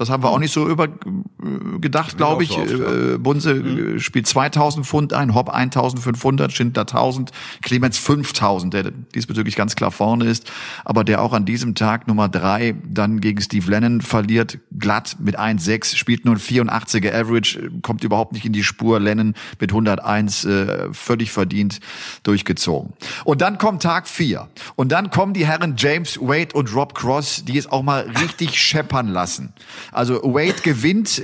Das 0.00 0.08
haben 0.08 0.22
wir 0.22 0.30
auch 0.30 0.38
nicht 0.38 0.54
so 0.54 0.66
über 0.66 0.86
äh, 0.86 1.78
gedacht, 1.78 2.16
glaube 2.16 2.42
ich. 2.42 2.52
So 2.52 2.60
oft, 2.60 2.70
ja. 2.70 3.14
Äh, 3.14 3.18
Bunse 3.18 3.54
mhm. 3.54 4.00
spielt 4.00 4.26
2000 4.26 4.86
Pfund 4.86 5.12
ein, 5.12 5.34
Hopp 5.34 5.50
1500, 5.50 6.50
Schindler 6.50 6.84
1000, 6.84 7.32
Clemens 7.60 7.98
5000, 7.98 8.72
der 8.72 8.92
diesbezüglich 8.92 9.56
ganz 9.56 9.76
klar 9.76 9.90
vorne 9.90 10.24
ist, 10.24 10.50
aber 10.86 11.04
der 11.04 11.20
auch 11.20 11.34
an 11.34 11.44
diesem 11.44 11.74
Tag 11.74 12.08
Nummer 12.08 12.30
drei 12.30 12.76
dann 12.82 13.20
gegen 13.20 13.42
Steve 13.42 13.70
Lennon 13.70 14.00
verliert, 14.00 14.58
glatt 14.78 15.16
mit 15.18 15.38
1,6, 15.38 15.96
spielt 15.96 16.24
nur 16.24 16.36
ein 16.36 16.40
84er 16.40 17.12
Average, 17.12 17.70
kommt 17.82 18.02
überhaupt 18.02 18.32
nicht 18.32 18.46
in 18.46 18.54
die 18.54 18.64
Spur. 18.64 19.00
Lennon 19.00 19.34
mit 19.60 19.70
101 19.70 20.46
äh, 20.46 20.94
völlig 20.94 21.30
verdient 21.30 21.80
durchgezogen. 22.22 22.94
Und 23.24 23.42
dann 23.42 23.58
kommt 23.58 23.82
Tag 23.82 24.08
vier 24.08 24.48
und 24.76 24.92
dann 24.92 25.10
kommen 25.10 25.34
die 25.34 25.46
Herren 25.46 25.74
James 25.76 26.18
Wade 26.18 26.54
und 26.54 26.74
Rob 26.74 26.94
Cross, 26.94 27.44
die 27.44 27.58
es 27.58 27.70
auch 27.70 27.82
mal 27.82 28.08
richtig 28.22 28.58
scheppern 28.62 29.08
lassen. 29.08 29.52
Also 29.92 30.22
Wade 30.22 30.62
gewinnt 30.62 31.22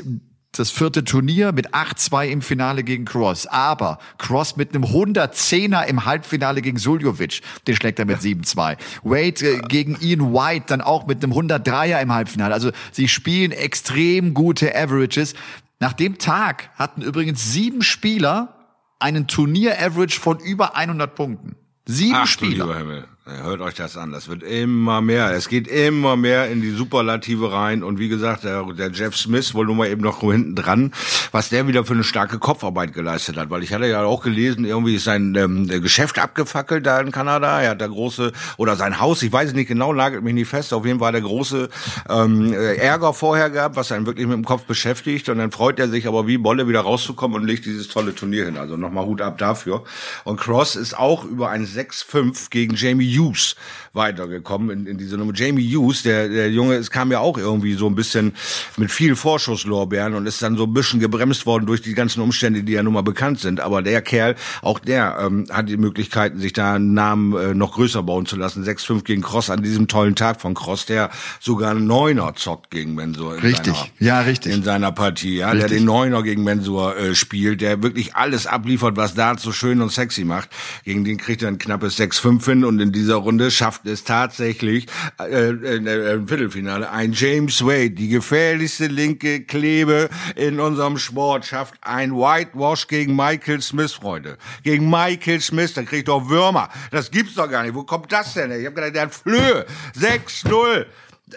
das 0.59 0.71
vierte 0.71 1.05
Turnier 1.05 1.53
mit 1.53 1.75
8-2 1.75 2.29
im 2.29 2.43
Finale 2.43 2.83
gegen 2.83 3.05
Cross. 3.05 3.47
Aber 3.47 3.99
Cross 4.19 4.57
mit 4.57 4.75
einem 4.75 4.85
110er 4.85 5.85
im 5.85 6.05
Halbfinale 6.05 6.63
gegen 6.63 6.79
Suljovic, 6.79 7.41
den 7.67 7.77
schlägt 7.77 7.99
er 7.99 8.07
mit 8.07 8.19
7-2. 8.19 8.77
Wade 9.03 9.47
äh, 9.47 9.61
gegen 9.69 9.97
Ian 10.01 10.33
White 10.33 10.67
dann 10.69 10.81
auch 10.81 11.07
mit 11.07 11.23
einem 11.23 11.33
103er 11.33 12.01
im 12.01 12.13
Halbfinale. 12.13 12.55
Also 12.55 12.71
sie 12.93 13.09
spielen 13.09 13.53
extrem 13.53 14.35
gute 14.35 14.75
Averages. 14.75 15.35
Nach 15.79 15.93
dem 15.93 16.19
Tag 16.19 16.71
hatten 16.77 17.03
übrigens 17.03 17.53
sieben 17.53 17.83
Spieler 17.83 18.55
einen 18.99 19.27
Turnier-Average 19.27 20.19
von 20.19 20.39
über 20.39 20.75
100 20.75 21.15
Punkten. 21.15 21.57
Sieben 21.85 22.17
Ach, 22.17 22.27
Spieler. 22.27 23.07
Hört 23.29 23.61
euch 23.61 23.75
das 23.75 23.97
an, 23.97 24.13
das 24.13 24.29
wird 24.29 24.45
immer 24.45 25.01
mehr. 25.01 25.33
Es 25.33 25.49
geht 25.49 25.67
immer 25.67 26.15
mehr 26.15 26.49
in 26.49 26.61
die 26.61 26.71
Superlative 26.71 27.51
rein. 27.51 27.83
Und 27.83 27.99
wie 27.99 28.09
gesagt, 28.09 28.45
der, 28.45 28.63
der 28.73 28.93
Jeff 28.93 29.17
Smith, 29.17 29.53
wohl 29.53 29.67
nur 29.67 29.75
mal 29.75 29.89
eben 29.89 30.03
noch 30.03 30.21
hinten 30.21 30.55
dran, 30.55 30.93
was 31.33 31.49
der 31.49 31.67
wieder 31.67 31.85
für 31.85 31.95
eine 31.95 32.05
starke 32.05 32.39
Kopfarbeit 32.39 32.93
geleistet 32.93 33.37
hat. 33.37 33.51
Weil 33.51 33.65
ich 33.65 33.73
hatte 33.73 33.87
ja 33.87 34.05
auch 34.05 34.23
gelesen, 34.23 34.65
irgendwie 34.65 34.95
ist 34.95 35.05
sein 35.05 35.35
ähm, 35.35 35.67
Geschäft 35.67 36.21
abgefackelt 36.21 36.87
da 36.87 37.01
in 37.01 37.11
Kanada. 37.11 37.61
Er 37.61 37.71
hat 37.71 37.81
da 37.81 37.89
große, 37.89 38.31
oder 38.59 38.77
sein 38.77 39.01
Haus, 39.01 39.21
ich 39.25 39.33
weiß 39.33 39.49
es 39.49 39.55
nicht 39.57 39.67
genau, 39.67 39.93
nagelt 39.93 40.23
mich 40.23 40.35
nicht 40.35 40.49
fest. 40.49 40.73
Auf 40.73 40.87
jeden 40.87 41.01
Fall 41.01 41.11
der 41.11 41.23
große 41.23 41.69
ähm, 42.09 42.53
Ärger 42.53 43.13
vorher 43.13 43.51
gehabt, 43.51 43.75
was 43.75 43.91
einen 43.91 44.07
wirklich 44.07 44.29
mit 44.29 44.37
dem 44.37 44.45
Kopf 44.45 44.67
beschäftigt. 44.67 45.29
Und 45.31 45.39
dann 45.39 45.51
freut 45.51 45.81
er 45.81 45.89
sich 45.89 46.07
aber 46.07 46.29
wie 46.29 46.39
Bolle 46.39 46.69
wieder 46.69 46.83
rauszukommen 46.83 47.41
und 47.41 47.49
legt 47.49 47.67
dieses 47.67 47.89
tolle 47.89 48.15
Turnier 48.15 48.45
hin. 48.45 48.57
Also 48.57 48.77
nochmal 48.77 49.05
Hut 49.05 49.21
ab 49.21 49.37
dafür. 49.39 49.83
Und 50.23 50.39
Cross 50.39 50.77
ist 50.77 50.97
auch 50.97 51.25
über 51.25 51.51
ein 51.51 51.67
6-5 51.67 52.51
gegen 52.51 52.77
Jamie 52.77 53.16
Hughes 53.17 53.57
weitergekommen 53.93 54.71
in, 54.71 54.87
in 54.87 54.99
diese 54.99 55.17
Nummer. 55.17 55.33
Jamie 55.35 55.67
Hughes, 55.75 56.03
der, 56.03 56.29
der 56.29 56.51
Junge, 56.51 56.75
es 56.75 56.91
kam 56.91 57.11
ja 57.11 57.21
auch 57.21 57.39
irgendwie 57.39 57.75
so 57.75 57.87
ein 57.87 57.95
bisschen 57.95 58.35
mit 58.77 58.91
viel 58.93 59.17
Vorschusslorbeeren 59.17 60.15
und 60.15 60.27
ist 60.27 60.43
dann 60.43 60.57
so 60.57 60.65
ein 60.65 60.75
bisschen 60.75 61.01
gebremst 61.01 61.47
worden 61.47 61.67
durch 61.67 61.83
die 61.83 61.95
ganzen 61.95 62.21
Umstände, 62.21 62.63
die 62.63 62.73
ja 62.73 62.83
nun 62.83 62.93
mal 62.93 63.03
bekannt 63.03 63.41
sind. 63.41 63.61
Aber 63.61 63.83
der 63.83 64.03
Kerl, 64.03 64.37
auch 64.63 64.79
der 64.79 65.19
ähm, 65.21 65.47
hat 65.51 65.69
die 65.69 65.77
Möglichkeiten, 65.77 66.39
sich 66.39 66.53
da 66.53 66.75
einen 66.75 66.95
Namen 66.95 67.37
äh, 67.37 67.55
noch 67.55 67.73
größer 67.73 68.03
bauen 68.03 68.27
zu 68.27 68.37
lassen. 68.37 68.65
6-5 68.65 69.03
gegen 69.05 69.23
Cross 69.23 69.51
an 69.51 69.63
diesem 69.63 69.89
tollen 69.89 70.15
Tag 70.15 70.41
von 70.41 70.55
Cross, 70.55 70.87
der 70.87 71.11
sogar 71.41 71.71
einen 71.71 71.87
Neuner 71.87 72.35
zockt 72.35 72.71
gegen 72.71 72.95
Mensur. 72.95 73.43
Richtig, 73.43 73.75
seiner, 73.75 73.89
ja, 73.99 74.21
richtig. 74.21 74.55
In 74.55 74.63
seiner 74.63 74.93
Partie, 74.93 75.39
ja, 75.39 75.51
richtig. 75.51 75.71
der 75.71 75.79
den 75.79 75.87
Neuner 75.87 76.23
gegen 76.23 76.45
Mensur 76.45 76.97
äh, 76.97 77.15
spielt, 77.15 77.61
der 77.61 77.83
wirklich 77.83 78.15
alles 78.15 78.47
abliefert, 78.47 78.97
was 78.97 79.15
da 79.15 79.37
so 79.39 79.53
schön 79.53 79.81
und 79.81 79.91
sexy 79.91 80.25
macht. 80.25 80.51
Gegen 80.85 81.05
den 81.05 81.17
kriegt 81.17 81.43
er 81.43 81.49
ein 81.49 81.59
knappes 81.59 81.99
6-5 81.99 82.45
hin 82.45 82.65
und 82.65 82.81
in 82.81 82.93
dieser 83.07 83.19
Runde 83.19 83.53
schafft 83.53 83.87
es 83.87 84.03
tatsächlich 84.03 84.87
äh, 85.21 85.51
äh, 85.51 86.15
im 86.15 86.27
Viertelfinale 86.27 86.91
ein 86.91 87.13
James 87.13 87.65
Wade, 87.65 87.91
die 87.91 88.09
gefährlichste 88.09 88.89
linke 88.89 89.45
Klebe 89.45 90.09
in 90.35 90.59
unserem 90.59 90.99
Sport, 90.99 91.47
schafft 91.47 91.75
ein 91.83 92.13
Whitewash 92.13 92.89
gegen 92.89 93.15
Michael 93.15 93.63
Smith, 93.63 93.93
Freunde. 93.93 94.39
Gegen 94.65 94.91
Michael 94.91 95.41
Smith, 95.41 95.75
da 95.75 95.85
kriegt 95.85 96.09
doch 96.09 96.29
Würmer. 96.29 96.69
Das 96.91 97.13
gibt's 97.13 97.35
doch 97.35 97.49
gar 97.49 97.63
nicht. 97.63 97.77
Wo 97.77 97.85
kommt 97.85 98.11
das 98.11 98.35
denn? 98.35 98.51
Ich 98.51 98.67
habe 98.67 98.75
gedacht, 98.75 98.97
der 98.97 99.03
hat 99.03 99.15
Flöhe. 99.15 99.67
6-0. 99.97 100.87
Äh, 101.33 101.37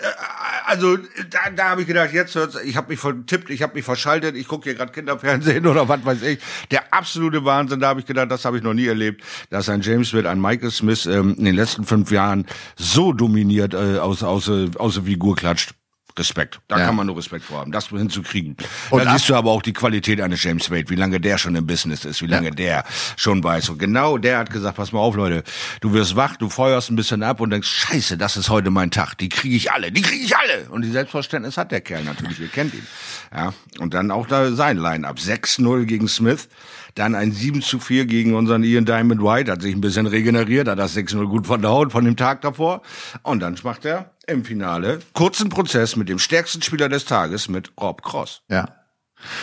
also 0.66 0.98
da, 0.98 1.50
da 1.56 1.70
habe 1.70 1.82
ich 1.82 1.88
gedacht, 1.88 2.14
jetzt 2.14 2.36
hört's, 2.36 2.56
ich 2.64 2.78
habe 2.78 2.90
mich 2.90 3.00
vertippt, 3.00 3.50
ich 3.50 3.64
habe 3.64 3.74
mich 3.74 3.86
verschaltet, 3.86 4.36
ich 4.36 4.48
gucke 4.48 4.66
hier 4.66 4.76
gerade 4.76 4.92
Kinderfernsehen 4.92 5.66
oder 5.68 5.90
was 5.90 6.06
weiß 6.06 6.22
ich. 6.24 6.40
Der 6.72 6.94
absolute 6.94 7.44
Wahnsinn, 7.46 7.80
da 7.80 7.90
habe 7.90 8.00
ich 8.00 8.06
gedacht, 8.06 8.30
das 8.30 8.46
habe 8.46 8.58
ich 8.58 8.64
noch 8.64 8.74
nie 8.74 8.88
erlebt, 8.88 9.24
dass 9.50 9.70
ein 9.70 9.82
James 9.82 10.14
wird 10.14 10.26
ein 10.26 10.40
Michael 10.40 10.72
Smith 10.72 11.06
ähm, 11.06 11.36
in 11.38 11.46
den 11.46 11.56
letzten 11.56 11.86
fünf 11.86 12.12
Jahren 12.12 12.46
so 12.76 13.14
dominiert 13.14 13.74
äh, 13.74 13.98
aus, 13.98 14.24
aus, 14.24 14.50
aus 14.50 14.94
der 14.96 15.04
Figur 15.04 15.36
klatscht. 15.36 15.74
Respekt. 16.20 16.60
Da 16.68 16.78
ja. 16.78 16.86
kann 16.86 16.96
man 16.96 17.08
nur 17.08 17.18
Respekt 17.18 17.46
vor 17.46 17.60
haben, 17.60 17.72
das 17.72 17.88
hinzukriegen. 17.88 18.56
Und 18.90 19.06
da 19.06 19.14
siehst 19.14 19.30
du 19.30 19.36
aber 19.36 19.52
auch 19.52 19.62
die 19.62 19.74
Qualität 19.74 20.22
eines 20.22 20.44
James 20.44 20.70
Wade, 20.70 20.90
wie 20.90 20.96
lange 20.96 21.20
der 21.20 21.38
schon 21.38 21.56
im 21.56 21.66
Business 21.66 22.06
ist, 22.06 22.22
wie 22.22 22.28
lange 22.28 22.50
ja. 22.50 22.54
der 22.54 22.84
schon 23.16 23.44
weiß. 23.44 23.70
Und 23.70 23.80
genau 23.80 24.18
der 24.18 24.40
hat 24.40 24.52
gesagt, 24.52 24.78
pass 24.78 24.92
mal 24.92 25.00
auf, 25.00 25.16
Leute, 25.16 25.44
du 25.82 25.94
wirst 25.94 26.16
wach, 26.16 26.36
du 26.36 26.50
feuerst 26.50 26.92
ein 26.92 26.96
bisschen 26.96 27.24
ab 27.24 27.40
und 27.40 27.50
denkst, 27.50 27.68
scheiße, 27.68 28.18
das 28.18 28.38
ist 28.38 28.50
heute 28.50 28.70
mein 28.70 28.92
Tag, 28.92 29.16
die 29.16 29.30
kriege 29.30 29.56
ich 29.56 29.72
alle, 29.72 29.92
die 29.92 30.02
kriege 30.02 30.24
ich 30.24 30.36
alle. 30.36 30.70
Und 30.70 30.84
die 30.84 30.92
Selbstverständnis 30.92 31.58
hat 31.58 31.72
der 31.72 31.82
Kerl 31.82 32.04
natürlich, 32.04 32.40
ihr 32.40 32.50
kennt 32.50 32.74
ihn. 32.74 32.86
Ja, 33.34 33.54
und 33.80 33.94
dann 33.94 34.12
auch 34.12 34.28
da 34.28 34.52
sein 34.52 34.78
Line-Up. 34.78 35.18
6-0 35.18 35.86
gegen 35.86 36.08
Smith. 36.08 36.50
Dann 36.96 37.16
ein 37.16 37.32
7 37.32 37.62
zu 37.62 37.80
4 37.80 38.06
gegen 38.06 38.34
unseren 38.36 38.64
Ian 38.64 38.86
Diamond 38.86 39.22
White, 39.22 39.52
hat 39.52 39.62
sich 39.62 39.74
ein 39.76 39.82
bisschen 39.82 40.08
regeneriert, 40.08 40.68
hat 40.68 40.80
das 40.80 40.96
6-0 40.96 41.26
gut 41.28 41.48
verdaut 41.48 41.92
von 41.92 42.04
dem 42.06 42.16
Tag 42.16 42.42
davor. 42.42 42.82
Und 43.24 43.42
dann 43.42 43.56
macht 43.64 43.86
er 43.86 44.12
im 44.28 44.44
Finale 44.46 45.00
kurzen 45.14 45.50
Prozess 45.50 45.96
mit 45.96 46.10
dem 46.10 46.20
stärksten 46.20 46.62
Spieler 46.62 46.90
des 46.90 47.06
Tages, 47.06 47.48
mit 47.50 47.72
Rob 47.80 48.02
Cross. 48.04 48.42
Ja. 48.50 48.68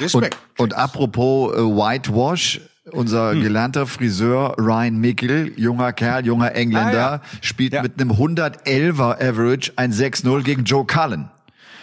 Respekt. 0.00 0.36
Und, 0.58 0.72
und 0.72 0.74
apropos 0.74 1.54
äh, 1.54 1.58
Whitewash, 1.58 2.60
unser 2.92 3.32
Hm. 3.32 3.42
gelernter 3.42 3.86
Friseur 3.86 4.54
Ryan 4.58 4.96
Mickel, 4.98 5.52
junger 5.56 5.92
Kerl, 5.92 6.24
junger 6.24 6.54
Engländer, 6.54 7.10
Ah, 7.12 7.14
ja. 7.16 7.38
spielt 7.42 7.72
Ja. 7.72 7.82
mit 7.82 8.00
einem 8.00 8.12
111er 8.12 9.20
Average 9.20 9.72
ein 9.76 9.92
6-0 9.92 10.42
gegen 10.44 10.64
Joe 10.64 10.86
Cullen. 10.86 11.28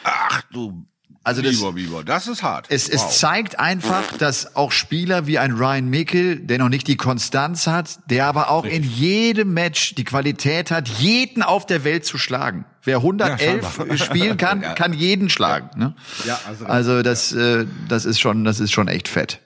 Ach 0.06 0.42
du 0.52 0.86
Also 1.26 1.42
das- 1.42 1.56
Biber, 1.56 1.72
Biber, 1.74 2.04
das 2.04 2.28
ist 2.28 2.44
hart. 2.44 2.66
Es, 2.70 2.90
es 2.90 3.02
Wow. 3.02 3.18
zeigt 3.18 3.60
einfach, 3.60 4.18
dass 4.18 4.56
auch 4.58 4.72
Spieler 4.74 5.26
wie 5.26 5.40
ein 5.40 5.54
Ryan 5.54 5.90
Mickel, 5.90 6.38
der 6.40 6.58
noch 6.58 6.68
nicht 6.70 6.88
die 6.88 6.98
Konstanz 6.98 7.66
hat, 7.66 7.98
der 8.10 8.26
aber 8.26 8.50
auch 8.50 8.66
in 8.66 8.84
jedem 8.84 9.54
Match 9.54 9.96
die 9.96 10.04
Qualität 10.04 10.70
hat, 10.70 10.90
jeden 10.90 11.42
auf 11.42 11.66
der 11.66 11.86
Welt 11.86 12.04
zu 12.06 12.18
schlagen. 12.18 12.66
Wer 12.84 12.98
111 12.98 13.76
scheinbar. 13.76 13.98
spielen 13.98 14.36
kann, 14.38 14.62
Ja. 14.64 14.74
kann 14.74 14.92
jeden 14.92 15.30
schlagen. 15.30 15.70
Ne? 15.80 15.96
Ja, 16.26 16.40
also- 16.46 16.66
also 16.66 17.02
das, 17.04 17.32
äh, 17.32 17.66
das 17.88 18.04
ist 18.04 18.20
schon, 18.20 18.44
das 18.44 18.60
ist 18.60 18.74
schon 18.74 18.90
echt 18.90 19.08
fett. 19.08 19.40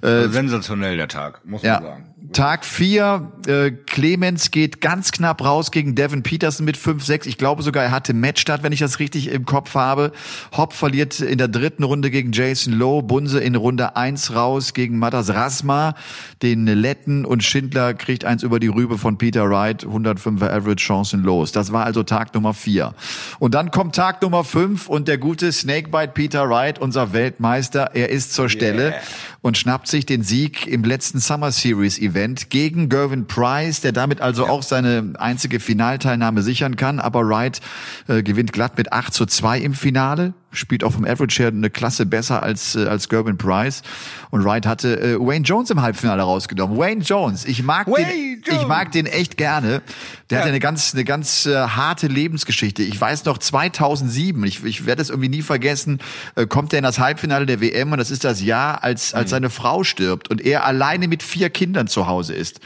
Also 0.00 0.30
sensationell 0.32 0.96
der 0.96 1.08
Tag, 1.08 1.44
muss 1.44 1.62
man 1.62 1.68
Ja. 1.70 1.82
sagen. 1.82 2.09
Tag 2.32 2.64
vier, 2.64 3.32
äh, 3.48 3.72
Clemens 3.72 4.52
geht 4.52 4.80
ganz 4.80 5.10
knapp 5.10 5.44
raus 5.44 5.72
gegen 5.72 5.96
Devin 5.96 6.22
Peterson 6.22 6.64
mit 6.64 6.76
5-6. 6.76 7.26
Ich 7.26 7.38
glaube 7.38 7.64
sogar, 7.64 7.82
er 7.82 7.90
hatte 7.90 8.14
Matchstart, 8.14 8.62
wenn 8.62 8.72
ich 8.72 8.78
das 8.78 9.00
richtig 9.00 9.28
im 9.32 9.44
Kopf 9.44 9.74
habe. 9.74 10.12
Hopp 10.56 10.72
verliert 10.72 11.18
in 11.18 11.38
der 11.38 11.48
dritten 11.48 11.82
Runde 11.82 12.08
gegen 12.10 12.30
Jason 12.30 12.72
Lowe. 12.72 13.02
Bunse 13.02 13.40
in 13.40 13.56
Runde 13.56 13.96
1 13.96 14.32
raus 14.34 14.74
gegen 14.74 14.98
Matas 14.98 15.34
Rasma, 15.34 15.96
den 16.40 16.66
Letten. 16.66 17.24
Und 17.24 17.42
Schindler 17.42 17.94
kriegt 17.94 18.24
eins 18.24 18.44
über 18.44 18.60
die 18.60 18.68
Rübe 18.68 18.96
von 18.96 19.18
Peter 19.18 19.50
Wright. 19.50 19.84
105er 19.84 20.50
Average 20.50 20.84
Chancen 20.84 21.24
los. 21.24 21.50
Das 21.50 21.72
war 21.72 21.84
also 21.84 22.04
Tag 22.04 22.32
Nummer 22.34 22.54
vier. 22.54 22.94
Und 23.40 23.54
dann 23.54 23.72
kommt 23.72 23.96
Tag 23.96 24.22
Nummer 24.22 24.44
fünf 24.44 24.88
und 24.88 25.08
der 25.08 25.18
gute 25.18 25.50
Snakebite 25.50 26.12
Peter 26.14 26.48
Wright, 26.48 26.78
unser 26.78 27.12
Weltmeister, 27.12 27.90
er 27.94 28.10
ist 28.10 28.34
zur 28.34 28.48
Stelle 28.48 28.94
und 29.42 29.56
schnappt 29.56 29.88
sich 29.88 30.04
den 30.06 30.22
Sieg 30.22 30.66
im 30.66 30.84
letzten 30.84 31.18
Summer 31.18 31.50
Series 31.50 31.98
Event 31.98 32.50
gegen 32.50 32.88
Gervin 32.88 33.26
Price, 33.26 33.80
der 33.80 33.92
damit 33.92 34.20
also 34.20 34.46
auch 34.46 34.62
seine 34.62 35.14
einzige 35.18 35.60
Finalteilnahme 35.60 36.42
sichern 36.42 36.76
kann. 36.76 37.00
Aber 37.00 37.26
Wright 37.26 37.60
äh, 38.08 38.22
gewinnt 38.22 38.52
glatt 38.52 38.76
mit 38.76 38.92
8 38.92 39.14
zu 39.14 39.26
2 39.26 39.60
im 39.60 39.74
Finale, 39.74 40.34
spielt 40.52 40.82
auch 40.84 40.92
vom 40.92 41.04
Average 41.04 41.42
her 41.42 41.48
eine 41.48 41.70
Klasse 41.70 42.06
besser 42.06 42.42
als, 42.42 42.74
äh, 42.74 42.86
als 42.86 43.08
Gervin 43.08 43.38
Price. 43.38 43.82
Und 44.30 44.44
Wright 44.44 44.66
hatte 44.66 45.00
äh, 45.00 45.16
Wayne 45.18 45.44
Jones 45.44 45.70
im 45.70 45.80
Halbfinale 45.82 46.22
rausgenommen. 46.22 46.76
Wayne 46.78 47.02
Jones, 47.02 47.44
ich 47.44 47.62
mag 47.62 47.86
Wayne 47.86 48.06
den, 48.08 48.42
Jones. 48.44 48.62
ich 48.62 48.68
mag 48.68 48.92
den 48.92 49.06
echt 49.06 49.36
gerne. 49.36 49.82
Der 50.30 50.38
Ja. 50.38 50.44
hat 50.44 50.48
eine 50.48 50.60
ganz, 50.60 50.94
eine 50.94 51.04
ganz 51.04 51.46
äh, 51.46 51.54
harte 51.56 52.06
Lebensgeschichte. 52.08 52.82
Ich 52.82 53.00
weiß 53.00 53.24
noch 53.24 53.38
2007, 53.38 54.42
ich, 54.44 54.64
ich 54.64 54.86
werde 54.86 55.02
es 55.02 55.10
irgendwie 55.10 55.28
nie 55.28 55.42
vergessen, 55.42 55.98
äh, 56.36 56.46
kommt 56.46 56.72
er 56.72 56.78
in 56.78 56.84
das 56.84 56.98
Halbfinale 56.98 57.46
der 57.46 57.60
WM 57.60 57.92
und 57.92 57.98
das 57.98 58.10
ist 58.10 58.24
das 58.24 58.42
Jahr, 58.42 58.82
als, 58.84 59.12
Mhm. 59.12 59.18
als 59.18 59.30
seine 59.30 59.50
Frau 59.50 59.84
stirbt 59.84 60.30
und 60.30 60.40
er 60.40 60.64
alleine 60.64 61.08
mit 61.08 61.22
vier 61.22 61.50
Kindern 61.50 61.86
zu 61.86 62.06
Hause 62.06 62.34
ist. 62.34 62.60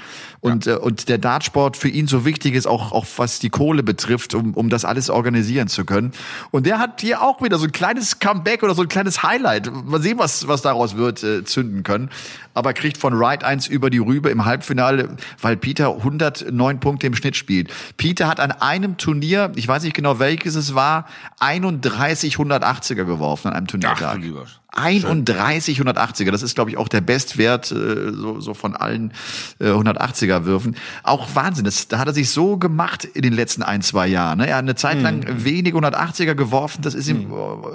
Und, 0.45 0.67
äh, 0.67 0.75
und 0.75 1.09
der 1.09 1.17
Dartsport 1.17 1.79
für 1.79 1.89
ihn 1.89 2.07
so 2.07 2.27
wichtig 2.27 2.55
ist, 2.55 2.67
auch, 2.67 2.93
auch 2.93 3.07
was 3.17 3.39
die 3.39 3.49
Kohle 3.49 3.83
betrifft, 3.83 4.35
um, 4.35 4.53
um 4.53 4.69
das 4.69 4.85
alles 4.85 5.09
organisieren 5.09 5.69
zu 5.69 5.87
können. 5.87 6.13
Und 6.51 6.67
der 6.67 6.79
hat 6.79 7.01
hier 7.01 7.23
auch 7.23 7.41
wieder 7.41 7.57
so 7.57 7.65
ein 7.65 7.73
kleines 7.73 8.19
Comeback 8.19 8.63
oder 8.63 8.75
so 8.75 8.83
ein 8.83 8.89
kleines 8.89 9.23
Highlight. 9.23 9.73
Mal 9.73 10.03
sehen, 10.03 10.19
was, 10.19 10.47
was 10.47 10.61
daraus 10.61 10.97
wird, 10.97 11.23
äh, 11.23 11.45
zünden 11.45 11.83
können. 11.83 12.11
Aber 12.53 12.75
kriegt 12.75 12.99
von 12.99 13.19
Wright 13.19 13.43
eins 13.43 13.67
über 13.67 13.89
die 13.89 13.99
Rübe 13.99 14.29
im 14.29 14.45
Halbfinale, 14.45 15.17
weil 15.41 15.57
Peter 15.57 15.97
109 15.97 16.79
Punkte 16.79 17.07
im 17.07 17.15
Schnitt 17.15 17.37
spielt. 17.37 17.73
Peter 17.97 18.29
hat 18.29 18.39
an 18.39 18.53
einem 18.53 18.99
Turnier, 18.99 19.51
ich 19.57 19.67
weiß 19.67 19.83
nicht 19.83 19.97
genau 19.97 20.19
welches 20.19 20.57
es 20.57 20.75
war, 20.75 21.07
31 21.41 22.37
180er 22.37 23.05
geworfen 23.05 23.49
an 23.49 23.55
einem 23.55 23.65
Ach, 23.65 23.71
Turniertag. 23.71 24.19
lieber. 24.19 24.47
31 24.77 25.81
180er, 25.81 26.31
das 26.31 26.43
ist 26.43 26.55
glaube 26.55 26.71
ich 26.71 26.77
auch 26.77 26.89
der 26.89 27.01
Bestwert 27.01 27.71
äh, 27.71 28.13
so, 28.13 28.41
so 28.41 28.55
von 28.55 28.77
allen 28.77 29.13
äh, 29.61 29.67
180er 29.67 30.45
Würfen. 30.45 30.77
Auch 31.03 31.35
Wahnsinn, 31.35 31.65
das, 31.65 31.89
da 31.89 31.99
hat 31.99 32.09
er 32.09 32.15
sich 32.15 32.31
so 32.31 32.57
gemacht 32.57 33.05
in 33.05 33.23
den 33.23 33.33
letzten 33.33 33.63
ein, 33.63 33.83
zwei 33.83 34.07
Jahren. 34.07 34.39
Ne? 34.39 34.49
Er 34.49 34.57
hat 34.57 34.63
eine 34.63 34.75
Zeit 34.75 35.01
lang 35.01 35.25
wenige 35.29 35.79
180er 35.79 36.35
geworfen, 36.35 36.83
das 36.83 36.95
ist 36.95 37.09
ihm 37.09 37.31
äh, 37.31 37.35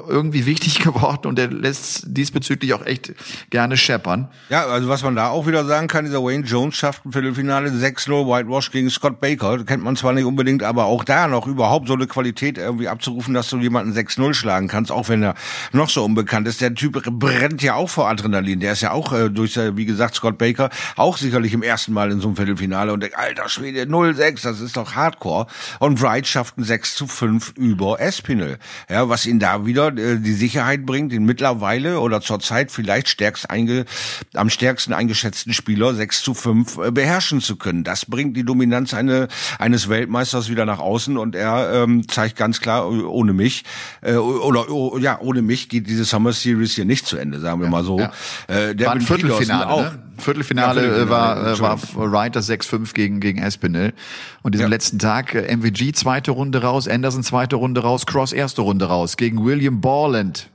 irgendwie 0.09 0.45
wichtig 0.45 0.79
geworden 0.83 1.27
und 1.27 1.39
er 1.39 1.47
lässt 1.47 2.03
diesbezüglich 2.07 2.73
auch 2.73 2.85
echt 2.85 3.13
gerne 3.49 3.77
scheppern. 3.77 4.27
Ja, 4.49 4.65
also 4.65 4.89
was 4.89 5.03
man 5.03 5.15
da 5.15 5.29
auch 5.29 5.47
wieder 5.47 5.65
sagen 5.65 5.87
kann, 5.87 6.05
dieser 6.05 6.23
Wayne 6.23 6.45
Jones 6.45 6.75
schafft 6.75 7.05
ein 7.05 7.11
Viertelfinale 7.11 7.69
6-0 7.69 8.27
Whitewash 8.27 8.71
gegen 8.71 8.89
Scott 8.89 9.19
Baker. 9.19 9.57
Das 9.57 9.65
kennt 9.65 9.83
man 9.83 9.95
zwar 9.95 10.13
nicht 10.13 10.25
unbedingt, 10.25 10.63
aber 10.63 10.85
auch 10.85 11.03
da 11.03 11.27
noch 11.27 11.47
überhaupt 11.47 11.87
so 11.87 11.93
eine 11.93 12.07
Qualität 12.07 12.57
irgendwie 12.57 12.87
abzurufen, 12.87 13.33
dass 13.33 13.49
du 13.49 13.57
jemanden 13.59 13.93
6-0 13.93 14.33
schlagen 14.33 14.67
kannst, 14.67 14.91
auch 14.91 15.09
wenn 15.09 15.23
er 15.23 15.35
noch 15.71 15.89
so 15.89 16.03
unbekannt 16.03 16.47
ist. 16.47 16.61
Der 16.61 16.73
Typ 16.73 16.88
brennt 16.91 17.61
ja 17.61 17.75
auch 17.75 17.89
vor 17.89 18.09
Adrenalin. 18.09 18.59
Der 18.59 18.73
ist 18.73 18.81
ja 18.81 18.91
auch 18.91 19.13
äh, 19.13 19.29
durch, 19.29 19.57
äh, 19.57 19.75
wie 19.77 19.85
gesagt, 19.85 20.15
Scott 20.15 20.37
Baker 20.37 20.69
auch 20.95 21.17
sicherlich 21.17 21.53
im 21.53 21.63
ersten 21.63 21.93
Mal 21.93 22.11
in 22.11 22.19
so 22.19 22.27
einem 22.27 22.37
Viertelfinale 22.37 22.93
und 22.93 23.01
denkt, 23.01 23.17
alter 23.17 23.49
Schwede, 23.49 23.83
0-6, 23.83 24.43
das 24.43 24.61
ist 24.61 24.77
doch 24.77 24.95
Hardcore. 24.95 25.47
Und 25.79 26.01
Wright 26.01 26.27
schafft 26.27 26.57
ein 26.57 26.63
6 26.63 26.95
zu 26.95 27.07
5 27.07 27.53
über 27.57 27.99
Espinel. 27.99 28.57
Ja, 28.89 29.09
was 29.09 29.25
ihn 29.25 29.39
da 29.39 29.65
wieder 29.65 29.87
äh, 29.87 30.19
die 30.19 30.33
Sicherheit 30.33 30.85
bringt, 30.85 31.11
den 31.11 31.25
mittlerweile 31.25 31.99
oder 31.99 32.21
zurzeit 32.21 32.71
vielleicht 32.71 33.09
stärkst 33.09 33.49
einge, 33.49 33.85
am 34.33 34.49
stärksten 34.49 34.93
eingeschätzten 34.93 35.53
Spieler 35.53 35.93
6 35.93 36.21
zu 36.21 36.33
5 36.33 36.77
äh, 36.77 36.91
beherrschen 36.91 37.41
zu 37.41 37.55
können. 37.55 37.83
Das 37.83 38.05
bringt 38.05 38.35
die 38.35 38.43
Dominanz 38.43 38.93
eine, 38.93 39.27
eines 39.57 39.89
Weltmeisters 39.89 40.49
wieder 40.49 40.65
nach 40.65 40.79
außen 40.79 41.17
und 41.17 41.35
er 41.35 41.83
ähm, 41.83 42.07
zeigt 42.07 42.35
ganz 42.35 42.61
klar, 42.61 42.83
äh, 42.83 43.03
ohne 43.03 43.33
mich, 43.33 43.63
äh, 44.01 44.15
oder 44.15 44.69
oh, 44.69 44.97
ja, 44.97 45.19
ohne 45.19 45.41
mich 45.41 45.69
geht 45.69 45.87
diese 45.87 46.05
Summer 46.05 46.33
Series 46.33 46.75
hier 46.79 46.85
nicht 46.85 47.05
zu 47.05 47.17
Ende, 47.17 47.39
sagen 47.39 47.61
wir 47.61 47.69
mal 47.69 47.83
so. 47.83 47.99
ja. 47.99 48.11
Äh, 48.47 48.75
der 48.75 48.87
war 48.87 48.95
ein 48.95 49.01
Viertelfinale. 49.01 49.67
auch. 49.69 49.81
Ne? 49.81 49.99
Viertelfinale, 50.17 50.81
Ja, 50.81 50.87
Viertelfinale, 50.95 51.51
äh, 51.53 51.59
war, 51.59 52.11
war 52.11 52.29
das 52.29 52.49
6-5 52.49 52.93
gegen, 52.93 53.19
gegen 53.19 53.41
Espinel. 53.41 53.93
Und 54.41 54.53
diesen 54.55 54.63
Ja. 54.63 54.69
letzten 54.69 54.99
Tag 54.99 55.33
äh, 55.35 55.47
MVG 55.55 55.93
zweite 55.93 56.31
Runde 56.31 56.61
raus, 56.61 56.87
Anderson 56.87 57.23
zweite 57.23 57.55
Runde 57.57 57.81
raus, 57.81 58.05
Cross 58.05 58.33
erste 58.33 58.61
Runde 58.61 58.85
raus 58.85 59.15
gegen 59.17 59.43
William 59.45 59.81
Borland. 59.81 60.49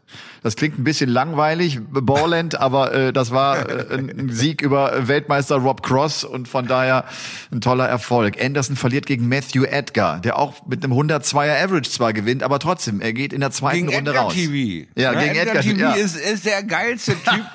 Das 0.44 0.56
klingt 0.56 0.78
ein 0.78 0.84
bisschen 0.84 1.08
langweilig, 1.08 1.80
Borland, 1.88 2.60
aber 2.60 2.92
äh, 2.92 3.12
das 3.14 3.30
war 3.30 3.66
äh, 3.66 3.94
ein 3.94 4.28
Sieg 4.28 4.60
über 4.60 5.08
Weltmeister 5.08 5.56
Rob 5.56 5.82
Cross 5.82 6.22
und 6.22 6.48
von 6.48 6.66
daher 6.66 7.06
ein 7.50 7.62
toller 7.62 7.88
Erfolg. 7.88 8.36
Anderson 8.38 8.76
verliert 8.76 9.06
gegen 9.06 9.26
Matthew 9.26 9.64
Edgar, 9.64 10.20
der 10.20 10.38
auch 10.38 10.66
mit 10.66 10.84
einem 10.84 10.92
102er 10.92 11.64
Average 11.64 11.88
zwar 11.88 12.12
gewinnt, 12.12 12.42
aber 12.42 12.58
trotzdem, 12.58 13.00
er 13.00 13.14
geht 13.14 13.32
in 13.32 13.40
der 13.40 13.52
zweiten 13.52 13.86
Gegen 13.86 13.94
Runde 13.94 14.10
Edgar 14.10 14.24
raus. 14.26 14.34
TV. 14.34 14.86
Ja, 14.94 15.14
gegen 15.14 15.34
Edgar, 15.34 15.62
TV 15.62 15.78
ja. 15.78 15.92
ist, 15.92 16.16
ist 16.16 16.44
der 16.44 16.62
geilste 16.62 17.12
Typ 17.12 17.44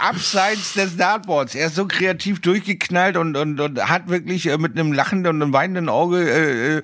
abseits 0.00 0.74
des 0.74 0.96
Dartboards. 0.96 1.54
Er 1.54 1.68
ist 1.68 1.76
so 1.76 1.86
kreativ 1.86 2.40
durchgeknallt 2.40 3.16
und, 3.16 3.36
und, 3.36 3.60
und 3.60 3.88
hat 3.88 4.08
wirklich 4.08 4.48
äh, 4.48 4.58
mit 4.58 4.76
einem 4.76 4.92
lachenden 4.92 5.36
und 5.36 5.40
einem 5.40 5.52
weinenden 5.52 5.88
Auge 5.88 6.28
äh, 6.28 6.78
äh, 6.78 6.82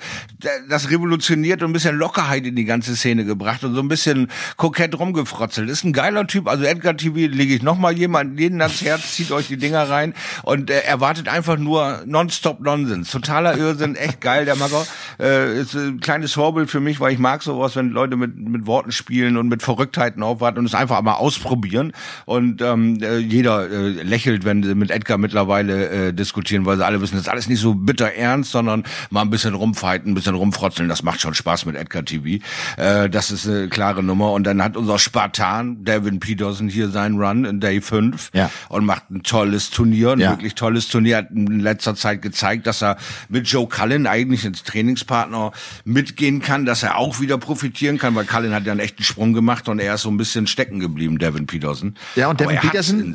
das 0.69 0.91
revolutioniert 0.91 1.61
und 1.65 1.71
ein 1.71 1.73
bisschen 1.73 1.97
Lockerheit 1.97 2.47
in 2.47 2.55
die 2.55 2.67
ganze 2.67 2.95
Szene 2.95 3.25
gebracht 3.25 3.65
und 3.65 3.75
so 3.75 3.81
ein 3.81 3.89
bisschen 3.89 4.31
kokett 4.57 4.97
rumgefrotzelt. 5.41 5.71
Ist 5.71 5.85
ein 5.85 5.93
geiler 5.93 6.27
Typ. 6.27 6.49
Also 6.49 6.65
Edgar 6.65 6.97
TV 6.97 7.33
lege 7.33 7.55
ich 7.55 7.63
nochmal 7.63 7.97
jemand 7.97 8.39
jeden 8.39 8.61
ans 8.61 8.83
Herz, 8.83 9.15
zieht 9.15 9.33
euch 9.33 9.49
die 9.49 9.57
Dinger 9.57 9.89
rein 9.89 10.15
und 10.43 10.71
äh, 10.71 10.81
erwartet 10.81 11.29
einfach 11.29 11.57
nur 11.57 12.03
nonstop 12.07 12.61
Nonsens. 12.61 13.11
Totaler 13.11 13.57
Irrsinn, 13.57 13.97
echt 13.97 14.21
geil, 14.21 14.45
der 14.45 14.57
Macker. 14.57 14.87
Äh, 15.19 15.61
ist 15.61 15.75
ein 15.75 16.01
kleines 16.01 16.33
Vorbild 16.33 16.71
für 16.71 16.81
mich, 16.81 17.01
weil 17.01 17.13
ich 17.13 17.19
mag 17.19 17.43
sowas, 17.43 17.77
wenn 17.77 17.91
Leute 17.91 18.17
mit, 18.17 18.37
mit 18.37 18.67
Worten 18.67 18.93
spielen 18.93 19.37
und 19.37 19.49
mit 19.49 19.63
Verrücktheiten 19.63 20.23
aufwarten 20.23 20.59
und 20.59 20.67
es 20.67 20.75
einfach 20.75 21.01
mal 21.03 21.15
ausprobieren. 21.15 21.93
Und 22.27 22.63
ähm, 22.63 22.99
äh, 23.03 23.19
jeder 23.19 23.71
äh, 23.71 24.03
lächelt, 24.03 24.45
wenn 24.45 24.63
sie 24.63 24.75
mit 24.75 24.91
Edgar 24.91 25.19
mittlerweile 25.19 26.09
äh, 26.09 26.13
diskutieren, 26.13 26.67
weil 26.67 26.77
sie 26.77 26.85
alle 26.85 27.01
wissen, 27.01 27.15
das 27.15 27.23
ist 27.23 27.29
alles 27.29 27.49
nicht 27.49 27.61
so 27.61 27.75
bitter 27.75 28.13
ernst, 28.13 28.53
sondern 28.53 28.85
mal 29.11 29.23
ein 29.23 29.31
bisschen 29.31 29.55
rumfighten, 29.55 30.13
ein 30.13 30.15
bisschen 30.15 30.35
rumfrotzeln. 30.35 30.89
Das 30.89 31.03
macht 31.03 31.21
schon 31.21 31.35
Spaß 31.35 31.67
mit 31.67 31.77
Edgar 31.77 32.05
TV. 32.05 32.43
Äh, 32.77 33.09
das 33.09 33.31
ist 33.31 33.49
eine 33.49 33.69
klare 33.69 34.03
Nummer. 34.03 34.33
Und 34.33 34.45
dann 34.45 34.63
hat 34.63 34.77
unser 34.77 34.99
Spartan, 35.35 35.85
Devin 35.85 36.19
Peterson, 36.21 36.69
hier 36.69 36.89
seinen 36.91 37.21
Run 37.21 37.45
in 37.45 37.61
Day 37.61 37.81
5 37.81 38.31
Ja. 38.35 38.51
und 38.69 38.85
macht 38.85 39.11
ein 39.11 39.23
tolles 39.23 39.71
Turnier, 39.71 40.13
ein 40.13 40.19
Ja. 40.21 40.31
wirklich 40.31 40.55
tolles 40.55 40.89
Turnier. 40.89 41.19
Hat 41.19 41.31
in 41.31 41.61
letzter 41.61 41.95
Zeit 41.95 42.23
gezeigt, 42.23 42.67
dass 42.67 42.83
er 42.83 42.97
mit 43.29 43.47
Joe 43.49 43.67
Cullen 43.69 44.07
eigentlich 44.07 44.45
als 44.45 44.63
Trainingspartner 44.65 45.53
mitgehen 45.85 46.41
kann, 46.41 46.67
dass 46.67 46.83
er 46.83 46.97
auch 46.97 47.21
wieder 47.21 47.39
profitieren 47.39 47.99
kann, 47.99 48.15
weil 48.15 48.25
Cullen 48.25 48.53
hat 48.55 48.65
ja 48.67 48.73
einen 48.73 48.81
echten 48.81 49.03
Sprung 49.03 49.33
gemacht 49.33 49.69
und 49.69 49.79
er 49.79 49.95
ist 49.95 50.03
so 50.03 50.11
ein 50.11 50.17
bisschen 50.17 50.47
stecken 50.47 50.81
geblieben, 50.81 51.19
Devin 51.19 51.47
Peterson. 51.47 51.95
Ja, 52.17 52.29
und 52.29 52.41
Devin 52.41 52.57
er 52.57 52.61
Peterson 52.61 53.15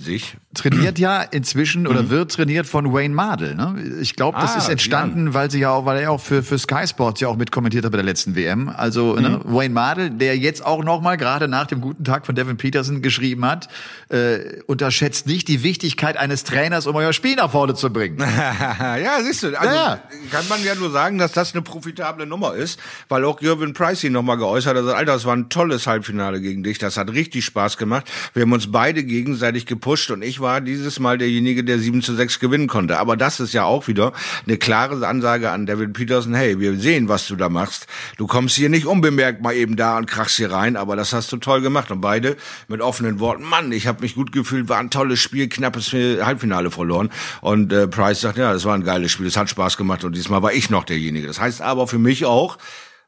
trainiert 0.54 1.00
ja 1.00 1.22
inzwischen 1.32 1.88
oder 1.88 2.10
wird 2.10 2.32
trainiert 2.32 2.66
von 2.68 2.94
Wayne 2.94 3.14
Mardell. 3.14 3.56
Ne? 3.56 3.76
Ich 4.02 4.16
glaube, 4.16 4.38
das 4.40 4.56
Ah, 4.56 4.60
ist 4.60 4.70
entstanden, 4.70 5.34
weil 5.34 5.52
sie 5.52 5.60
ja 5.60 5.72
auch, 5.72 5.86
weil 5.86 5.98
er 5.98 6.04
ja 6.04 6.10
auch 6.10 6.22
für 6.22 6.44
für 6.44 6.58
Sky 6.58 6.88
Sports 6.88 7.20
ja 7.22 7.28
auch 7.28 7.36
mitkommentiert 7.38 7.84
hat 7.86 7.92
bei 7.92 7.98
der 7.98 8.06
letzten 8.06 8.36
WM. 8.36 8.70
Also 8.70 9.16
ne, 9.16 9.42
Wayne 9.44 9.74
Mardell, 9.74 10.10
der 10.12 10.38
jetzt 10.38 10.66
auch 10.66 10.84
noch 10.84 11.02
mal 11.02 11.18
gerade 11.18 11.48
nach 11.48 11.66
dem 11.68 11.76
dem 11.76 11.95
guten 11.96 12.04
Tag 12.04 12.26
von 12.26 12.36
Devin 12.36 12.58
Peterson 12.58 13.02
geschrieben 13.02 13.46
hat, 13.46 13.70
äh, 14.10 14.62
unterschätzt 14.68 15.28
nicht 15.28 15.48
die 15.48 15.64
Wichtigkeit 15.64 16.18
eines 16.18 16.44
Trainers, 16.44 16.88
um 16.88 16.96
euer 16.96 17.14
Spiel 17.14 17.36
nach 17.36 17.52
vorne 17.52 17.74
zu 17.74 17.92
bringen. 17.92 18.18
ja, 18.20 19.22
siehst 19.24 19.44
du, 19.44 19.60
also 19.60 19.74
Ja. 19.74 20.02
kann 20.30 20.48
man 20.50 20.64
ja 20.64 20.76
nur 20.76 20.92
sagen, 20.92 21.18
dass 21.18 21.32
das 21.32 21.54
eine 21.54 21.62
profitable 21.62 22.26
Nummer 22.26 22.54
ist, 22.54 22.80
weil 23.08 23.24
auch 23.24 23.40
Gervin 23.40 23.74
Pricey 23.74 24.10
nochmal 24.10 24.38
geäußert 24.38 24.76
hat, 24.78 24.86
Alter, 24.86 25.14
das 25.14 25.26
war 25.26 25.36
ein 25.36 25.50
tolles 25.50 25.88
Halbfinale 25.88 26.42
gegen 26.42 26.64
dich, 26.64 26.78
das 26.80 26.98
hat 26.98 27.12
richtig 27.12 27.46
Spaß 27.46 27.78
gemacht. 27.78 28.12
Wir 28.34 28.42
haben 28.42 28.52
uns 28.52 28.72
beide 28.72 29.04
gegenseitig 29.04 29.66
gepusht 29.66 30.12
und 30.12 30.22
ich 30.22 30.42
war 30.42 30.60
dieses 30.60 31.00
Mal 31.00 31.18
derjenige, 31.18 31.64
der 31.64 31.80
7 31.80 32.02
zu 32.02 32.14
6 32.14 32.40
gewinnen 32.40 32.68
konnte. 32.68 32.98
Aber 33.00 33.16
das 33.16 33.40
ist 33.40 33.54
ja 33.54 33.64
auch 33.64 33.88
wieder 33.88 34.12
eine 34.46 34.58
klare 34.58 35.08
Ansage 35.08 35.52
an 35.52 35.66
Devin 35.66 35.94
Peterson, 35.94 36.34
hey, 36.34 36.60
wir 36.60 36.76
sehen, 36.78 37.08
was 37.08 37.28
du 37.28 37.36
da 37.36 37.48
machst. 37.48 37.88
Du 38.18 38.28
kommst 38.28 38.56
hier 38.56 38.70
nicht 38.70 38.86
unbemerkt 38.86 39.42
mal 39.42 39.54
eben 39.54 39.76
da 39.78 39.98
und 39.98 40.08
krachst 40.08 40.36
hier 40.36 40.52
rein, 40.52 40.76
aber 40.76 40.96
das 40.96 41.14
hast 41.14 41.32
du 41.32 41.38
toll 41.38 41.62
gemacht. 41.62 41.85
Und 41.92 42.02
beide 42.02 42.38
mit 42.68 42.82
offenen 42.82 43.20
Worten, 43.20 43.44
Mann, 43.44 43.72
ich 43.72 43.88
habe 43.88 44.02
mich 44.02 44.16
gut 44.16 44.32
gefühlt, 44.32 44.70
war 44.70 44.80
ein 44.80 44.90
tolles 44.90 45.20
Spiel, 45.20 45.50
knappes 45.50 45.94
Halbfinale 45.94 46.72
verloren. 46.72 47.10
Und 47.42 47.72
äh, 47.74 47.88
Price 47.88 48.22
sagt, 48.22 48.38
ja, 48.38 48.54
das 48.54 48.66
war 48.66 48.76
ein 48.76 48.84
geiles 48.84 49.12
Spiel, 49.12 49.28
es 49.28 49.38
hat 49.38 49.50
Spaß 49.50 49.78
gemacht 49.78 50.04
und 50.04 50.16
diesmal 50.16 50.42
war 50.42 50.54
ich 50.54 50.70
noch 50.70 50.84
derjenige. 50.84 51.28
Das 51.28 51.40
heißt 51.40 51.62
aber 51.62 51.88
für 51.88 52.00
mich 52.00 52.26
auch, 52.26 52.58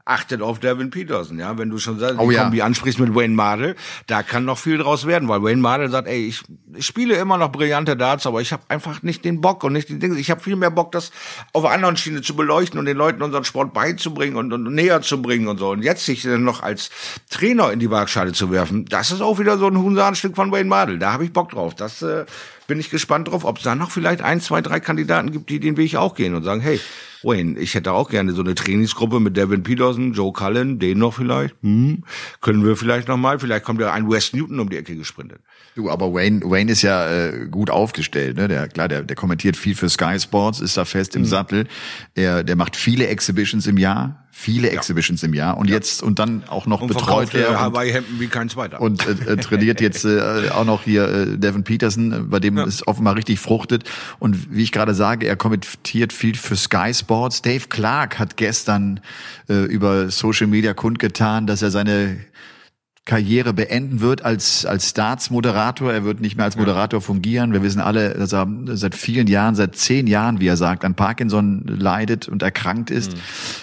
achtet 0.07 0.41
auf 0.41 0.59
Devin 0.59 0.89
Peterson, 0.89 1.37
ja, 1.39 1.57
wenn 1.57 1.69
du 1.69 1.77
schon 1.77 1.99
sagst, 1.99 2.15
Oh 2.19 2.29
die 2.29 2.35
ja. 2.35 2.43
Kombi 2.43 2.61
ansprichst 2.61 2.99
mit 2.99 3.13
Wayne 3.13 3.33
Mardell, 3.33 3.75
da 4.07 4.23
kann 4.23 4.45
noch 4.45 4.57
viel 4.57 4.77
draus 4.77 5.05
werden, 5.05 5.27
weil 5.27 5.43
Wayne 5.43 5.61
Mardell 5.61 5.89
sagt, 5.89 6.07
ey, 6.07 6.27
ich, 6.27 6.43
ich 6.75 6.85
spiele 6.85 7.15
immer 7.15 7.37
noch 7.37 7.51
brillante 7.51 7.97
Darts, 7.97 8.25
aber 8.25 8.41
ich 8.41 8.53
habe 8.53 8.63
einfach 8.69 9.03
nicht 9.03 9.25
den 9.25 9.41
Bock 9.41 9.63
und 9.63 9.73
nicht 9.73 9.89
die 9.89 9.99
Dinge, 9.99 10.17
ich 10.17 10.31
habe 10.31 10.41
viel 10.41 10.55
mehr 10.55 10.71
Bock, 10.71 10.91
das 10.91 11.11
auf 11.53 11.65
einer 11.65 11.73
anderen 11.75 11.97
Schiene 11.97 12.21
zu 12.21 12.35
beleuchten 12.35 12.79
und 12.79 12.85
den 12.85 12.97
Leuten 12.97 13.21
unseren 13.21 13.43
Sport 13.43 13.73
beizubringen 13.73 14.37
und, 14.37 14.53
und 14.53 14.73
näher 14.73 15.01
zu 15.01 15.21
bringen 15.21 15.47
und 15.47 15.57
so. 15.57 15.71
Und 15.71 15.83
jetzt 15.83 16.05
sich 16.05 16.23
dann 16.23 16.43
noch 16.43 16.63
als 16.63 16.89
Trainer 17.29 17.71
in 17.71 17.79
die 17.79 17.91
Waagschale 17.91 18.33
zu 18.33 18.51
werfen, 18.51 18.85
das 18.85 19.11
ist 19.11 19.21
auch 19.21 19.39
wieder 19.39 19.57
so 19.57 19.67
ein 19.67 19.77
Husarenstück 19.77 20.35
von 20.35 20.51
Wayne 20.51 20.69
Mardell. 20.69 20.99
Da 20.99 21.13
habe 21.13 21.25
ich 21.25 21.33
Bock 21.33 21.49
drauf. 21.49 21.75
Das 21.75 22.01
äh, 22.01 22.25
bin 22.67 22.79
ich 22.79 22.89
gespannt 22.89 23.27
drauf, 23.27 23.45
ob 23.45 23.57
es 23.57 23.63
da 23.63 23.75
noch 23.75 23.91
vielleicht 23.91 24.21
ein, 24.21 24.41
zwei, 24.41 24.61
drei 24.61 24.79
Kandidaten 24.79 25.31
gibt, 25.31 25.49
die 25.49 25.59
den 25.59 25.77
Weg 25.77 25.95
auch 25.95 26.15
gehen 26.15 26.35
und 26.35 26.43
sagen, 26.43 26.61
hey, 26.61 26.79
Wayne, 27.23 27.59
ich 27.59 27.73
hätte 27.75 27.93
auch 27.93 28.09
gerne 28.09 28.33
so 28.33 28.41
eine 28.41 28.55
Trainingsgruppe 28.55 29.19
mit 29.19 29.35
Devin 29.37 29.63
Peterson, 29.63 30.13
Joe 30.13 30.31
Cullen, 30.33 30.79
den 30.79 30.99
noch 30.99 31.13
vielleicht. 31.15 31.55
Hm, 31.61 32.03
können 32.41 32.65
wir 32.65 32.75
vielleicht 32.77 33.07
noch 33.07 33.17
mal. 33.17 33.39
Vielleicht 33.39 33.65
kommt 33.65 33.81
ja 33.81 33.91
ein 33.91 34.09
Wes 34.09 34.33
Newton 34.33 34.59
um 34.59 34.69
die 34.69 34.77
Ecke 34.77 34.95
gesprintet. 34.95 35.39
Du, 35.75 35.89
aber 35.89 36.13
Wayne, 36.13 36.41
Wayne 36.43 36.71
ist 36.71 36.81
ja 36.81 37.09
äh, 37.09 37.47
gut 37.49 37.69
aufgestellt, 37.69 38.37
ne? 38.37 38.47
Der 38.47 38.67
klar, 38.67 38.87
der, 38.87 39.03
der 39.03 39.15
kommentiert 39.15 39.57
viel 39.57 39.75
für 39.75 39.89
Sky 39.89 40.19
Sports, 40.19 40.59
ist 40.59 40.77
da 40.77 40.85
fest 40.85 41.15
Mhm. 41.15 41.21
im 41.21 41.25
Sattel. 41.25 41.67
Er, 42.15 42.43
der 42.43 42.55
macht 42.55 42.75
viele 42.75 43.07
Exhibitions 43.07 43.67
im 43.67 43.77
Jahr, 43.77 44.26
viele 44.39 44.69
Exhibitions 44.69 45.23
im 45.23 45.33
Jahr 45.33 45.57
und 45.57 45.67
jetzt 45.67 46.03
und 46.03 46.19
dann 46.19 46.43
auch 46.47 46.67
noch 46.67 46.81
Und 46.81 46.89
betreut 46.89 47.33
er 47.33 47.49
und, 47.49 47.59
Hawaii-Hemden 47.59 48.19
wie 48.19 48.27
kein 48.27 48.49
zweiter. 48.49 48.79
und 48.79 49.03
äh, 49.07 49.33
äh, 49.33 49.37
trainiert 49.37 49.81
jetzt 49.81 50.05
äh, 50.05 50.49
auch 50.53 50.63
noch 50.63 50.83
hier 50.83 51.09
äh, 51.09 51.37
Devin 51.37 51.63
Peterson, 51.63 52.13
äh, 52.13 52.19
bei 52.19 52.39
dem 52.39 52.59
es 52.59 52.87
offenbar 52.87 53.15
richtig 53.15 53.39
fruchtet. 53.39 53.85
Und 54.19 54.55
wie 54.55 54.61
ich 54.61 54.71
gerade 54.71 54.93
sage, 54.93 55.25
er 55.25 55.37
kommentiert 55.37 56.13
viel 56.13 56.35
für 56.35 56.55
Sky 56.55 56.93
Sports. 56.93 57.41
Dave 57.41 57.65
Clark 57.67 58.19
hat 58.19 58.37
gestern 58.37 58.99
äh, 59.49 59.63
über 59.65 60.11
Social 60.11 60.45
Media 60.45 60.75
kundgetan, 60.75 61.47
dass 61.47 61.63
er 61.63 61.71
seine 61.71 62.17
Karriere 63.07 63.53
beenden 63.53 64.01
wird 64.01 64.23
als 64.23 64.65
als 64.65 64.89
Starts-Moderator. 64.89 65.93
Er 65.93 66.03
wird 66.03 66.19
nicht 66.19 66.35
mehr 66.35 66.45
als 66.45 66.57
Moderator 66.57 66.99
fungieren. 66.99 67.53
Wir 67.53 67.63
wissen 67.63 67.79
alle, 67.79 68.13
dass 68.13 68.33
er 68.33 68.47
seit 68.73 68.95
vielen 68.95 69.27
Jahren, 69.27 69.55
seit 69.55 69.77
zehn 69.77 70.07
Jahren, 70.07 70.41
wie 70.41 70.47
er 70.47 70.57
sagt, 70.57 70.83
an 70.83 70.93
Parkinson 70.93 71.63
leidet 71.65 72.27
und 72.27 72.43
erkrankt 72.43 72.91
ist. 72.91 73.13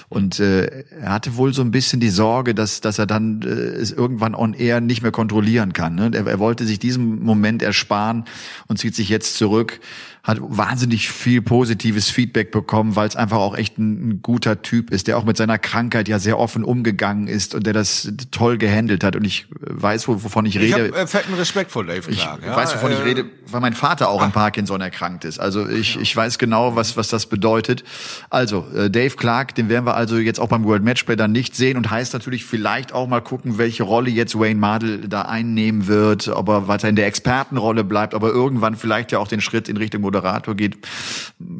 Und 0.09 0.41
äh, 0.41 0.85
er 1.01 1.13
hatte 1.13 1.37
wohl 1.37 1.53
so 1.53 1.61
ein 1.61 1.71
bisschen 1.71 2.01
die 2.01 2.09
Sorge, 2.09 2.55
dass 2.55 2.81
dass 2.81 2.99
er 2.99 3.07
dann 3.07 3.43
äh, 3.43 3.49
es 3.49 3.93
irgendwann 3.93 4.35
on 4.35 4.55
air 4.55 4.81
nicht 4.81 5.03
mehr 5.03 5.13
kontrollieren 5.13 5.75
kann. 5.75 5.95
Ne? 5.95 6.11
Er, 6.15 6.27
er 6.27 6.39
wollte 6.39 6.65
sich 6.65 6.79
diesen 6.79 7.23
Moment 7.23 7.63
ersparen 7.63 8.25
und 8.67 8.79
zieht 8.79 8.95
sich 8.95 9.11
jetzt 9.11 9.37
zurück. 9.37 9.79
Hat 10.25 10.39
wahnsinnig 10.41 11.11
viel 11.11 11.43
positives 11.43 12.09
Feedback 12.09 12.51
bekommen, 12.51 12.97
weil 12.97 13.07
es 13.07 13.15
einfach 13.15 13.37
auch 13.37 13.55
echt 13.57 13.77
ein, 13.79 14.09
ein 14.09 14.23
guter 14.23 14.63
Typ 14.63 14.91
ist, 14.91 15.07
der 15.07 15.19
auch 15.19 15.25
mit 15.25 15.37
seiner 15.37 15.59
Krankheit 15.59 16.09
ja 16.09 16.19
sehr 16.19 16.39
offen 16.39 16.65
umgegangen 16.65 17.29
ist 17.29 17.55
und 17.55 17.67
der 17.67 17.75
das 17.75 18.11
toll 18.31 18.57
gehandelt 18.57 19.05
hat. 19.05 19.17
Und 19.17 19.25
ich 19.25 19.43
äh, 19.53 19.67
weiß, 19.69 20.09
wo- 20.09 20.25
wovon 20.25 20.47
ich 20.47 20.57
ich 20.57 20.63
rede. 20.63 20.85
habe 20.93 20.97
äh, 20.97 21.07
fetten 21.07 21.35
Respekt 21.35 21.71
vor 21.71 21.85
Dave 21.85 22.11
Ich 22.11 22.21
Clark. 22.21 22.41
ja. 22.43 22.57
weiß, 22.57 22.75
wovon 22.77 22.93
ich 22.93 23.01
Äh, 23.01 23.03
rede, 23.03 23.25
weil 23.49 23.61
mein 23.61 23.75
Vater 23.75 24.09
auch 24.09 24.23
an 24.23 24.33
Parkinson 24.33 24.81
erkrankt 24.81 25.27
ist. 25.27 25.39
Also 25.39 25.69
ich, 25.69 26.01
ich 26.01 26.17
weiß 26.17 26.39
genau, 26.39 26.75
was, 26.75 26.97
was 26.97 27.09
das 27.09 27.27
bedeutet. 27.27 27.85
Also, 28.31 28.67
äh, 28.75 28.89
Dave 28.91 29.17
Clark, 29.17 29.55
den 29.55 29.69
werden 29.69 29.85
wir 29.85 29.95
also 29.95 30.17
jetzt 30.17 30.41
auch 30.41 30.49
beim 30.49 30.65
World 30.65 30.83
Matchplay 30.83 31.17
dann 31.17 31.33
nicht 31.33 31.55
sehen 31.55 31.77
und 31.77 31.91
heißt 31.91 32.15
natürlich 32.15 32.47
vielleicht 32.47 32.95
auch 32.95 33.07
mal 33.09 33.21
gucken, 33.21 33.59
welche 33.59 33.83
Rolle 33.83 34.09
jetzt 34.09 34.39
Wayne 34.39 34.59
Mardell 34.59 35.07
da 35.07 35.23
einnehmen 35.23 35.87
wird, 35.87 36.29
ob 36.29 36.49
er 36.49 36.67
weiter 36.67 36.89
in 36.89 36.97
der 36.97 37.07
Expertenrolle 37.09 37.85
bleibt, 37.85 38.15
aber 38.15 38.31
irgendwann 38.31 38.75
vielleicht 38.75 39.13
ja 39.13 39.19
auch 39.19 39.29
den 39.29 39.43
Schritt 39.43 39.69
in 39.69 39.77
Richtung 39.77 40.01
Moderator 40.15 40.55
geht. 40.55 40.77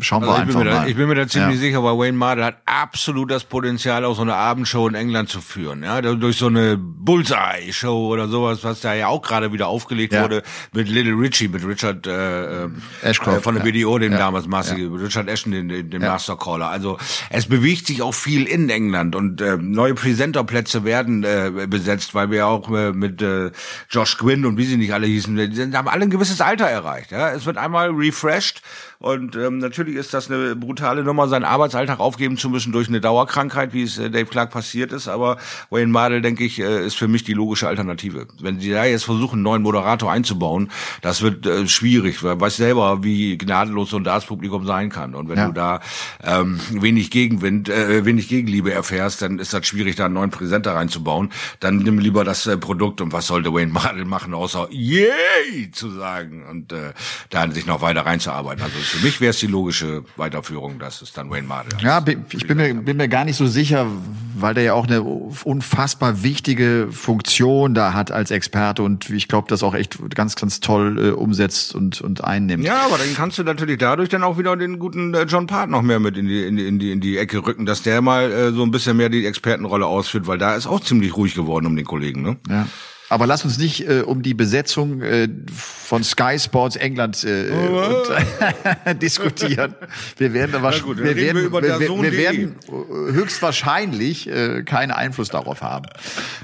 Schauen 0.01 0.23
wir 0.23 0.29
Also 0.29 0.43
ich, 0.43 0.47
bin 0.49 0.57
einfach 0.57 0.59
mir 0.61 0.71
da, 0.71 0.81
mal. 0.81 0.89
ich 0.89 0.97
bin 0.97 1.09
mir 1.09 1.15
da 1.17 1.27
ziemlich 1.29 1.57
Ja. 1.57 1.61
sicher, 1.61 1.85
weil 1.85 1.99
Wayne 1.99 2.17
Mardell 2.17 2.45
hat 2.45 2.59
absolut 2.67 3.31
das 3.31 3.45
Potenzial, 3.45 4.05
auch 4.05 4.15
so 4.17 4.23
eine 4.23 4.35
Abendshow 4.35 4.87
in 4.89 4.95
England 4.95 5.29
zu 5.29 5.41
führen. 5.41 5.83
Ja, 5.83 6.01
durch 6.01 6.39
so 6.39 6.47
eine 6.47 6.77
Bullseye-Show 6.79 8.07
oder 8.13 8.29
sowas, 8.29 8.63
was 8.63 8.81
da 8.81 8.95
ja 8.95 9.09
auch 9.09 9.23
gerade 9.23 9.53
wieder 9.53 9.67
aufgelegt 9.69 10.13
Ja. 10.13 10.23
wurde 10.23 10.43
mit 10.73 10.89
Little 10.89 11.15
Richie, 11.15 11.49
mit 11.49 11.67
Richard 11.67 12.07
äh, 12.07 12.65
äh, 12.65 12.69
Ashcroft, 13.03 13.39
äh, 13.39 13.41
von 13.41 13.55
der. 13.57 13.63
BDO, 13.65 13.99
dem 13.99 14.13
damals 14.13 14.47
maßige, 14.47 14.91
Richard 14.93 15.29
Ashton, 15.29 15.53
den, 15.53 15.69
den. 15.91 16.01
Mastercaller. 16.03 16.69
Also 16.69 16.99
es 17.31 17.47
bewegt 17.47 17.87
sich 17.87 18.03
auch 18.03 18.13
viel 18.15 18.45
in 18.45 18.69
England 18.69 19.17
und 19.17 19.41
äh, 19.41 19.57
neue 19.57 19.95
Presenterplätze 19.95 20.85
werden 20.85 21.25
äh, 21.25 21.67
besetzt, 21.67 22.15
weil 22.15 22.31
wir 22.31 22.47
auch 22.47 22.71
äh, 22.71 22.93
mit 22.93 23.23
äh, 23.23 23.51
Josh 23.91 24.19
Quinn 24.19 24.45
und 24.45 24.59
wie 24.59 24.65
sie 24.67 24.77
nicht 24.77 24.93
alle 24.93 25.07
hießen, 25.07 25.35
die 25.51 25.77
haben 25.77 25.89
alle 25.89 26.03
ein 26.03 26.11
gewisses 26.11 26.41
Alter 26.43 26.67
erreicht. 26.67 27.11
Ja? 27.11 27.31
Es 27.31 27.47
wird 27.47 27.57
einmal 27.57 27.91
refreshed 27.91 28.44
crasht 28.45 28.63
und 28.99 29.37
ähm, 29.37 29.59
natürlich 29.59 29.97
ist 29.97 30.15
das 30.15 30.31
eine 30.31 30.57
brutale 30.57 31.03
Nummer, 31.05 31.29
seinen 31.29 31.45
Arbeitsalltag 31.45 32.01
aufgeben 32.01 32.37
zu 32.37 32.49
müssen 32.49 32.73
durch 32.73 32.89
eine 32.89 33.01
Dauerkrankheit, 33.01 33.73
wie 33.73 33.83
es 33.83 33.99
äh, 33.99 34.11
Dave 34.11 34.27
Clark 34.27 34.51
passiert 34.51 34.93
ist. 34.93 35.09
Aber 35.09 35.39
Wayne 35.71 35.91
Mardell, 35.93 36.21
denke 36.23 36.45
ich, 36.45 36.61
äh, 36.61 36.85
ist 36.87 36.97
für 36.97 37.09
mich 37.09 37.25
die 37.25 37.33
logische 37.33 37.69
Alternative. 37.69 38.27
Wenn 38.41 38.61
sie 38.61 38.71
da 38.71 38.85
jetzt 38.85 39.05
versuchen, 39.05 39.35
einen 39.37 39.43
neuen 39.43 39.63
Moderator 39.63 40.11
einzubauen, 40.13 40.71
das 41.03 41.23
wird 41.23 41.47
äh, 41.47 41.67
schwierig, 41.67 42.23
weil 42.23 42.41
weiß 42.41 42.57
selber, 42.57 43.03
wie 43.03 43.39
gnadenlos 43.39 43.91
so 43.91 43.97
ein 43.97 44.05
Darts-Publikum 44.05 44.67
sein 44.67 44.91
kann. 44.91 45.15
Und 45.15 45.29
wenn 45.29 45.39
Ja. 45.39 45.47
du 45.47 45.53
da 45.53 45.81
ähm, 46.23 46.61
wenig 46.71 47.11
Gegenwind, 47.11 47.69
äh, 47.69 48.05
wenig 48.05 48.29
Gegenliebe 48.29 48.73
erfährst, 48.73 49.23
dann 49.23 49.39
ist 49.39 49.53
das 49.53 49.67
schwierig, 49.67 49.97
da 49.97 50.07
einen 50.07 50.15
neuen 50.15 50.31
Präsenter 50.31 50.75
reinzubauen. 50.75 51.31
Dann 51.61 51.79
nimm 51.79 51.99
lieber 51.99 52.25
das 52.25 52.47
äh, 52.47 52.57
Produkt 52.57 53.01
und 53.01 53.13
was 53.13 53.27
sollte 53.27 53.53
Wayne 53.53 53.73
Mardell 53.73 54.05
machen, 54.05 54.35
außer 54.35 54.69
yay 54.71 55.71
zu 55.73 55.91
sagen 55.91 56.45
und 56.51 56.73
äh, 56.73 56.93
da 57.31 57.51
sich 57.51 57.67
noch 57.67 57.81
weiter 57.81 58.03
reinzuarbeiten. 58.07 58.63
Also 58.63 58.79
für 58.85 59.05
mich 59.05 59.21
wäre 59.21 59.31
es 59.31 59.39
die 59.39 59.47
logische 59.47 60.05
Weiterführung, 60.17 60.79
dass 60.79 61.03
es 61.03 61.13
dann 61.13 61.31
Wayne 61.31 61.47
Mardell 61.47 61.79
Ja, 61.81 62.05
ich 62.33 62.47
bin 62.47 62.57
mir, 62.57 62.75
bin 62.75 62.97
mir 62.97 63.09
gar 63.09 63.25
nicht 63.25 63.37
so 63.37 63.47
sicher, 63.47 63.87
weil 64.37 64.55
der 64.55 64.65
ja 64.65 64.75
auch 64.75 64.87
eine 64.87 65.03
unfassbar 65.03 66.23
wichtige 66.23 66.89
Funktion 66.91 67.75
da 67.75 67.93
hat 67.93 68.11
als 68.11 68.31
Experte 68.31 68.83
und 68.83 69.11
ich 69.11 69.29
glaube, 69.29 69.49
das 69.49 69.63
auch 69.63 69.75
echt 69.75 69.99
ganz, 70.15 70.37
ganz 70.37 70.61
toll 70.61 70.99
äh, 70.99 71.11
umsetzt 71.11 71.75
und, 71.75 72.01
und 72.01 72.25
einnimmt. 72.25 72.65
Ja, 72.65 72.85
aber 72.87 72.99
dann 72.99 73.15
kannst 73.15 73.39
du 73.39 73.45
natürlich 73.45 73.79
dadurch 73.79 74.09
dann 74.09 74.23
auch 74.23 74.39
wieder 74.39 74.57
den 74.57 74.79
guten 74.79 75.15
äh, 75.15 75.25
John 75.25 75.47
Part 75.47 75.71
noch 75.71 75.83
mehr 75.83 76.01
mit 76.01 76.17
in 76.17 76.27
die, 76.27 76.45
in 76.45 76.57
die, 76.57 76.67
in 76.67 76.79
die, 76.79 76.93
in 76.93 77.01
die 77.01 77.19
Ecke 77.19 77.47
rücken, 77.47 77.67
dass 77.67 77.83
der 77.83 78.03
mal 78.03 78.31
äh, 78.31 78.53
so 78.53 78.63
ein 78.63 78.71
bisschen 78.71 78.97
mehr 78.97 79.09
die 79.09 79.27
Expertenrolle 79.27 79.87
ausführt, 79.87 80.27
weil 80.27 80.39
da 80.39 80.55
ist 80.55 80.67
auch 80.67 80.81
ziemlich 80.81 81.17
ruhig 81.17 81.35
geworden 81.35 81.67
um 81.67 81.77
den 81.77 81.85
Kollegen, 81.85 82.23
ne? 82.23 82.37
Ja. 82.49 82.67
Aber 83.15 83.29
lass 83.29 83.45
uns 83.45 83.59
nicht 83.59 83.89
äh, 83.89 84.01
um 84.01 84.23
die 84.25 84.35
Besetzung 84.35 85.01
äh, 85.01 85.29
von 85.55 86.03
Sky 86.03 86.37
Sports 86.37 86.75
England 86.75 87.23
äh, 87.23 87.49
und, 87.53 89.01
diskutieren. 89.03 89.77
Wir 90.17 90.33
werden, 90.35 90.51
da 90.51 90.59
wahrsch- 90.59 90.83
gut, 90.83 90.99
dann 90.99 91.05
wir 91.05 91.15
werden, 91.15 91.53
wir, 91.53 91.63
wir, 91.79 92.03
wir 92.03 92.13
werden 92.13 92.57
äh, 92.67 93.13
höchstwahrscheinlich 93.13 94.29
äh, 94.29 94.65
keinen 94.65 94.91
Einfluss 94.91 95.29
darauf 95.29 95.63
haben. 95.63 95.87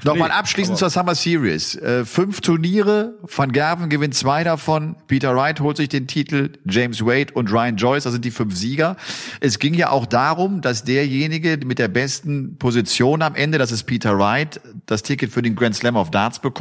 Nochmal 0.05 0.29
Nee, 0.29 0.35
abschließend 0.37 0.79
zur 0.79 0.91
Summer 0.91 1.17
Series. 1.17 1.75
Äh, 1.75 2.05
fünf 2.05 2.41
Turniere, 2.41 3.15
Van 3.23 3.51
Gerven 3.51 3.89
gewinnt 3.89 4.15
zwei 4.15 4.45
davon, 4.45 4.95
Peter 5.09 5.35
Wright 5.35 5.59
holt 5.59 5.77
sich 5.77 5.89
den 5.89 6.07
Titel, 6.07 6.51
James 6.69 7.05
Wade 7.05 7.33
und 7.35 7.51
Ryan 7.51 7.79
Joyce, 7.79 8.05
das 8.05 8.13
sind 8.13 8.25
die 8.25 8.31
fünf 8.31 8.55
Sieger. 8.55 8.97
Es 9.41 9.59
ging 9.59 9.75
ja 9.75 9.91
auch 9.91 10.07
darum, 10.07 10.61
dass 10.61 10.85
derjenige 10.85 11.59
mit 11.67 11.81
der 11.81 11.89
besten 11.89 12.59
Position 12.59 13.23
am 13.23 13.35
Ende, 13.35 13.59
das 13.59 13.73
ist 13.73 13.83
Peter 13.85 14.17
Wright, 14.17 14.61
das 14.87 15.03
Ticket 15.03 15.33
für 15.33 15.43
den 15.43 15.57
Grand 15.57 15.75
Slam 15.75 15.97
of 15.97 16.13
Darts 16.13 16.39
bekommt. 16.39 16.60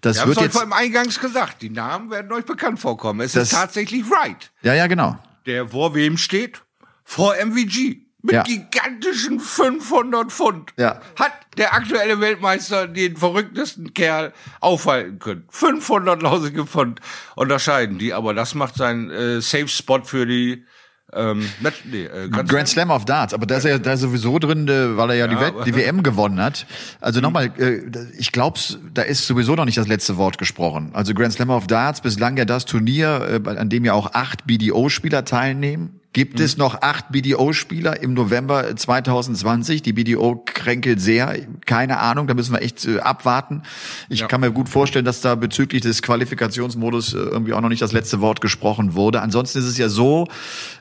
Das 0.00 0.16
Ich 0.16 0.20
hab's 0.22 0.28
wird 0.28 0.38
euch 0.38 0.44
jetzt, 0.44 0.54
vor 0.54 0.62
im 0.62 0.72
Eingangs 0.72 1.20
gesagt. 1.20 1.62
Die 1.62 1.70
Namen 1.70 2.10
werden 2.10 2.30
euch 2.32 2.44
bekannt 2.44 2.80
vorkommen. 2.80 3.20
Es 3.20 3.32
Das- 3.32 3.44
ist 3.44 3.52
tatsächlich 3.58 4.08
Wright, 4.10 4.50
ja, 4.62 4.74
ja, 4.74 4.86
genau. 4.86 5.18
der 5.46 5.68
vor 5.68 5.94
wem 5.94 6.16
steht? 6.18 6.62
Vor 7.04 7.36
MVG. 7.36 8.00
Mit 8.26 8.32
Ja. 8.36 8.42
gigantischen 8.42 9.38
500 9.38 10.32
Pfund. 10.32 10.72
Ja. 10.78 10.98
Hat 11.18 11.32
der 11.58 11.74
aktuelle 11.74 12.20
Weltmeister 12.20 12.88
den 12.88 13.18
verrücktesten 13.18 13.92
Kerl 13.92 14.32
aufhalten 14.60 15.18
können. 15.18 15.44
500 15.50 16.22
lausige 16.22 16.64
Pfund 16.64 17.00
unterscheiden 17.36 17.98
die. 17.98 18.14
Aber 18.14 18.32
das 18.32 18.54
macht 18.54 18.76
seinen 18.76 19.10
äh, 19.10 19.42
Safe 19.42 19.68
Spot 19.68 20.02
für 20.04 20.24
die 20.24 20.64
Ähm, 21.14 21.48
nee, 21.84 22.04
äh, 22.04 22.28
Grand, 22.28 22.48
Grand 22.48 22.68
Slam? 22.68 22.88
Slam 22.88 22.90
of 22.90 23.04
Darts, 23.04 23.34
aber 23.34 23.46
da 23.46 23.56
ist 23.56 23.64
er 23.64 23.78
da 23.78 23.92
ist 23.92 24.00
sowieso 24.00 24.38
drin, 24.38 24.66
weil 24.68 25.10
er 25.10 25.16
ja, 25.16 25.26
ja 25.26 25.50
die, 25.50 25.70
die, 25.70 25.76
WM 25.76 26.02
gewonnen 26.02 26.40
hat. 26.40 26.66
Also 27.00 27.20
nochmal, 27.20 27.52
äh, 27.58 27.80
ich 28.18 28.32
glaub's, 28.32 28.78
da 28.92 29.02
ist 29.02 29.26
sowieso 29.26 29.54
noch 29.54 29.64
nicht 29.64 29.78
das 29.78 29.88
letzte 29.88 30.16
Wort 30.16 30.38
gesprochen. 30.38 30.90
Also 30.92 31.14
Grand 31.14 31.32
Slam 31.32 31.50
of 31.50 31.66
Darts, 31.66 32.00
bislang 32.00 32.36
ja 32.36 32.44
das 32.44 32.64
Turnier, 32.64 33.42
äh, 33.44 33.48
an 33.48 33.68
dem 33.68 33.84
ja 33.84 33.92
auch 33.92 34.14
acht 34.14 34.46
BDO-Spieler 34.46 35.24
teilnehmen. 35.24 36.00
Gibt 36.14 36.38
mhm. 36.38 36.44
es 36.44 36.56
noch 36.56 36.80
acht 36.80 37.10
BDO-Spieler 37.10 38.00
im 38.00 38.14
November 38.14 38.76
2020? 38.76 39.82
Die 39.82 39.92
BDO 39.92 40.44
kränkelt 40.46 41.00
sehr. 41.00 41.36
Keine 41.66 41.98
Ahnung, 41.98 42.28
da 42.28 42.34
müssen 42.34 42.52
wir 42.52 42.62
echt 42.62 42.86
äh, 42.86 43.00
abwarten. 43.00 43.62
Ich 44.08 44.20
ja. 44.20 44.28
kann 44.28 44.40
mir 44.40 44.52
gut 44.52 44.68
vorstellen, 44.68 45.04
dass 45.04 45.20
da 45.20 45.34
bezüglich 45.34 45.82
des 45.82 46.02
Qualifikationsmodus 46.02 47.14
äh, 47.14 47.18
irgendwie 47.18 47.52
auch 47.52 47.60
noch 47.60 47.68
nicht 47.68 47.82
das 47.82 47.90
letzte 47.90 48.20
Wort 48.20 48.40
gesprochen 48.40 48.94
wurde. 48.94 49.22
Ansonsten 49.22 49.58
ist 49.58 49.64
es 49.64 49.76
ja 49.76 49.88
so, 49.88 50.28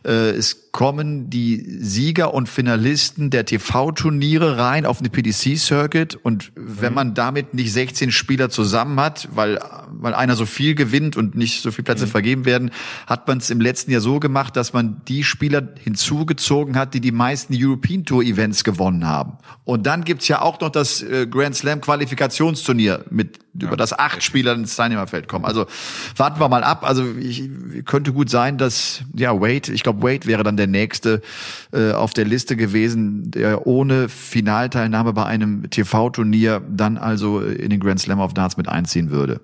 äh, 0.05 0.29
es 0.29 0.69
kommen 0.73 1.29
die 1.29 1.63
Sieger 1.79 2.33
und 2.33 2.49
Finalisten 2.49 3.29
der 3.29 3.45
TV-Turniere 3.45 4.57
rein 4.57 4.87
auf 4.87 5.03
den 5.03 5.11
PDC-Circuit 5.11 6.15
und 6.15 6.51
wenn 6.55 6.89
mhm. 6.89 6.95
man 6.95 7.13
damit 7.13 7.53
nicht 7.53 7.71
16 7.71 8.11
Spieler 8.11 8.49
zusammen 8.49 8.99
hat, 8.99 9.29
weil, 9.31 9.59
weil 9.91 10.15
einer 10.15 10.35
so 10.35 10.47
viel 10.47 10.73
gewinnt 10.73 11.15
und 11.15 11.35
nicht 11.35 11.61
so 11.61 11.69
viele 11.69 11.83
Plätze 11.83 12.07
mhm. 12.07 12.09
vergeben 12.09 12.45
werden, 12.45 12.71
hat 13.05 13.27
man 13.27 13.37
es 13.37 13.51
im 13.51 13.61
letzten 13.61 13.91
Jahr 13.91 14.01
so 14.01 14.19
gemacht, 14.19 14.55
dass 14.55 14.73
man 14.73 15.01
die 15.07 15.22
Spieler 15.23 15.67
hinzugezogen 15.79 16.75
hat, 16.75 16.93
die 16.93 17.01
die 17.01 17.11
meisten 17.11 17.53
European 17.55 18.05
Tour 18.05 18.23
Events 18.23 18.63
gewonnen 18.63 19.07
haben. 19.07 19.37
Und 19.65 19.85
dann 19.85 20.03
gibt's 20.03 20.27
ja 20.27 20.41
auch 20.41 20.59
noch 20.59 20.69
das 20.69 21.01
äh, 21.01 21.27
Grand 21.27 21.55
Slam 21.55 21.81
Qualifikationsturnier 21.81 23.05
mit 23.09 23.39
ja. 23.53 23.67
über 23.67 23.77
das 23.77 23.97
acht 23.97 24.23
Spieler 24.23 24.53
ins 24.53 24.75
Teilnehmerfeld 24.75 25.27
kommen. 25.27 25.45
Also 25.45 25.65
warten 26.15 26.39
wir 26.39 26.49
mal 26.49 26.63
ab. 26.63 26.83
Also 26.85 27.05
ich, 27.19 27.49
könnte 27.85 28.13
gut 28.13 28.29
sein, 28.29 28.57
dass 28.57 29.01
ja 29.15 29.39
Wade, 29.39 29.71
ich 29.71 29.83
glaube 29.83 30.01
Wade 30.01 30.25
wäre 30.25 30.43
dann 30.43 30.57
der 30.57 30.67
nächste 30.67 31.21
äh, 31.71 31.91
auf 31.91 32.13
der 32.13 32.25
Liste 32.25 32.55
gewesen, 32.55 33.31
der 33.31 33.65
ohne 33.67 34.09
Finalteilnahme 34.09 35.13
bei 35.13 35.25
einem 35.25 35.69
TV-Turnier 35.69 36.61
dann 36.69 36.97
also 36.97 37.39
in 37.41 37.69
den 37.69 37.79
Grand 37.79 37.99
Slam 37.99 38.19
of 38.19 38.33
Darts 38.33 38.57
mit 38.57 38.67
einziehen 38.67 39.11
würde. 39.11 39.41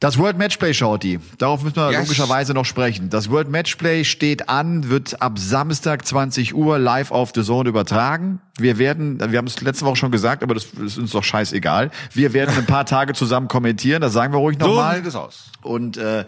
Das 0.00 0.16
World 0.16 0.38
Matchplay, 0.38 0.72
Shorty. 0.72 1.18
Darauf 1.38 1.64
müssen 1.64 1.76
wir 1.76 1.90
yes. 1.90 2.02
logischerweise 2.02 2.54
noch 2.54 2.64
sprechen. 2.64 3.10
Das 3.10 3.30
World 3.30 3.48
Matchplay 3.48 4.04
steht 4.04 4.48
an, 4.48 4.88
wird 4.88 5.20
ab 5.20 5.40
Samstag 5.40 6.06
20 6.06 6.54
Uhr 6.54 6.78
live 6.78 7.10
auf 7.10 7.32
The 7.34 7.42
Zone 7.42 7.68
übertragen. 7.68 8.40
Wir 8.58 8.78
werden, 8.78 9.20
wir 9.20 9.38
haben 9.38 9.46
es 9.46 9.60
letzte 9.60 9.84
Woche 9.84 9.96
schon 9.96 10.10
gesagt, 10.10 10.42
aber 10.42 10.54
das 10.54 10.66
ist 10.84 10.98
uns 10.98 11.12
doch 11.12 11.24
scheißegal. 11.24 11.90
Wir 12.12 12.32
werden 12.32 12.54
ein 12.56 12.66
paar 12.66 12.86
Tage 12.86 13.14
zusammen 13.14 13.48
kommentieren, 13.48 14.00
das 14.00 14.12
sagen 14.12 14.32
wir 14.32 14.38
ruhig 14.38 14.58
nochmal. 14.58 14.96
So 14.96 14.96
sieht 14.98 15.06
es 15.06 15.14
aus. 15.14 15.50
Und 15.62 15.96
äh, 15.96 16.24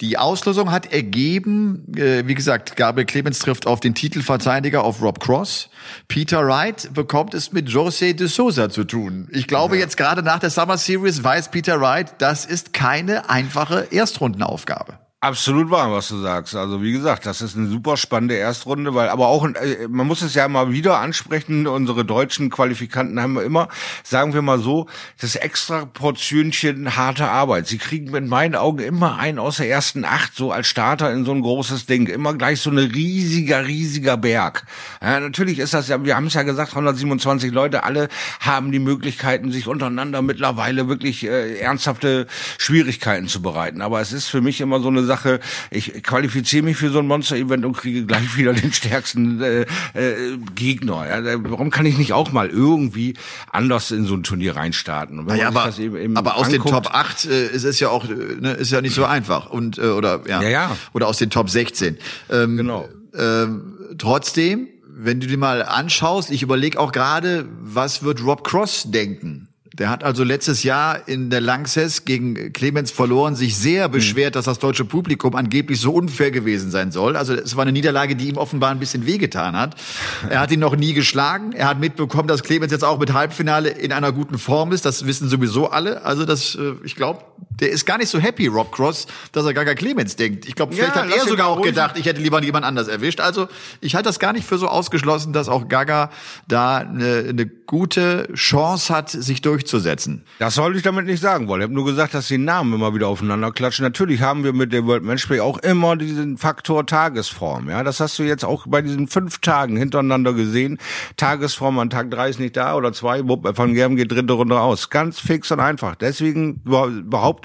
die 0.00 0.18
Auslosung 0.18 0.70
hat 0.70 0.92
ergeben, 0.92 1.84
äh, 1.96 2.26
wie 2.26 2.34
gesagt, 2.34 2.76
Gabriel 2.76 3.06
Clemens 3.06 3.40
trifft 3.40 3.66
auf 3.66 3.80
den 3.80 3.94
Titelverteidiger 3.94 4.84
auf 4.84 5.02
Rob 5.02 5.20
Cross. 5.20 5.68
Peter 6.06 6.46
Wright 6.46 6.90
bekommt 6.94 7.34
es 7.34 7.52
mit 7.52 7.68
José 7.68 8.14
de 8.14 8.28
Souza 8.28 8.70
zu 8.70 8.84
tun. 8.84 9.28
Ich 9.32 9.46
glaube 9.46 9.76
ja. 9.76 9.82
jetzt 9.82 9.96
gerade 9.96 10.22
nach 10.22 10.38
der 10.38 10.50
Summer 10.50 10.78
Series 10.78 11.22
weiß 11.24 11.50
Peter 11.50 11.80
Wright, 11.80 12.14
das 12.18 12.44
ist 12.46 12.72
keine 12.72 13.28
einfache 13.30 13.88
Erstrundenaufgabe. 13.90 14.98
Absolut 15.20 15.68
wahr, 15.68 15.90
was 15.90 16.06
du 16.06 16.18
sagst. 16.18 16.54
Also 16.54 16.80
wie 16.80 16.92
gesagt, 16.92 17.26
das 17.26 17.42
ist 17.42 17.56
eine 17.56 17.66
super 17.66 17.96
spannende 17.96 18.36
Erstrunde, 18.36 18.94
weil 18.94 19.08
aber 19.08 19.26
auch 19.26 19.44
äh, 19.48 19.88
man 19.88 20.06
muss 20.06 20.22
es 20.22 20.34
ja 20.34 20.46
mal 20.46 20.70
wieder 20.70 21.00
ansprechen. 21.00 21.66
Unsere 21.66 22.04
deutschen 22.04 22.50
Qualifikanten 22.50 23.20
haben 23.20 23.36
immer, 23.40 23.66
sagen 24.04 24.32
wir 24.32 24.42
mal 24.42 24.60
so, 24.60 24.86
das 25.20 25.34
extra 25.34 25.86
Portionchen 25.86 26.94
harte 26.94 27.26
Arbeit. 27.26 27.66
Sie 27.66 27.78
kriegen 27.78 28.14
in 28.14 28.28
meinen 28.28 28.54
Augen 28.54 28.78
immer 28.78 29.18
einen 29.18 29.40
aus 29.40 29.56
der 29.56 29.68
ersten 29.68 30.04
Acht 30.04 30.36
so 30.36 30.52
als 30.52 30.68
Starter 30.68 31.12
in 31.12 31.24
so 31.24 31.32
ein 31.32 31.40
großes 31.40 31.86
Ding, 31.86 32.06
immer 32.06 32.34
gleich 32.34 32.60
so 32.60 32.70
eine 32.70 32.82
riesiger, 32.82 33.66
riesiger 33.66 34.16
Berg. 34.18 34.66
Ja, 35.02 35.18
natürlich 35.18 35.58
ist 35.58 35.74
das 35.74 35.88
ja, 35.88 36.04
wir 36.04 36.14
haben 36.14 36.28
es 36.28 36.34
ja 36.34 36.44
gesagt, 36.44 36.70
127 36.70 37.50
Leute, 37.50 37.82
alle 37.82 38.08
haben 38.38 38.70
die 38.70 38.78
Möglichkeiten, 38.78 39.50
sich 39.50 39.66
untereinander 39.66 40.22
mittlerweile 40.22 40.86
wirklich 40.86 41.26
äh, 41.26 41.58
ernsthafte 41.58 42.28
Schwierigkeiten 42.56 43.26
zu 43.26 43.42
bereiten. 43.42 43.82
Aber 43.82 44.00
es 44.00 44.12
ist 44.12 44.28
für 44.28 44.40
mich 44.40 44.60
immer 44.60 44.78
so 44.78 44.86
eine 44.86 45.07
Sache, 45.08 45.40
ich 45.70 46.02
qualifiziere 46.04 46.64
mich 46.64 46.76
für 46.76 46.90
so 46.90 47.00
ein 47.00 47.06
Monster-Event 47.06 47.64
und 47.64 47.76
kriege 47.76 48.06
gleich 48.06 48.36
wieder 48.36 48.52
den 48.52 48.72
stärksten 48.72 49.42
äh, 49.42 49.62
äh, 49.94 50.36
Gegner. 50.54 51.06
Ja, 51.08 51.40
warum 51.42 51.70
kann 51.70 51.86
ich 51.86 51.98
nicht 51.98 52.12
auch 52.12 52.30
mal 52.30 52.48
irgendwie 52.48 53.14
anders 53.50 53.90
in 53.90 54.04
so 54.04 54.14
ein 54.14 54.22
Turnier 54.22 54.54
reinstarten? 54.54 55.24
Naja, 55.24 55.48
aber, 55.48 55.72
aber 56.14 56.36
aus 56.36 56.46
anguckt, 56.46 56.52
den 56.52 56.72
Top 56.72 56.94
8 56.94 57.24
äh, 57.24 57.46
ist 57.48 57.64
es 57.64 57.80
ja 57.80 57.88
auch, 57.88 58.08
äh, 58.08 58.14
ne, 58.40 58.52
ist 58.52 58.70
ja 58.70 58.80
nicht 58.80 58.94
so 58.94 59.04
einfach. 59.04 59.50
Und, 59.50 59.78
äh, 59.78 59.88
oder, 59.88 60.20
ja, 60.28 60.40
ja, 60.42 60.48
ja. 60.48 60.76
Oder 60.92 61.08
aus 61.08 61.18
den 61.18 61.30
Top 61.30 61.50
16. 61.50 61.98
Ähm, 62.30 62.56
genau. 62.56 62.88
Ähm, 63.16 63.96
trotzdem, 63.98 64.68
wenn 64.86 65.20
du 65.20 65.26
dir 65.26 65.38
mal 65.38 65.62
anschaust, 65.62 66.30
ich 66.30 66.42
überlege 66.42 66.78
auch 66.78 66.92
gerade, 66.92 67.48
was 67.60 68.02
wird 68.02 68.22
Rob 68.24 68.44
Cross 68.44 68.90
denken? 68.90 69.48
Der 69.78 69.90
hat 69.90 70.02
also 70.02 70.24
letztes 70.24 70.64
Jahr 70.64 71.06
in 71.06 71.30
der 71.30 71.40
Lanxess 71.40 72.04
gegen 72.04 72.52
Clemens 72.52 72.90
verloren, 72.90 73.36
sich 73.36 73.56
sehr 73.56 73.84
hm. 73.84 73.92
beschwert, 73.92 74.34
dass 74.34 74.46
das 74.46 74.58
deutsche 74.58 74.84
Publikum 74.84 75.36
angeblich 75.36 75.80
so 75.80 75.92
unfair 75.92 76.30
gewesen 76.30 76.70
sein 76.70 76.90
soll. 76.90 77.16
Also 77.16 77.34
es 77.34 77.54
war 77.56 77.62
eine 77.62 77.72
Niederlage, 77.72 78.16
die 78.16 78.28
ihm 78.28 78.36
offenbar 78.36 78.70
ein 78.70 78.80
bisschen 78.80 79.06
wehgetan 79.06 79.56
hat. 79.56 79.76
Er 80.28 80.40
hat 80.40 80.50
ihn 80.50 80.60
noch 80.60 80.76
nie 80.76 80.92
geschlagen. 80.92 81.52
Er 81.52 81.68
hat 81.68 81.80
mitbekommen, 81.80 82.28
dass 82.28 82.42
Clemens 82.42 82.72
jetzt 82.72 82.84
auch 82.84 82.98
mit 82.98 83.12
Halbfinale 83.12 83.70
in 83.70 83.92
einer 83.92 84.12
guten 84.12 84.38
Form 84.38 84.72
ist. 84.72 84.84
Das 84.84 85.06
wissen 85.06 85.28
sowieso 85.28 85.70
alle. 85.70 86.04
Also 86.04 86.24
das, 86.24 86.54
äh, 86.54 86.74
ich 86.84 86.96
glaube, 86.96 87.22
der 87.60 87.70
ist 87.70 87.86
gar 87.86 87.98
nicht 87.98 88.08
so 88.08 88.18
happy, 88.18 88.46
Rob 88.46 88.72
Cross, 88.72 89.06
dass 89.32 89.44
er 89.44 89.54
Gaga 89.54 89.74
Clemens 89.74 90.16
denkt. 90.16 90.46
Ich 90.46 90.54
glaube, 90.54 90.74
vielleicht 90.74 90.96
ja, 90.96 91.02
hat 91.02 91.10
er 91.10 91.24
sogar 91.24 91.48
auch 91.48 91.62
gedacht, 91.62 91.98
ich 91.98 92.06
hätte 92.06 92.20
lieber 92.20 92.42
jemand 92.42 92.64
anders 92.64 92.88
erwischt. 92.88 93.20
Also 93.20 93.48
ich 93.80 93.94
halte 93.94 94.08
das 94.08 94.18
gar 94.18 94.32
nicht 94.32 94.46
für 94.46 94.58
so 94.58 94.68
ausgeschlossen, 94.68 95.32
dass 95.32 95.48
auch 95.48 95.68
Gaga 95.68 96.10
da 96.46 96.78
eine, 96.78 97.26
eine 97.28 97.46
gute 97.46 98.32
Chance 98.34 98.94
hat, 98.94 99.10
sich 99.10 99.42
durchzusetzen. 99.42 100.24
Das 100.38 100.56
wollte 100.56 100.78
ich 100.78 100.82
damit 100.82 101.06
nicht 101.06 101.20
sagen 101.20 101.48
wollen. 101.48 101.60
Ich 101.60 101.64
habe 101.64 101.74
nur 101.74 101.84
gesagt, 101.84 102.14
dass 102.14 102.28
die 102.28 102.38
Namen 102.38 102.72
immer 102.72 102.94
wieder 102.94 103.08
aufeinander 103.08 103.52
klatschen. 103.52 103.84
Natürlich 103.84 104.22
haben 104.22 104.42
wir 104.42 104.52
mit 104.52 104.72
dem 104.72 104.86
World 104.86 105.02
Matchplay 105.02 105.40
auch 105.40 105.58
immer 105.58 105.96
diesen 105.96 106.38
Faktor 106.38 106.86
Tagesform. 106.86 107.68
Ja, 107.68 107.84
das 107.84 108.00
hast 108.00 108.18
du 108.18 108.22
jetzt 108.22 108.44
auch 108.44 108.66
bei 108.66 108.80
diesen 108.80 109.08
fünf 109.08 109.38
Tagen 109.38 109.76
hintereinander 109.76 110.32
gesehen. 110.32 110.78
Tagesform 111.16 111.78
an 111.78 111.90
Tag 111.90 112.10
drei 112.10 112.30
ist 112.30 112.40
nicht 112.40 112.56
da 112.56 112.74
oder 112.74 112.92
zwei. 112.92 113.22
Von 113.54 113.74
Gerben 113.74 113.96
geht 113.96 114.12
dritte 114.12 114.32
Runde 114.32 114.58
aus. 114.58 114.88
Ganz 114.88 115.20
fix 115.20 115.50
und 115.50 115.60
einfach. 115.60 115.94
Deswegen 115.94 116.62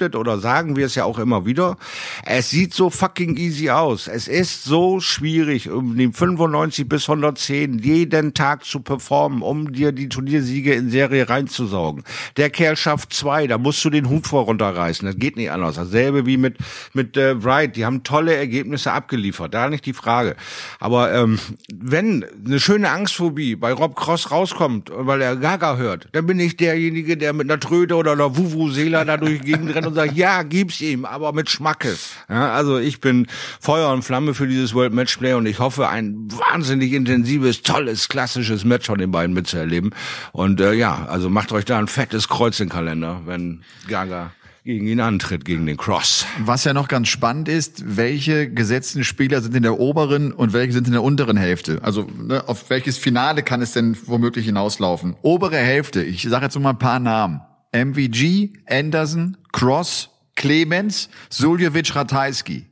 behauptet 0.04 0.16
oder 0.16 0.38
sagen 0.38 0.76
wir 0.76 0.86
es 0.86 0.94
ja 0.94 1.04
auch 1.04 1.18
immer 1.18 1.46
wieder. 1.46 1.76
Es 2.24 2.50
sieht 2.50 2.74
so 2.74 2.90
fucking 2.90 3.36
easy 3.36 3.70
aus. 3.70 4.08
Es 4.08 4.28
ist 4.28 4.64
so 4.64 5.00
schwierig, 5.00 5.70
um 5.70 5.96
die 5.96 6.10
95 6.12 6.88
bis 6.88 7.08
110 7.08 7.78
jeden 7.78 8.34
Tag 8.34 8.64
zu 8.64 8.80
performen, 8.80 9.42
um 9.42 9.72
dir 9.72 9.92
die 9.92 10.08
Turniersiege 10.08 10.74
in 10.74 10.90
Serie 10.90 11.28
reinzusaugen. 11.28 12.04
Der 12.36 12.50
Kerl 12.50 12.76
schafft 12.76 13.12
zwei, 13.12 13.46
da 13.46 13.58
musst 13.58 13.84
du 13.84 13.90
den 13.90 14.08
Hut 14.08 14.26
vor 14.26 14.44
runterreißen. 14.44 15.06
Das 15.06 15.16
geht 15.16 15.36
nicht 15.36 15.50
anders. 15.50 15.76
Dasselbe 15.76 16.26
wie 16.26 16.36
mit 16.36 16.56
mit 16.92 17.16
äh, 17.16 17.42
Wright. 17.42 17.76
Die 17.76 17.84
haben 17.84 18.02
tolle 18.02 18.34
Ergebnisse 18.34 18.92
abgeliefert. 18.92 19.54
Da 19.54 19.68
nicht 19.68 19.86
die 19.86 19.92
Frage. 19.92 20.36
Aber 20.80 21.12
ähm, 21.12 21.38
wenn 21.72 22.24
eine 22.44 22.60
schöne 22.60 22.90
Angstphobie 22.90 23.56
bei 23.56 23.72
Rob 23.72 23.96
Cross 23.96 24.30
rauskommt, 24.30 24.90
weil 24.94 25.20
er 25.20 25.36
Gaga 25.36 25.76
hört, 25.76 26.08
dann 26.12 26.26
bin 26.26 26.38
ich 26.38 26.56
derjenige, 26.56 27.16
der 27.16 27.32
mit 27.32 27.50
einer 27.50 27.60
Tröte 27.60 27.96
oder 27.96 28.12
einer 28.12 28.36
Wuvu-Seela 28.36 29.04
da 29.04 29.16
durch 29.16 29.40
die 29.40 29.54
Gegend 29.54 29.74
rennt 29.74 29.86
und 29.86 29.93
sagt, 29.94 30.16
ja, 30.16 30.42
gib's 30.42 30.80
ihm, 30.80 31.04
aber 31.04 31.32
mit 31.32 31.50
Schmackes. 31.50 32.12
Ja, 32.28 32.52
also 32.52 32.78
ich 32.78 33.00
bin 33.00 33.26
Feuer 33.60 33.92
und 33.92 34.02
Flamme 34.02 34.34
für 34.34 34.46
dieses 34.46 34.74
World 34.74 34.92
Matchplay 34.92 35.34
und 35.34 35.46
ich 35.46 35.58
hoffe, 35.58 35.88
ein 35.88 36.28
wahnsinnig 36.30 36.92
intensives, 36.92 37.62
tolles, 37.62 38.08
klassisches 38.08 38.64
Match 38.64 38.86
von 38.86 38.98
den 38.98 39.10
beiden 39.10 39.34
mitzuerleben. 39.34 39.94
Und 40.32 40.60
äh, 40.60 40.74
ja, 40.74 41.06
also 41.06 41.30
macht 41.30 41.52
euch 41.52 41.64
da 41.64 41.78
ein 41.78 41.88
fettes 41.88 42.28
Kreuz 42.28 42.60
in 42.60 42.66
den 42.66 42.72
Kalender, 42.72 43.22
wenn 43.24 43.62
Gaga 43.88 44.32
gegen 44.64 44.86
ihn 44.86 45.00
antritt, 45.00 45.44
gegen 45.44 45.66
den 45.66 45.76
Cross. 45.76 46.24
Was 46.38 46.64
ja 46.64 46.72
noch 46.72 46.88
ganz 46.88 47.08
spannend 47.08 47.48
ist, 47.48 47.96
welche 47.96 48.50
gesetzten 48.50 49.04
Spieler 49.04 49.42
sind 49.42 49.54
in 49.54 49.62
der 49.62 49.78
oberen 49.78 50.32
und 50.32 50.54
welche 50.54 50.72
sind 50.72 50.86
in 50.86 50.94
der 50.94 51.02
unteren 51.02 51.36
Hälfte? 51.36 51.80
Also 51.82 52.06
ne, 52.16 52.48
auf 52.48 52.70
welches 52.70 52.96
Finale 52.96 53.42
kann 53.42 53.60
es 53.60 53.72
denn 53.72 53.94
womöglich 54.06 54.46
hinauslaufen? 54.46 55.16
Obere 55.20 55.58
Hälfte, 55.58 56.02
ich 56.02 56.22
sage 56.22 56.46
jetzt 56.46 56.54
nur 56.54 56.62
mal 56.62 56.70
ein 56.70 56.78
paar 56.78 56.98
Namen. 56.98 57.42
MVG, 57.74 58.52
Anderson, 58.66 59.36
Cross, 59.52 60.08
Clemens, 60.36 61.08
Suljovic, 61.28 61.94
Ratajski. 61.94 62.66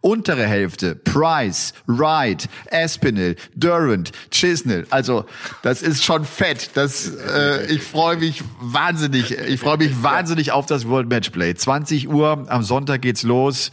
Untere 0.00 0.46
Hälfte, 0.46 0.94
Price, 0.94 1.74
Wright, 1.86 2.48
Espinel, 2.66 3.36
Durant, 3.54 4.12
Chisnell. 4.30 4.86
Also 4.90 5.26
das 5.62 5.82
ist 5.82 6.02
schon 6.04 6.24
fett. 6.24 6.70
Das, 6.74 7.14
äh, 7.14 7.66
ich 7.66 7.82
freue 7.82 8.16
mich 8.16 8.42
wahnsinnig. 8.60 9.32
Ich 9.32 9.60
freue 9.60 9.76
mich 9.76 10.02
wahnsinnig 10.02 10.52
auf 10.52 10.64
das 10.66 10.88
World 10.88 11.08
Matchplay. 11.10 11.54
20 11.54 12.08
Uhr 12.08 12.46
am 12.48 12.62
Sonntag 12.62 13.02
geht's 13.02 13.22
los. 13.22 13.70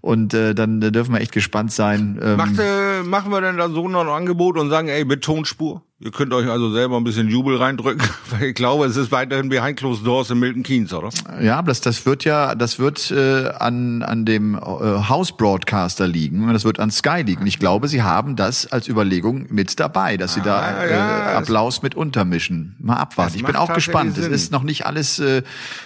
Und 0.00 0.34
äh, 0.34 0.54
dann 0.54 0.80
dürfen 0.80 1.14
wir 1.14 1.20
echt 1.20 1.32
gespannt 1.32 1.72
sein. 1.72 2.18
Ähm, 2.22 2.36
Macht, 2.36 2.58
äh, 2.58 3.02
machen 3.04 3.30
wir 3.30 3.40
denn 3.40 3.56
da 3.56 3.68
so 3.68 3.88
noch 3.88 4.00
ein 4.00 4.08
Angebot 4.08 4.58
und 4.58 4.70
sagen, 4.70 4.88
ey, 4.88 5.04
mit 5.04 5.22
Tonspur? 5.22 5.82
Ihr 6.04 6.10
könnt 6.10 6.34
euch 6.34 6.50
also 6.50 6.70
selber 6.70 6.98
ein 6.98 7.04
bisschen 7.04 7.30
Jubel 7.30 7.56
reindrücken, 7.56 8.06
weil 8.30 8.48
ich 8.48 8.54
glaube, 8.54 8.84
es 8.84 8.94
ist 8.94 9.10
weiterhin 9.10 9.48
behind 9.48 9.78
closed 9.78 10.06
doors 10.06 10.28
in 10.28 10.38
Milton 10.38 10.62
Keynes, 10.62 10.92
oder? 10.92 11.08
Ja, 11.40 11.62
das, 11.62 11.80
das 11.80 12.04
wird 12.04 12.24
ja, 12.24 12.54
das 12.54 12.78
wird 12.78 13.10
äh, 13.10 13.48
an, 13.58 14.02
an 14.02 14.26
dem 14.26 14.54
äh, 14.54 14.58
House 14.58 15.34
Broadcaster 15.34 16.06
liegen. 16.06 16.52
Das 16.52 16.66
wird 16.66 16.78
an 16.78 16.90
Sky 16.90 17.22
liegen. 17.24 17.40
Und 17.40 17.46
ich 17.46 17.58
glaube, 17.58 17.88
sie 17.88 18.02
haben 18.02 18.36
das 18.36 18.70
als 18.70 18.86
Überlegung 18.86 19.46
mit 19.48 19.80
dabei, 19.80 20.18
dass 20.18 20.34
sie 20.34 20.40
Ah, 20.40 20.44
da 20.44 20.84
äh, 20.84 20.90
ja, 20.90 21.38
Applaus 21.38 21.80
mit 21.80 21.94
untermischen. 21.94 22.76
Mal 22.80 22.96
abwarten. 22.96 23.36
Ich 23.36 23.44
bin 23.44 23.56
auch 23.56 23.72
gespannt. 23.72 24.18
Es 24.18 24.26
ist 24.26 24.52
noch 24.52 24.62
nicht 24.62 24.84
alles 24.84 25.18
äh, 25.20 25.42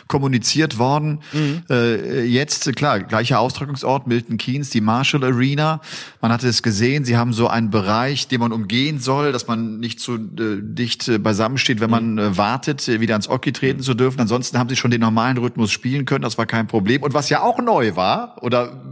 kommuniziert 0.08 0.78
worden. 0.80 1.20
Mhm. 1.32 1.62
Äh, 1.70 2.24
jetzt, 2.24 2.74
klar, 2.74 2.98
gleicher 2.98 3.38
Austragungsort, 3.38 4.08
Milton 4.08 4.36
Keynes, 4.36 4.70
die 4.70 4.80
Marshall 4.80 5.22
Arena. 5.22 5.80
Man 6.20 6.32
hatte 6.32 6.48
es 6.48 6.64
gesehen, 6.64 7.04
sie 7.04 7.16
haben 7.16 7.32
so 7.32 7.46
einen 7.46 7.70
Bereich, 7.70 8.26
den 8.26 8.40
man 8.40 8.50
umgehen 8.50 8.98
soll, 8.98 9.30
dass 9.30 9.46
man 9.46 9.78
nicht 9.78 10.00
zu 10.00 10.07
äh, 10.16 10.60
dicht 10.60 11.08
äh, 11.08 11.18
beisammen 11.18 11.58
steht, 11.58 11.80
wenn 11.80 11.90
man 11.90 12.18
äh, 12.18 12.36
wartet, 12.36 12.86
äh, 12.88 13.00
wieder 13.00 13.14
ans 13.14 13.28
Hockey 13.28 13.52
treten 13.52 13.80
zu 13.82 13.94
dürfen. 13.94 14.20
Ansonsten 14.20 14.58
haben 14.58 14.68
sie 14.68 14.76
schon 14.76 14.90
den 14.90 15.00
normalen 15.00 15.38
Rhythmus 15.38 15.70
spielen 15.70 16.04
können, 16.04 16.22
das 16.22 16.38
war 16.38 16.46
kein 16.46 16.66
Problem. 16.66 17.02
Und 17.02 17.14
was 17.14 17.28
ja 17.30 17.42
auch 17.42 17.60
neu 17.60 17.96
war, 17.96 18.36
oder 18.42 18.82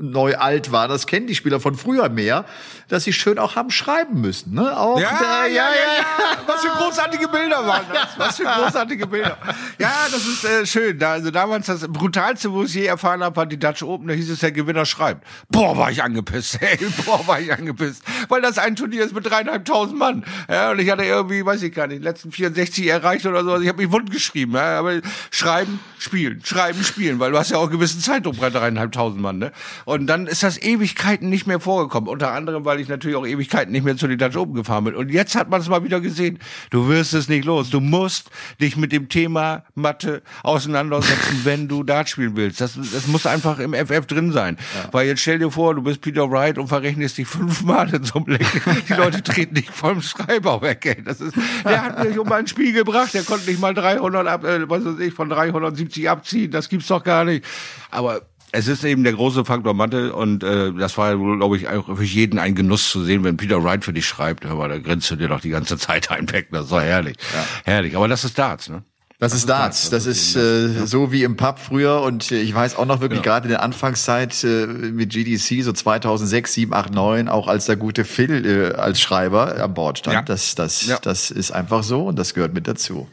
neu 0.00 0.36
alt 0.36 0.72
war, 0.72 0.88
das 0.88 1.06
kennen 1.06 1.26
die 1.26 1.34
Spieler 1.34 1.60
von 1.60 1.74
früher 1.74 2.08
mehr, 2.08 2.44
dass 2.88 3.04
sie 3.04 3.12
schön 3.12 3.38
auch 3.38 3.56
haben 3.56 3.70
schreiben 3.70 4.20
müssen. 4.20 4.54
Ne? 4.54 4.76
Auch 4.76 5.00
Ja, 5.00 5.18
der, 5.18 5.52
ja, 5.52 5.54
ja, 5.54 5.64
ja, 5.64 6.38
Was 6.46 6.62
für 6.62 6.68
großartige 6.68 7.28
Bilder 7.28 7.66
waren 7.66 7.84
das. 7.92 8.08
Was 8.16 8.36
für 8.36 8.44
großartige 8.44 9.06
Bilder. 9.06 9.36
Ja, 9.78 9.92
das 10.10 10.26
ist 10.26 10.44
äh, 10.44 10.66
schön. 10.66 11.02
Also 11.02 11.30
damals 11.30 11.66
das 11.66 11.88
brutalste, 11.88 12.52
wo 12.52 12.62
ich 12.62 12.74
je 12.74 12.86
erfahren 12.86 13.22
habe, 13.22 13.36
war 13.36 13.46
die 13.46 13.58
Dutch 13.58 13.82
Open. 13.82 14.06
Da 14.08 14.14
hieß 14.14 14.30
es, 14.30 14.40
der 14.40 14.52
Gewinner 14.52 14.86
schreibt. 14.86 15.26
Boah, 15.48 15.76
war 15.76 15.90
ich 15.90 16.02
angepisst. 16.02 16.58
Ey, 16.60 16.78
boah, 17.04 17.26
war 17.26 17.40
ich 17.40 17.52
angepisst. 17.52 18.02
Weil 18.28 18.42
das 18.42 18.58
ein 18.58 18.76
Turnier 18.76 19.04
ist 19.04 19.14
mit 19.14 19.28
dreieinhalbtausend 19.28 19.98
Mann. 19.98 20.24
Ja, 20.48 20.70
und 20.70 20.78
ich 20.78 20.90
hatte 20.90 21.04
irgendwie, 21.04 21.44
weiß 21.44 21.62
ich 21.62 21.74
gar 21.74 21.86
nicht, 21.88 22.00
die 22.00 22.04
letzten 22.04 22.30
64 22.30 22.86
erreicht 22.86 23.26
oder 23.26 23.42
so. 23.42 23.50
Also 23.52 23.62
ich 23.62 23.68
habe 23.68 23.82
mich 23.82 23.92
wund 23.92 24.10
geschrieben. 24.10 24.54
Ja, 24.54 24.78
aber 24.78 25.00
schreiben, 25.30 25.80
spielen, 25.98 26.42
schreiben, 26.44 26.82
spielen. 26.84 27.18
Weil 27.18 27.32
du 27.32 27.38
hast 27.38 27.50
ja 27.50 27.58
auch 27.58 27.62
einen 27.62 27.72
gewissen 27.72 28.00
Zeitdruck 28.00 28.38
bei 28.38 28.50
dreieinhalbtausend 28.50 29.20
Mann. 29.20 29.38
Ne? 29.38 29.52
Und 29.84 30.06
dann 30.06 30.26
ist 30.26 30.42
das 30.42 30.60
Ewigkeiten 30.60 31.28
nicht 31.28 31.46
mehr 31.46 31.60
vorgekommen. 31.60 32.08
Unter 32.08 32.32
anderem, 32.32 32.64
weil 32.64 32.80
ich 32.80 32.88
natürlich 32.88 33.16
auch 33.16 33.26
Ewigkeiten 33.26 33.72
nicht 33.72 33.84
mehr 33.84 33.96
zu 33.96 34.06
den 34.06 34.18
Dutch 34.18 34.36
Open 34.36 34.54
gefahren 34.54 34.84
bin. 34.84 34.94
Und 34.94 35.10
jetzt 35.10 35.34
hat 35.34 35.50
man 35.50 35.60
es 35.60 35.68
mal 35.68 35.84
wieder 35.84 36.00
gesehen. 36.00 36.38
Du 36.70 36.88
wirst 36.88 37.14
es 37.14 37.28
nicht 37.28 37.44
los. 37.44 37.70
Du 37.70 37.80
musst 37.80 38.30
dich 38.60 38.76
mit 38.76 38.92
dem 38.92 39.08
Thema 39.08 39.64
Mathe 39.74 40.22
auseinandersetzen, 40.42 41.40
wenn 41.44 41.68
du 41.68 41.82
Dart 41.82 42.08
spielen 42.08 42.36
willst. 42.36 42.60
Das, 42.60 42.74
das 42.74 43.06
muss 43.06 43.26
einfach 43.26 43.58
im 43.58 43.74
FF 43.74 44.06
drin 44.06 44.32
sein. 44.32 44.56
Weil 44.92 45.06
jetzt 45.06 45.20
stell 45.20 45.38
dir 45.38 45.50
vor, 45.50 45.74
du 45.74 45.82
bist 45.82 46.00
Peter 46.00 46.30
Wright 46.30 46.58
und 46.58 46.68
verrechnest 46.68 47.18
dich 47.18 47.26
fünfmal 47.26 47.92
in 47.94 48.04
so 48.04 48.18
einem 48.18 48.28
Leck. 48.28 48.46
Die 48.88 48.94
Leute 48.94 49.22
treten 49.22 49.54
dich 49.54 49.70
vom 49.70 50.02
Schreiber 50.02 50.62
weg. 50.62 50.84
Ey. 50.86 51.02
Das 51.02 51.20
ist, 51.20 51.34
der 51.64 51.82
hat 51.82 52.04
mich 52.04 52.18
um 52.18 52.30
ein 52.32 52.46
Spiel 52.46 52.72
gebracht. 52.72 53.14
Der 53.14 53.22
konnte 53.22 53.50
nicht 53.50 53.60
mal 53.60 53.74
300 53.74 54.26
ab, 54.26 54.44
äh, 54.44 54.68
was 54.68 54.84
weiß 54.84 54.98
ich, 55.00 55.14
von 55.14 55.28
370 55.28 56.08
abziehen. 56.08 56.50
Das 56.50 56.68
gibt's 56.68 56.88
doch 56.88 57.02
gar 57.02 57.24
nicht. 57.24 57.44
Aber 57.90 58.22
es 58.56 58.68
ist 58.68 58.84
eben 58.84 59.04
der 59.04 59.12
große 59.12 59.44
Faktor 59.44 59.74
Mathe 59.74 60.14
und 60.14 60.42
äh, 60.42 60.72
das 60.72 60.96
war 60.96 61.18
wohl, 61.18 61.36
glaube 61.38 61.56
ich, 61.56 61.68
auch 61.68 61.94
für 61.96 62.02
jeden 62.04 62.38
ein 62.38 62.54
Genuss 62.54 62.90
zu 62.90 63.04
sehen, 63.04 63.22
wenn 63.22 63.36
Peter 63.36 63.62
Wright 63.62 63.84
für 63.84 63.92
dich 63.92 64.06
schreibt. 64.06 64.46
Aber 64.46 64.68
da 64.68 64.78
grinst 64.78 65.10
du 65.10 65.16
dir 65.16 65.28
doch 65.28 65.40
die 65.40 65.50
ganze 65.50 65.76
Zeit 65.78 66.10
ein 66.10 66.30
weg. 66.32 66.48
Das 66.50 66.70
war 66.70 66.82
herrlich. 66.82 67.16
Herrlich. 67.64 67.96
Aber 67.96 68.08
das 68.08 68.24
ist 68.24 68.38
Darts, 68.38 68.68
ne? 68.68 68.82
Das 69.18 69.32
ist 69.32 69.48
Darts. 69.48 69.88
Das 69.88 70.04
ist 70.04 70.36
äh, 70.36 70.86
so 70.86 71.10
wie 71.10 71.22
im 71.22 71.36
Pub 71.36 71.58
früher 71.58 72.02
und 72.02 72.30
äh, 72.32 72.40
ich 72.40 72.54
weiß 72.54 72.76
auch 72.76 72.84
noch 72.84 73.00
wirklich 73.00 73.22
gerade 73.22 73.46
in 73.46 73.50
der 73.50 73.62
Anfangszeit 73.62 74.44
äh, 74.44 74.66
mit 74.66 75.10
GDC 75.10 75.62
so 75.64 75.72
2006, 75.72 76.52
7, 76.52 76.74
8, 76.74 76.92
9, 76.92 77.28
auch 77.28 77.48
als 77.48 77.64
der 77.64 77.76
gute 77.76 78.04
Phil 78.04 78.44
äh, 78.44 78.74
als 78.74 79.00
Schreiber 79.00 79.62
an 79.62 79.72
Bord 79.72 80.00
stand. 80.00 80.14
Ja. 80.14 80.22
Das 80.22 80.54
das 80.54 80.86
Ja. 80.86 80.98
das 81.00 81.30
ist 81.30 81.50
einfach 81.50 81.82
so 81.82 82.04
und 82.06 82.18
das 82.18 82.34
gehört 82.34 82.52
mit 82.52 82.68
dazu. 82.68 83.08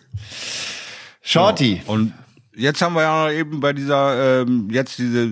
Shorty. 1.21 1.81
Und 1.85 2.13
jetzt 2.55 2.81
haben 2.81 2.95
wir 2.95 3.01
ja 3.03 3.31
eben 3.31 3.59
bei 3.59 3.73
dieser, 3.73 4.41
ähm, 4.41 4.67
jetzt 4.71 4.97
diese 4.97 5.31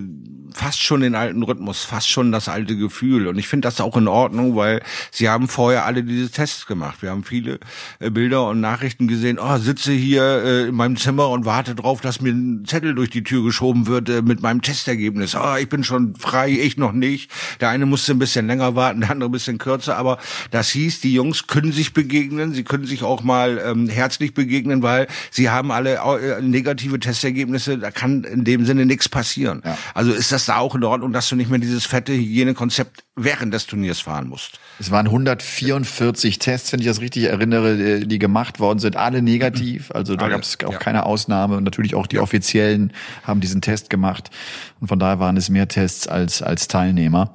fast 0.54 0.82
schon 0.82 1.00
den 1.00 1.14
alten 1.14 1.42
Rhythmus, 1.42 1.84
fast 1.84 2.08
schon 2.08 2.32
das 2.32 2.48
alte 2.48 2.76
Gefühl. 2.76 3.26
Und 3.26 3.38
ich 3.38 3.48
finde 3.48 3.66
das 3.66 3.80
auch 3.80 3.96
in 3.96 4.08
Ordnung, 4.08 4.56
weil 4.56 4.82
sie 5.10 5.28
haben 5.28 5.48
vorher 5.48 5.84
alle 5.84 6.02
diese 6.02 6.30
Tests 6.30 6.66
gemacht. 6.66 7.02
Wir 7.02 7.10
haben 7.10 7.24
viele 7.24 7.58
äh, 7.98 8.10
Bilder 8.10 8.48
und 8.48 8.60
Nachrichten 8.60 9.08
gesehen, 9.08 9.38
oh, 9.40 9.58
sitze 9.58 9.92
hier 9.92 10.22
äh, 10.22 10.68
in 10.68 10.74
meinem 10.74 10.96
Zimmer 10.96 11.28
und 11.30 11.44
warte 11.44 11.74
drauf, 11.74 12.00
dass 12.00 12.20
mir 12.20 12.32
ein 12.32 12.64
Zettel 12.66 12.94
durch 12.94 13.10
die 13.10 13.22
Tür 13.22 13.44
geschoben 13.44 13.86
wird 13.86 14.08
äh, 14.08 14.22
mit 14.22 14.42
meinem 14.42 14.62
Testergebnis. 14.62 15.34
Oh, 15.34 15.56
ich 15.58 15.68
bin 15.68 15.84
schon 15.84 16.14
frei, 16.16 16.50
ich 16.50 16.76
noch 16.76 16.92
nicht. 16.92 17.30
Der 17.60 17.68
eine 17.68 17.86
musste 17.86 18.12
ein 18.12 18.18
bisschen 18.18 18.46
länger 18.46 18.74
warten, 18.74 19.00
der 19.00 19.10
andere 19.10 19.28
ein 19.28 19.32
bisschen 19.32 19.58
kürzer. 19.58 19.96
Aber 19.96 20.18
das 20.50 20.70
hieß, 20.70 21.00
die 21.00 21.12
Jungs 21.12 21.46
können 21.46 21.72
sich 21.72 21.92
begegnen, 21.92 22.52
sie 22.52 22.64
können 22.64 22.86
sich 22.86 23.02
auch 23.02 23.22
mal 23.22 23.60
ähm, 23.64 23.88
herzlich 23.88 24.34
begegnen, 24.34 24.82
weil 24.82 25.06
sie 25.30 25.50
haben 25.50 25.70
alle 25.70 26.00
negative 26.40 26.98
Testergebnisse. 26.98 27.78
Da 27.78 27.90
kann 27.90 28.24
in 28.24 28.44
dem 28.44 28.64
Sinne 28.66 28.86
nichts 28.86 29.08
passieren. 29.08 29.62
Ja. 29.64 29.76
Also 29.94 30.12
ist 30.12 30.32
das 30.32 30.41
da 30.46 30.58
auch 30.58 30.74
in 30.74 30.84
Ordnung, 30.84 31.12
dass 31.12 31.28
du 31.28 31.36
nicht 31.36 31.50
mehr 31.50 31.58
dieses 31.58 31.86
fette 31.86 32.12
Hygienekonzept 32.12 33.04
während 33.16 33.52
des 33.52 33.66
Turniers 33.66 34.00
fahren 34.00 34.28
musst. 34.28 34.58
Es 34.78 34.90
waren 34.90 35.06
144 35.06 36.38
Tests, 36.38 36.72
wenn 36.72 36.80
ich 36.80 36.86
das 36.86 37.00
richtig 37.00 37.24
erinnere, 37.24 37.72
äh, 37.72 38.06
die 38.06 38.18
gemacht 38.18 38.60
worden 38.60 38.78
sind, 38.78 38.96
alle 38.96 39.22
negativ. 39.22 39.90
Also 40.02 40.16
da 40.16 40.28
gab 40.28 40.42
es 40.42 40.58
auch 40.64 40.72
ja. 40.72 40.78
keine 40.78 41.06
Ausnahme. 41.06 41.56
Und 41.56 41.64
natürlich 41.64 41.94
auch 41.94 42.06
die 42.06 42.18
Offiziellen 42.18 42.92
haben 43.24 43.40
diesen 43.40 43.60
Test 43.60 43.90
gemacht. 43.90 44.30
Und 44.80 44.88
von 44.88 44.98
daher 44.98 45.20
waren 45.20 45.36
es 45.36 45.48
mehr 45.48 45.68
Tests 45.68 46.08
als, 46.08 46.42
als 46.42 46.66
Teilnehmer. 46.66 47.32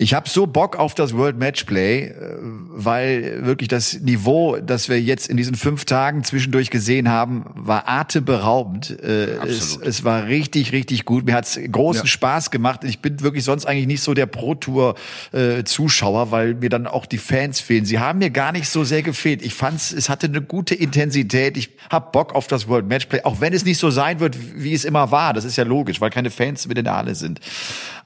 Ich 0.00 0.14
habe 0.14 0.28
so 0.28 0.46
Bock 0.46 0.76
auf 0.76 0.94
das 0.94 1.16
World 1.16 1.38
Matchplay, 1.38 2.04
äh, 2.04 2.36
weil 2.40 3.44
wirklich 3.44 3.66
das 3.66 3.98
Niveau, 3.98 4.56
das 4.58 4.88
wir 4.88 5.00
jetzt 5.02 5.28
in 5.28 5.36
diesen 5.36 5.56
fünf 5.56 5.86
Tagen 5.86 6.22
zwischendurch 6.22 6.70
gesehen 6.70 7.08
haben, 7.08 7.44
war 7.56 7.88
atemberaubend. 7.88 8.90
Äh, 9.02 9.38
Es, 9.44 9.76
es 9.76 10.04
war 10.04 10.28
richtig, 10.28 10.70
richtig 10.70 11.04
gut. 11.04 11.26
Mir 11.26 11.34
hat's 11.34 11.58
großen 11.72 12.06
Spaß 12.06 12.52
gemacht. 12.52 12.84
Ich 12.84 13.00
bin 13.00 13.20
wirklich 13.22 13.42
sonst 13.42 13.66
eigentlich 13.66 13.88
nicht 13.88 14.02
so 14.02 14.14
der 14.14 14.26
Pro 14.26 14.54
Tour 14.54 14.94
äh, 15.32 15.64
weil 15.64 16.54
mir 16.54 16.68
dann 16.68 16.86
auch 16.86 17.04
die 17.04 17.18
Fans 17.18 17.58
fehlen. 17.58 17.84
Sie 17.84 17.98
haben 17.98 18.20
mir 18.20 18.30
gar 18.30 18.52
nicht 18.52 18.68
so 18.68 18.84
sehr 18.84 19.02
gefehlt. 19.02 19.42
Ich 19.42 19.54
fand's, 19.54 19.92
es 19.92 20.08
hatte 20.08 20.28
eine 20.28 20.42
gute 20.42 20.76
Intensität. 20.76 21.56
Ich 21.56 21.70
hab 21.90 22.12
Bock 22.12 22.36
auf 22.36 22.46
das 22.46 22.68
World 22.68 22.86
Matchplay, 22.86 23.22
auch 23.24 23.40
wenn 23.40 23.52
es 23.52 23.64
nicht 23.64 23.78
so 23.78 23.90
sein 23.90 24.20
wird, 24.20 24.36
wie 24.54 24.74
es 24.74 24.84
immer 24.84 25.10
war. 25.10 25.32
Das 25.32 25.44
ist 25.44 25.56
ja 25.56 25.64
logisch, 25.64 26.00
weil 26.00 26.10
keine 26.10 26.30
Fans 26.30 26.68
mit 26.68 26.78
in 26.78 26.84
der 26.84 26.94
Halle 26.94 27.16
sind. 27.16 27.40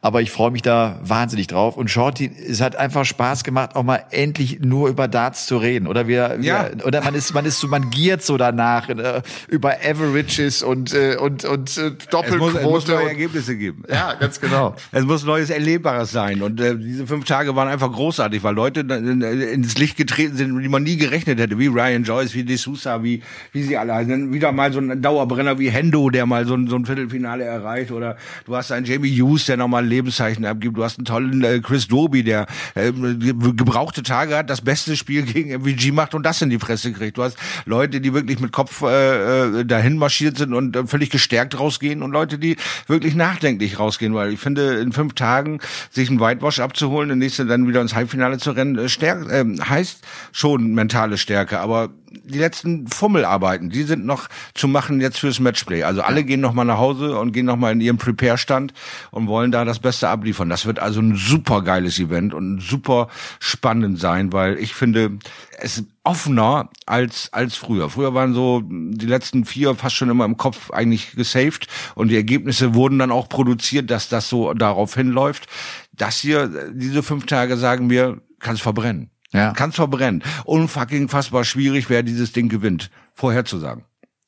Aber 0.05 0.21
ich 0.21 0.33
freue 0.33 0.51
mich 0.51 0.63
da 0.63 0.99
wahnsinnig 1.05 1.47
drauf. 1.47 1.77
Und 1.77 1.89
Shorty, 1.89 2.29
es 2.49 2.61
hat 2.61 2.75
einfach 2.75 3.05
Spaß 3.05 3.45
gemacht, 3.45 3.77
auch 3.77 3.85
mal 3.85 4.03
endlich 4.11 4.59
nur 4.59 4.89
über 4.89 5.07
Darts 5.07 5.47
zu 5.47 5.59
reden. 5.59 5.87
Oder 5.87 6.09
wir, 6.09 6.39
Ja. 6.41 6.71
wir 6.77 6.85
oder 6.85 7.05
man 7.05 7.15
ist, 7.15 7.33
man 7.35 7.45
ist 7.45 7.61
so, 7.61 7.69
man 7.69 7.89
giert 7.91 8.21
so 8.21 8.37
danach 8.37 8.89
äh, 8.89 9.23
über 9.49 9.75
Averages 9.81 10.65
und 10.65 10.93
äh, 10.93 11.17
und 11.17 11.45
und 11.45 11.79
äh, 11.79 11.83
Es 11.83 11.87
muss, 11.87 11.87
es 11.87 11.93
muss 11.93 12.01
Doppelquote. 12.11 12.91
neue 12.93 13.09
Ergebnisse 13.11 13.57
geben. 13.57 13.85
ja, 13.89 14.15
ganz 14.15 14.41
genau. 14.41 14.75
Es 14.91 15.05
muss 15.05 15.25
Neues 15.25 15.51
Erlebbares 15.51 16.11
sein. 16.11 16.43
Und 16.43 16.61
äh, 16.61 16.77
diese 16.77 17.07
fünf 17.07 17.25
Tage 17.25 17.55
waren 17.55 17.69
einfach 17.69 17.93
großartig, 17.93 18.43
weil 18.43 18.57
Leute 18.57 18.81
äh, 18.81 19.53
ins 19.55 19.79
Licht 19.79 19.97
getreten 19.97 20.37
sind, 20.37 20.61
die 20.61 20.69
man 20.69 20.83
nie 20.83 20.97
gerechnet 20.97 21.39
hätte. 21.39 21.61
Wie 21.61 21.69
Ryan 21.69 22.03
Joyce, 22.03 22.35
wie 22.35 22.43
De 22.43 22.57
Sousa, 22.57 23.05
wie, 23.05 23.23
wie 23.53 23.63
sie 23.63 23.77
alle. 23.77 23.93
Dann 24.05 24.33
wieder 24.33 24.51
mal 24.51 24.73
so 24.73 24.81
ein 24.81 25.01
Dauerbrenner 25.01 25.61
wie 25.61 25.71
Hendo, 25.71 26.11
der 26.11 26.27
mal 26.27 26.45
so 26.45 26.55
ein, 26.55 26.67
so 26.67 26.75
ein 26.75 26.87
Viertelfinale 26.87 27.45
erreicht. 27.45 27.93
Oder 27.93 28.17
du 28.47 28.57
hast 28.57 28.73
einen 28.73 28.85
Jamie 28.85 29.17
Hughes, 29.17 29.47
der 29.47 29.57
nochmal 29.57 29.92
Lebenszeichen 29.93 30.45
abgibt. 30.45 30.77
Du 30.77 30.85
hast 30.85 30.99
einen 30.99 31.05
tollen 31.05 31.45
äh, 31.45 31.61
Chris 31.61 31.87
Doby, 31.89 32.23
der 32.25 32.47
äh, 32.75 32.91
ge- 32.93 33.35
gebrauchte 33.55 34.03
Tage 34.03 34.37
hat, 34.37 34.49
das 34.51 34.61
beste 34.63 34.97
Spiel 34.97 35.23
gegen 35.23 35.51
MVG 35.51 35.93
macht 35.93 36.15
und 36.15 36.25
das 36.25 36.41
in 36.43 36.51
die 36.51 36.59
Fresse 36.59 36.93
kriegt. 36.93 37.19
Du 37.19 37.23
hast 37.23 37.37
Leute, 37.67 38.01
die 38.01 38.15
wirklich 38.15 38.41
mit 38.41 38.53
Kopf 38.53 38.83
äh, 38.83 39.61
äh, 39.61 39.65
dahin 39.65 39.99
marschiert 39.99 40.39
sind 40.39 40.55
und 40.55 40.75
äh, 40.77 40.87
völlig 40.87 41.11
gestärkt 41.11 41.59
rausgehen 41.59 42.03
und 42.03 42.13
Leute, 42.13 42.39
die 42.39 42.57
wirklich 42.87 43.15
nachdenklich 43.15 43.79
rausgehen, 43.79 44.15
weil 44.15 44.33
ich 44.33 44.41
finde, 44.41 44.79
in 44.81 44.93
fünf 44.93 45.15
Tagen 45.15 45.61
sich 45.91 46.09
einen 46.09 46.21
Whitewash 46.21 46.61
abzuholen, 46.61 47.09
der 47.09 47.17
nächste 47.17 47.45
dann 47.47 47.69
wieder 47.69 47.81
ins 47.83 47.95
Halbfinale 47.95 48.39
zu 48.39 48.53
rennen, 48.53 48.79
äh, 48.79 48.89
stärk, 48.89 49.31
äh, 49.31 49.45
heißt 49.69 50.05
schon 50.33 50.75
mentale 50.75 51.19
Stärke, 51.19 51.59
aber 51.61 51.91
die 52.25 52.39
letzten 52.39 52.87
Fummelarbeiten, 52.89 53.71
die 53.71 53.83
sind 53.83 54.05
noch 54.05 54.29
zu 54.55 54.69
machen 54.69 55.01
jetzt 55.01 55.19
fürs 55.19 55.41
Matchplay. 55.41 55.83
Also 55.83 56.03
alle 56.03 56.25
gehen 56.25 56.41
noch 56.41 56.53
mal 56.53 56.65
nach 56.65 56.79
Hause 56.79 57.19
und 57.19 57.33
gehen 57.33 57.47
noch 57.47 57.57
mal 57.57 57.73
in 57.73 57.81
ihren 57.81 57.99
Prepare-Stand 57.99 58.73
und 59.11 59.27
wollen 59.27 59.53
da 59.53 59.65
das 59.65 59.79
Beste 59.79 60.09
abliefern. 60.09 60.49
Das 60.49 60.67
wird 60.67 60.79
also 60.79 61.01
ein 61.01 61.17
super 61.17 61.63
geiles 61.63 61.99
Event 61.99 62.35
und 62.35 62.61
super 62.61 63.09
spannend 63.41 63.99
sein, 63.99 64.33
weil 64.33 64.59
ich 64.59 64.75
finde, 64.75 65.19
es 65.59 65.79
ist 65.79 65.87
offener 66.05 66.71
als, 66.87 67.33
als 67.33 67.55
früher. 67.57 67.89
Früher 67.89 68.15
waren 68.15 68.35
so 68.35 68.63
die 68.65 69.07
letzten 69.07 69.45
vier 69.45 69.75
fast 69.75 69.95
schon 69.95 70.11
immer 70.11 70.25
im 70.25 70.37
Kopf 70.37 70.71
eigentlich 70.71 71.13
gesaved 71.13 71.69
und 71.95 72.09
die 72.09 72.17
Ergebnisse 72.17 72.75
wurden 72.75 72.99
dann 72.99 73.13
auch 73.13 73.29
produziert, 73.29 73.91
dass 73.91 74.09
das 74.09 74.29
so 74.29 74.53
darauf 74.55 74.95
hinläuft. 74.95 75.47
Das 75.93 76.19
hier, 76.19 76.51
diese 76.73 77.03
fünf 77.03 77.27
Tage 77.27 77.57
sagen 77.57 77.89
wir, 77.91 78.21
kannst 78.41 78.63
verbrennen. 78.63 79.12
Ja. 79.33 79.53
Kannst 79.53 79.77
verbrennen. 79.77 80.23
Unfucking 80.45 81.09
fassbar 81.09 81.45
schwierig, 81.45 81.89
wer 81.89 82.03
dieses 82.03 82.33
Ding 82.33 82.49
gewinnt, 82.49 82.91
vorherzusagen. 83.13 83.85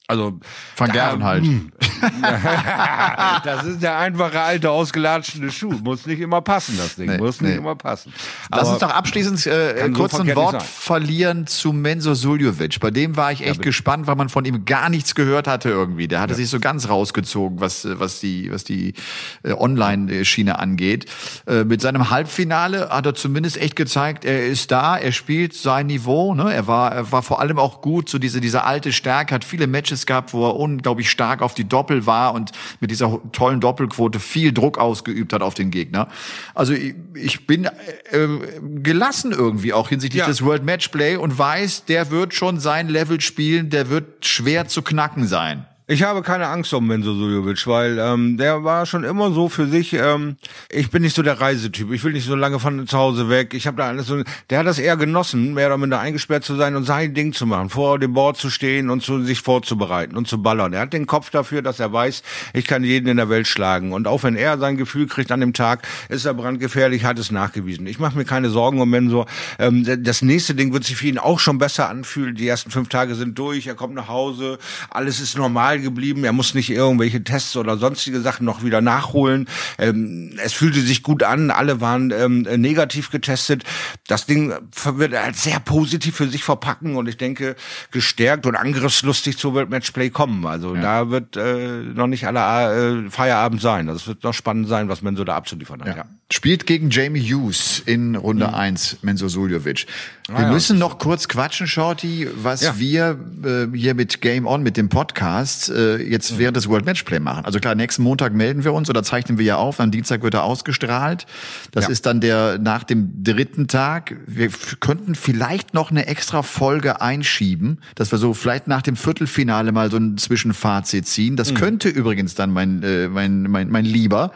Also 0.07 0.39
Van 0.77 0.93
Gerven 0.93 1.25
halt. 1.25 1.45
das 3.45 3.65
ist 3.65 3.83
der 3.83 3.99
einfache 3.99 4.41
alte 4.41 4.71
ausgelatschene 4.71 5.51
Schuh. 5.51 5.73
Muss 5.83 6.07
nicht 6.07 6.21
immer 6.21 6.41
passen, 6.41 6.77
das 6.77 6.97
Ding. 6.97 7.11
Nee, 7.11 7.19
Muss 7.19 7.41
nicht 7.41 7.53
nee. 7.53 7.57
immer 7.57 7.75
passen. 7.77 8.13
Lass 8.51 8.69
uns 8.69 8.79
doch 8.79 8.91
abschließend 8.91 9.47
äh, 9.47 9.87
so 9.87 9.93
kurz 9.93 10.15
ein 10.15 10.35
Wort 10.35 10.61
sein. 10.61 10.61
verlieren 10.63 11.47
zu 11.47 11.73
Menzo 11.73 12.15
Suljovic. 12.15 12.81
Bei 12.81 12.91
dem 12.91 13.17
war 13.17 13.33
ich 13.33 13.47
echt 13.47 13.63
gespannt, 13.63 14.07
weil 14.07 14.17
man 14.17 14.29
von 14.29 14.45
ihm 14.45 14.65
gar 14.65 14.89
nichts 14.89 15.15
gehört 15.15 15.47
hatte 15.47 15.69
irgendwie. 15.69 16.09
Der 16.09 16.21
hatte 16.21 16.35
sich 16.35 16.49
so 16.49 16.61
ganz 16.61 16.89
rausgezogen, 16.89 17.61
was, 17.61 17.85
äh, 17.85 17.99
was 18.01 18.21
die, 18.21 18.51
was 18.51 18.65
die 18.65 18.95
äh, 19.43 19.53
Online-Schiene 19.53 20.59
angeht. 20.59 21.07
Äh, 21.47 21.65
mit 21.65 21.81
seinem 21.81 22.11
Halbfinale 22.11 22.89
hat 22.91 23.07
er 23.07 23.15
zumindest 23.15 23.57
echt 23.57 23.77
gezeigt, 23.77 24.25
er 24.25 24.47
ist 24.47 24.71
da, 24.71 24.97
er 24.97 25.13
spielt 25.13 25.55
sein 25.55 25.87
Niveau. 25.87 26.35
Ne? 26.35 26.53
Er, 26.53 26.67
war, 26.67 26.93
er 26.93 27.13
war 27.13 27.23
vor 27.23 27.41
allem 27.41 27.59
auch 27.59 27.81
gut, 27.81 28.09
so 28.09 28.19
diese, 28.19 28.41
diese 28.41 28.65
alte 28.65 28.93
Stärke, 28.93 29.35
hat 29.35 29.45
viele 29.45 29.67
Matches 29.67 30.07
gehabt, 30.07 30.33
wo 30.33 30.47
er 30.47 30.57
unglaublich 30.57 31.11
stark 31.11 31.43
auf 31.43 31.55
die 31.55 31.65
Doppel 31.65 31.84
war 32.07 32.35
und 32.35 32.53
mit 32.81 32.91
dieser 32.91 33.21
tollen 33.33 33.61
Doppelquote 33.61 34.21
viel 34.21 34.53
Druck 34.53 34.79
ausgeübt 34.79 35.33
hat 35.33 35.43
auf 35.43 35.55
den 35.55 35.71
Gegner. 35.71 36.09
Also 36.55 36.73
ich, 36.73 36.95
ich 37.15 37.47
bin 37.47 37.65
äh, 37.65 37.71
äh, 38.17 38.39
gelassen 38.83 39.33
irgendwie 39.33 39.73
auch 39.73 39.89
hinsichtlich 39.89 40.21
Ja. 40.21 40.27
des 40.27 40.45
World 40.45 40.65
Matchplay 40.65 41.17
und 41.17 41.39
weiß, 41.39 41.85
der 41.85 42.11
wird 42.11 42.35
schon 42.35 42.59
sein 42.61 42.89
Level 42.89 43.21
spielen, 43.21 43.71
der 43.71 43.89
wird 43.91 44.25
schwer 44.27 44.67
zu 44.69 44.83
knacken 44.83 45.27
sein. 45.27 45.67
Ich 45.87 46.03
habe 46.03 46.23
keine 46.23 46.47
Angst 46.47 46.73
um 46.73 46.87
Menzo 46.87 47.13
Suljovic, 47.13 47.67
weil 47.67 47.99
ähm, 47.99 48.39
der 48.39 48.65
war 48.65 48.87
schon 48.87 49.05
immer 49.05 49.33
so 49.33 49.51
für 49.51 49.67
sich. 49.67 49.93
Ähm, 49.93 50.37
ich 50.71 50.91
bin 50.91 51.03
nicht 51.03 51.15
so 51.15 51.23
der 51.23 51.43
Reisetyp. 51.43 51.93
Ich 51.93 52.03
will 52.03 52.15
nicht 52.15 52.25
so 52.25 52.35
lange 52.35 52.59
von 52.59 52.87
zu 52.87 52.97
Hause 52.97 53.29
weg. 53.29 53.53
Ich 53.53 53.67
habe 53.67 53.77
da 53.77 53.89
alles 53.89 54.07
so. 54.07 54.23
Der 54.49 54.61
hat 54.61 54.67
das 54.67 54.79
eher 54.79 54.97
genossen, 54.97 55.53
mehr 55.53 55.67
oder 55.67 55.77
minder 55.77 56.01
eingesperrt 56.01 56.43
zu 56.43 56.57
sein 56.57 56.75
und 56.75 56.85
sein 56.85 57.13
Ding 57.13 57.35
zu 57.35 57.45
machen, 57.45 57.69
vor 57.69 57.99
dem 57.99 58.15
Board 58.15 58.39
zu 58.39 58.49
stehen 58.49 58.89
und 58.89 59.03
zu 59.03 59.23
sich 59.25 59.43
vorzubereiten 59.43 60.17
und 60.17 60.27
zu 60.27 60.43
ballern. 60.43 60.73
Er 60.73 60.81
hat 60.81 60.95
den 60.95 61.05
Kopf 61.07 61.29
dafür, 61.29 61.61
dass 61.61 61.81
er 61.81 61.93
weiß, 61.93 62.23
ich 62.55 62.65
kann 62.65 62.83
jeden 62.83 63.07
in 63.07 63.19
der 63.19 63.29
Welt 63.29 63.47
schlagen. 63.47 63.93
Und 63.93 64.09
auch 64.09 64.23
wenn 64.23 64.37
er 64.37 64.57
sein 64.57 64.79
Gefühl 64.79 65.07
kriegt 65.07 65.31
an 65.33 65.41
dem 65.41 65.53
Tag, 65.53 65.87
ist 66.09 66.25
er 66.25 66.33
brandgefährlich, 66.33 67.05
hat 67.05 67.19
es 67.19 67.31
nachgewiesen. 67.31 67.87
Ich 67.87 67.99
mache 67.99 68.17
mir 68.17 68.25
keine 68.25 68.49
Sorgen 68.49 68.81
um 68.81 68.89
Menzo. 68.89 69.27
Ähm, 69.59 69.85
das 70.03 70.23
nächste 70.23 70.55
Ding 70.55 70.73
wird 70.73 70.85
sich 70.85 70.97
für 70.97 71.09
ihn 71.09 71.19
auch 71.19 71.41
schon 71.41 71.59
besser 71.59 71.91
anfühlen. 71.91 72.35
Die 72.37 72.49
ersten 72.49 72.71
fünf 72.71 72.89
Tage 72.89 73.15
sind 73.17 73.39
durch. 73.39 73.67
Er 73.67 73.75
kommt 73.75 73.93
nach 73.93 74.09
Hause, 74.09 74.57
alles 74.89 75.21
ist 75.21 75.37
normal 75.37 75.74
geblieben. 75.79 76.25
Er 76.25 76.33
muss 76.33 76.55
nicht 76.55 76.71
irgendwelche 76.71 77.23
Tests 77.25 77.57
oder 77.57 77.77
sonstige 77.79 78.21
Sachen 78.21 78.45
noch 78.47 78.63
wieder 78.65 78.81
nachholen. 78.81 79.49
Ähm, 79.79 80.33
es 80.43 80.53
fühlte 80.53 80.81
sich 80.81 81.03
gut 81.03 81.23
an. 81.23 81.51
Alle 81.51 81.81
waren 81.81 82.11
ähm, 82.11 82.43
negativ 82.57 83.11
getestet. 83.11 83.65
Das 84.07 84.27
Ding 84.27 84.53
wird 84.85 85.15
als 85.15 85.43
sehr 85.45 85.61
positiv 85.61 86.17
für 86.17 86.29
sich 86.29 86.45
verpacken 86.45 86.97
und 86.97 87.09
ich 87.09 87.17
denke 87.17 87.57
gestärkt 87.91 88.47
und 88.47 88.57
angriffslustig 88.57 89.39
zur 89.39 89.55
World 89.55 89.71
Matchplay 89.71 90.11
kommen. 90.11 90.47
Also 90.47 90.75
da 90.75 91.11
wird 91.11 91.37
äh, 91.37 91.83
noch 91.95 92.07
nicht 92.07 92.27
aller 92.27 93.05
äh, 93.07 93.11
Feierabend 93.11 93.61
sein. 93.61 93.87
Das 93.87 94.07
wird 94.07 94.23
noch 94.25 94.35
spannend 94.35 94.69
sein, 94.69 94.89
was 94.89 95.03
man 95.03 95.17
so 95.17 95.25
da 95.25 95.37
abzuliefern 95.37 95.83
hat. 95.83 95.97
Ja. 95.97 96.05
Spielt 96.33 96.67
gegen 96.67 96.91
Jamie 96.91 97.21
Hughes 97.23 97.83
in 97.85 98.17
Runde 98.17 98.53
1, 98.55 98.99
Menzo 99.03 99.29
Suljovic. 99.29 99.87
Wir 100.27 100.37
Ah, 100.37 100.43
ja. 100.43 100.51
müssen 100.53 100.79
noch 100.79 100.99
kurz 100.99 101.29
quatschen, 101.29 101.67
Shorty, 101.67 102.27
was 102.35 102.63
Ja. 102.63 102.79
wir 102.79 103.19
äh, 103.45 103.77
hier 103.77 103.95
mit 103.95 104.23
Game 104.23 104.47
On, 104.47 104.63
mit 104.63 104.79
dem 104.79 104.89
Podcast, 104.89 105.64
äh, 105.69 105.97
jetzt 105.97 106.33
Mhm. 106.33 106.39
während 106.39 106.57
des 106.57 106.69
World 106.69 106.85
Matchplay 106.87 107.19
machen. 107.21 107.45
Also 107.45 107.59
klar, 107.61 107.75
nächsten 107.75 108.03
Montag 108.03 108.33
melden 108.35 108.65
wir 108.65 108.73
uns 108.73 108.89
oder 108.91 109.03
zeichnen 109.03 109.39
wir 109.39 109.45
ja 109.45 109.57
auf, 109.57 109.81
am 109.81 109.91
Dienstag 109.91 110.23
wird 110.23 110.35
er 110.35 110.45
ausgestrahlt. 110.45 111.27
Das 111.73 111.85
Ja. 111.85 111.91
ist 111.91 112.07
dann 112.07 112.21
der 112.21 112.59
nach 112.59 112.85
dem 112.85 113.23
dritten 113.25 113.69
Tag. 113.69 114.17
Wir 114.27 114.49
könnten 114.81 115.15
vielleicht 115.15 115.75
noch 115.75 115.91
eine 115.91 116.07
extra 116.07 116.43
Folge 116.43 117.01
einschieben, 117.01 117.81
dass 117.95 118.11
wir 118.13 118.19
so 118.19 118.35
vielleicht 118.35 118.67
nach 118.69 118.83
dem 118.83 118.97
Viertelfinale 118.97 119.73
mal 119.73 119.91
so 119.91 119.97
ein 119.97 120.19
Zwischenfazit 120.19 121.07
ziehen. 121.07 121.33
Mhm. 121.35 121.37
Das 121.37 121.55
könnte 121.55 121.89
übrigens 121.89 122.35
dann 122.35 122.51
mein, 122.53 122.83
äh, 122.83 123.09
mein, 123.09 123.43
mein, 123.43 123.71
mein 123.71 123.85
Lieber 123.85 124.33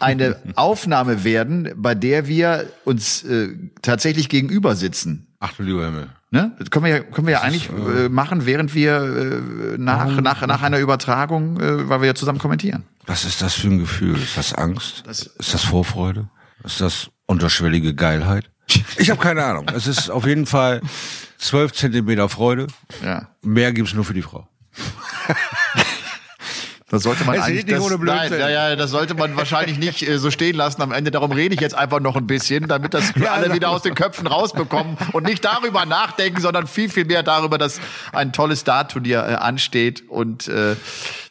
eine 0.00 0.36
Aufnahme 0.56 1.24
werden, 1.24 1.70
bei 1.76 1.94
der 1.94 2.26
wir 2.26 2.66
uns 2.84 3.22
äh, 3.24 3.48
tatsächlich 3.82 4.28
gegenüber 4.28 4.76
sitzen. 4.76 5.26
Ach 5.40 5.52
du 5.54 5.62
lieber 5.62 5.84
Himmel. 5.84 6.08
Ne? 6.30 6.54
Das 6.58 6.70
können 6.70 6.84
wir 6.84 6.92
ja, 6.92 7.00
können 7.00 7.26
wir 7.26 7.34
ja 7.34 7.40
eigentlich 7.40 7.70
äh, 7.70 8.08
machen, 8.10 8.44
während 8.44 8.74
wir 8.74 9.00
äh, 9.00 9.78
nach, 9.78 10.20
nach, 10.20 10.46
nach 10.46 10.62
einer 10.62 10.78
Übertragung, 10.78 11.58
äh, 11.58 11.88
weil 11.88 12.02
wir 12.02 12.08
ja 12.08 12.14
zusammen 12.14 12.38
kommentieren. 12.38 12.84
Was 13.06 13.24
ist 13.24 13.40
das 13.40 13.54
für 13.54 13.68
ein 13.68 13.78
Gefühl? 13.78 14.16
Ist 14.20 14.36
das 14.36 14.52
Angst? 14.52 15.04
ist 15.06 15.54
das 15.54 15.62
Vorfreude? 15.62 16.28
Ist 16.64 16.80
das 16.82 17.10
unterschwellige 17.26 17.94
Geilheit? 17.94 18.50
Ich 18.98 19.10
habe 19.10 19.20
keine 19.20 19.44
Ahnung. 19.44 19.66
Es 19.74 19.86
ist 19.86 20.10
auf 20.10 20.26
jeden 20.26 20.44
Fall 20.44 20.82
zwölf 21.38 21.72
Zentimeter 21.72 22.28
Freude. 22.28 22.66
Ja. 23.02 23.28
Mehr 23.42 23.72
gibt's 23.72 23.94
nur 23.94 24.04
für 24.04 24.12
die 24.12 24.22
Frau. 24.22 24.46
Das 26.90 27.02
sollte 27.02 27.24
man 27.24 27.36
Es 27.36 27.42
eigentlich 27.42 27.66
nicht 27.66 27.76
das, 27.76 27.84
ohne 27.84 27.96
nein, 28.02 28.28
Blödsinn. 28.28 28.40
ja, 28.40 28.68
ja, 28.70 28.76
das 28.76 28.90
sollte 28.90 29.14
man 29.14 29.36
wahrscheinlich 29.36 29.78
nicht 29.78 30.08
äh, 30.08 30.18
so 30.18 30.30
stehen 30.30 30.56
lassen 30.56 30.80
am 30.80 30.90
Ende. 30.90 31.10
Darum 31.10 31.32
rede 31.32 31.54
ich 31.54 31.60
jetzt 31.60 31.74
einfach 31.74 32.00
noch 32.00 32.16
ein 32.16 32.26
bisschen, 32.26 32.66
damit 32.66 32.94
das 32.94 33.12
alle 33.28 33.52
wieder 33.52 33.68
aus 33.70 33.82
den 33.82 33.94
Köpfen 33.94 34.26
rausbekommen 34.26 34.96
und 35.12 35.24
nicht 35.24 35.44
darüber 35.44 35.84
nachdenken, 35.84 36.40
sondern 36.40 36.66
viel, 36.66 36.88
viel 36.88 37.04
mehr 37.04 37.22
darüber, 37.22 37.58
dass 37.58 37.78
ein 38.12 38.32
tolles 38.32 38.64
Dart-Turnier 38.64 39.18
äh, 39.28 39.34
ansteht 39.34 40.08
und 40.08 40.48
äh, 40.48 40.76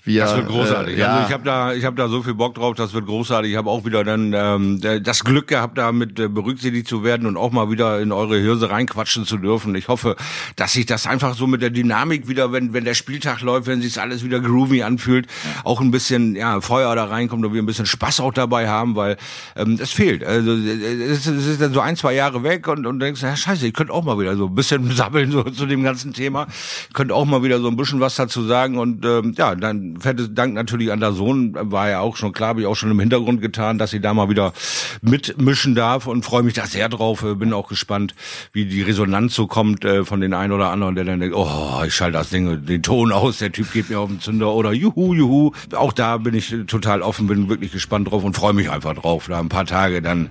wir. 0.07 0.21
Das 0.21 0.35
wird 0.35 0.47
großartig. 0.47 0.95
Äh, 0.97 0.99
ja, 0.99 1.15
Also 1.17 1.27
ich 1.27 1.33
habe 1.33 1.43
da, 1.43 1.73
ich 1.73 1.85
habe 1.85 1.95
da 1.95 2.07
so 2.07 2.23
viel 2.23 2.33
Bock 2.33 2.55
drauf. 2.55 2.75
Das 2.75 2.93
wird 2.93 3.05
großartig. 3.05 3.51
Ich 3.51 3.57
habe 3.57 3.69
auch 3.69 3.85
wieder 3.85 4.03
dann 4.03 4.33
ähm, 4.33 4.81
das 5.03 5.23
Glück 5.23 5.47
gehabt, 5.47 5.77
da 5.77 5.91
mit 5.91 6.19
äh, 6.19 6.27
berücksichtigt 6.27 6.87
zu 6.87 7.03
werden 7.03 7.27
und 7.27 7.37
auch 7.37 7.51
mal 7.51 7.69
wieder 7.69 7.99
in 8.01 8.11
eure 8.11 8.37
Hirse 8.39 8.69
reinquatschen 8.69 9.25
zu 9.25 9.37
dürfen. 9.37 9.75
Ich 9.75 9.87
hoffe, 9.87 10.15
dass 10.55 10.73
sich 10.73 10.85
das 10.85 11.05
einfach 11.07 11.35
so 11.35 11.45
mit 11.47 11.61
der 11.61 11.69
Dynamik 11.69 12.27
wieder, 12.27 12.51
wenn 12.51 12.73
wenn 12.73 12.85
der 12.85 12.93
Spieltag 12.95 13.41
läuft, 13.41 13.67
wenn 13.67 13.81
sich 13.81 13.99
alles 14.01 14.23
wieder 14.23 14.39
groovy 14.39 14.83
anfühlt, 14.83 15.27
auch 15.63 15.81
ein 15.81 15.91
bisschen 15.91 16.35
ja 16.35 16.61
Feuer 16.61 16.95
da 16.95 17.05
reinkommt 17.05 17.45
und 17.45 17.53
wir 17.53 17.61
ein 17.61 17.65
bisschen 17.65 17.85
Spaß 17.85 18.19
auch 18.21 18.33
dabei 18.33 18.69
haben, 18.69 18.95
weil 18.95 19.17
ähm, 19.55 19.77
es 19.81 19.91
fehlt. 19.91 20.23
Also 20.23 20.51
äh, 20.51 20.71
es, 21.03 21.27
ist- 21.27 21.35
es 21.37 21.45
ist 21.47 21.61
dann 21.61 21.73
so 21.73 21.79
ein 21.81 21.95
zwei 21.95 22.13
Jahre 22.13 22.43
weg 22.43 22.67
und 22.67 22.85
und 22.85 22.99
denkst, 22.99 23.21
ja, 23.21 23.35
scheiße, 23.35 23.67
ich 23.67 23.73
könnte 23.73 23.93
auch 23.93 24.03
mal 24.03 24.17
wieder 24.19 24.35
so 24.37 24.45
ein 24.47 24.55
bisschen 24.55 24.89
sammeln 24.95 25.31
so 25.31 25.43
zu 25.43 25.65
dem 25.65 25.83
ganzen 25.83 26.13
Thema. 26.13 26.47
Könnte 26.93 27.13
auch 27.15 27.25
mal 27.25 27.43
wieder 27.43 27.59
so 27.59 27.67
ein 27.67 27.75
bisschen 27.75 27.99
was 27.99 28.15
dazu 28.15 28.43
sagen 28.45 28.77
und 28.77 29.03
ähm, 29.05 29.33
ja, 29.37 29.55
dann 29.55 29.96
fettes 29.99 30.29
Dank 30.33 30.53
natürlich 30.53 30.91
an 30.91 30.99
der 30.99 31.11
Sohn, 31.13 31.55
war 31.59 31.89
ja 31.89 31.99
auch 31.99 32.15
schon 32.17 32.31
klar, 32.33 32.49
habe 32.49 32.61
ich 32.61 32.67
auch 32.67 32.75
schon 32.75 32.91
im 32.91 32.99
Hintergrund 32.99 33.41
getan, 33.41 33.77
dass 33.77 33.91
sie 33.91 33.99
da 33.99 34.13
mal 34.13 34.29
wieder 34.29 34.53
mitmischen 35.01 35.75
darf 35.75 36.07
und 36.07 36.23
freue 36.23 36.43
mich 36.43 36.53
da 36.53 36.65
sehr 36.65 36.89
drauf. 36.89 37.23
Äh, 37.23 37.35
Bin 37.35 37.53
auch 37.53 37.69
gespannt, 37.69 38.15
wie 38.53 38.65
die 38.65 38.81
Resonanz 38.81 39.35
so 39.35 39.47
kommt 39.47 39.85
äh, 39.85 40.05
von 40.05 40.21
den 40.21 40.33
einen 40.33 40.53
oder 40.53 40.69
anderen, 40.71 40.95
der 40.95 41.05
dann 41.05 41.19
denkt, 41.19 41.35
oh, 41.35 41.81
ich 41.85 41.93
schalte 41.93 42.17
das 42.17 42.29
Ding, 42.29 42.65
den 42.65 42.83
Ton 42.83 43.11
aus, 43.11 43.37
der 43.39 43.51
Typ 43.51 43.71
geht 43.71 43.89
mir 43.89 43.99
auf 43.99 44.09
den 44.09 44.19
Zünder 44.19 44.53
oder 44.53 44.71
juhu, 44.73 45.13
juhu. 45.13 45.51
Auch 45.75 45.93
da 45.93 46.17
bin 46.17 46.33
ich 46.33 46.53
total 46.67 47.01
offen, 47.01 47.27
bin 47.27 47.49
wirklich 47.49 47.71
gespannt 47.71 48.11
drauf 48.11 48.23
und 48.23 48.35
freue 48.35 48.53
mich 48.53 48.69
einfach 48.69 48.93
drauf, 48.95 49.25
da 49.27 49.39
ein 49.39 49.49
paar 49.49 49.65
Tage 49.65 50.01
dann 50.01 50.29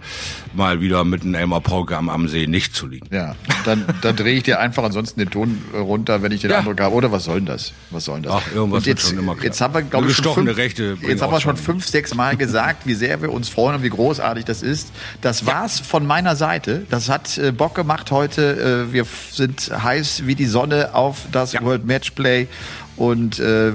mal 0.55 0.81
wieder 0.81 1.05
mit 1.05 1.23
einem 1.23 1.35
Elmar 1.35 1.61
Pauke 1.61 1.97
am, 1.97 2.09
am 2.09 2.29
See 2.29 2.47
nicht 2.47 2.75
zu 2.75 2.87
liegen. 2.87 3.07
Ja, 3.13 3.35
dann, 3.65 3.85
dann 4.03 4.17
drehe 4.17 4.35
ich 4.37 4.43
dir 4.43 4.61
einfach 4.61 4.85
ansonsten 4.85 5.21
den 5.21 5.31
Ton 5.31 5.59
äh, 5.73 5.79
runter, 5.79 6.23
wenn 6.23 6.33
ich 6.33 6.41
den 6.41 6.51
Ja. 6.51 6.59
Eindruck 6.59 6.81
habe. 6.81 6.95
Oder 6.95 7.13
was 7.13 7.25
soll 7.25 7.37
denn 7.37 7.47
das? 7.47 7.73
Was 7.91 8.05
soll 8.07 8.17
denn 8.21 8.25
das? 8.31 8.35
Ach, 8.35 8.55
irgendwas 8.55 8.81
Und 8.81 8.87
wird 8.87 8.99
jetzt, 8.99 9.09
schon 9.11 9.19
immer 9.19 9.35
klar. 9.35 9.45
Jetzt 9.47 9.61
haben 9.61 9.75
wir, 9.75 9.83
glaube 9.83 10.09
ich, 10.09 10.17
schon 10.17 10.35
fünf, 10.35 10.57
Rechte 10.57 10.97
jetzt 11.01 11.23
haben 11.23 11.33
wir 11.33 11.41
schon 11.41 11.57
fünf, 11.57 11.87
sechs 11.87 12.15
Mal 12.15 12.37
gesagt, 12.37 12.87
wie 12.87 12.95
sehr 12.95 13.23
wir 13.23 13.33
uns 13.33 13.49
freuen 13.49 13.77
und 13.77 13.83
wie 13.83 13.89
großartig 13.89 14.45
das 14.45 14.63
ist. 14.63 14.91
Das 15.21 15.47
war's 15.47 15.81
von 15.81 16.07
meiner 16.07 16.37
Seite. 16.37 16.87
Das 16.91 17.09
hat 17.09 17.39
äh, 17.39 17.53
Bock 17.53 17.75
gemacht 17.75 18.11
heute. 18.11 18.87
Äh, 18.89 18.93
wir 18.93 19.07
sind 19.31 19.71
heiß 19.83 20.27
wie 20.27 20.35
die 20.35 20.47
Sonne 20.47 20.95
auf 20.95 21.23
das 21.33 21.53
Ja. 21.53 21.63
World 21.63 21.87
Matchplay 21.87 22.49
und 22.97 23.39
äh, 23.39 23.73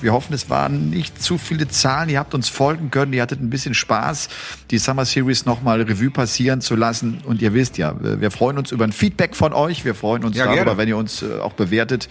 wir 0.00 0.12
hoffen, 0.12 0.32
es 0.32 0.48
waren 0.50 0.90
nicht 0.90 1.22
zu 1.22 1.38
viele 1.38 1.68
Zahlen. 1.68 2.08
Ihr 2.08 2.18
habt 2.18 2.34
uns 2.34 2.48
folgen 2.48 2.90
können. 2.90 3.12
Ihr 3.12 3.22
hattet 3.22 3.40
ein 3.40 3.50
bisschen 3.50 3.74
Spaß, 3.74 4.28
die 4.70 4.78
Summer 4.78 5.04
Series 5.04 5.46
nochmal 5.46 5.82
Revue 5.82 6.10
passieren 6.10 6.60
zu 6.60 6.76
lassen. 6.76 7.18
Und 7.24 7.42
ihr 7.42 7.54
wisst 7.54 7.78
ja, 7.78 7.94
wir 8.00 8.30
freuen 8.30 8.58
uns 8.58 8.72
über 8.72 8.84
ein 8.84 8.92
Feedback 8.92 9.36
von 9.36 9.52
euch. 9.52 9.84
Wir 9.84 9.94
freuen 9.94 10.24
uns 10.24 10.36
Ja, 10.36 10.44
darüber, 10.46 10.64
gerne. 10.64 10.78
wenn 10.78 10.88
ihr 10.88 10.96
uns 10.96 11.22
äh, 11.22 11.38
auch 11.40 11.52
bewertet. 11.52 12.08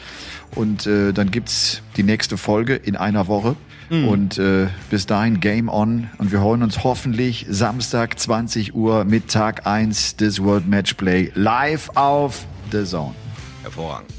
Und 0.56 0.88
äh, 0.88 1.12
dann 1.14 1.32
gibt's 1.32 1.82
die 1.98 2.04
nächste 2.04 2.38
Folge 2.38 2.76
in 2.76 2.96
einer 2.96 3.28
Woche. 3.28 3.56
Mhm. 3.90 4.08
Und 4.08 4.38
äh, 4.38 4.68
bis 4.92 5.06
dahin 5.08 5.40
Game 5.40 5.68
On. 5.70 6.10
Und 6.20 6.32
wir 6.32 6.42
hören 6.42 6.62
uns 6.64 6.84
hoffentlich 6.84 7.46
Samstag 7.50 8.20
20 8.20 8.76
Uhr 8.76 9.04
mit 9.04 9.30
Tag 9.32 9.66
1 9.66 10.16
des 10.18 10.44
World 10.44 10.68
Matchplay 10.68 11.32
live 11.34 11.90
auf 11.96 12.46
The 12.72 12.84
Zone. 12.84 13.16
Hervorragend. 13.64 14.19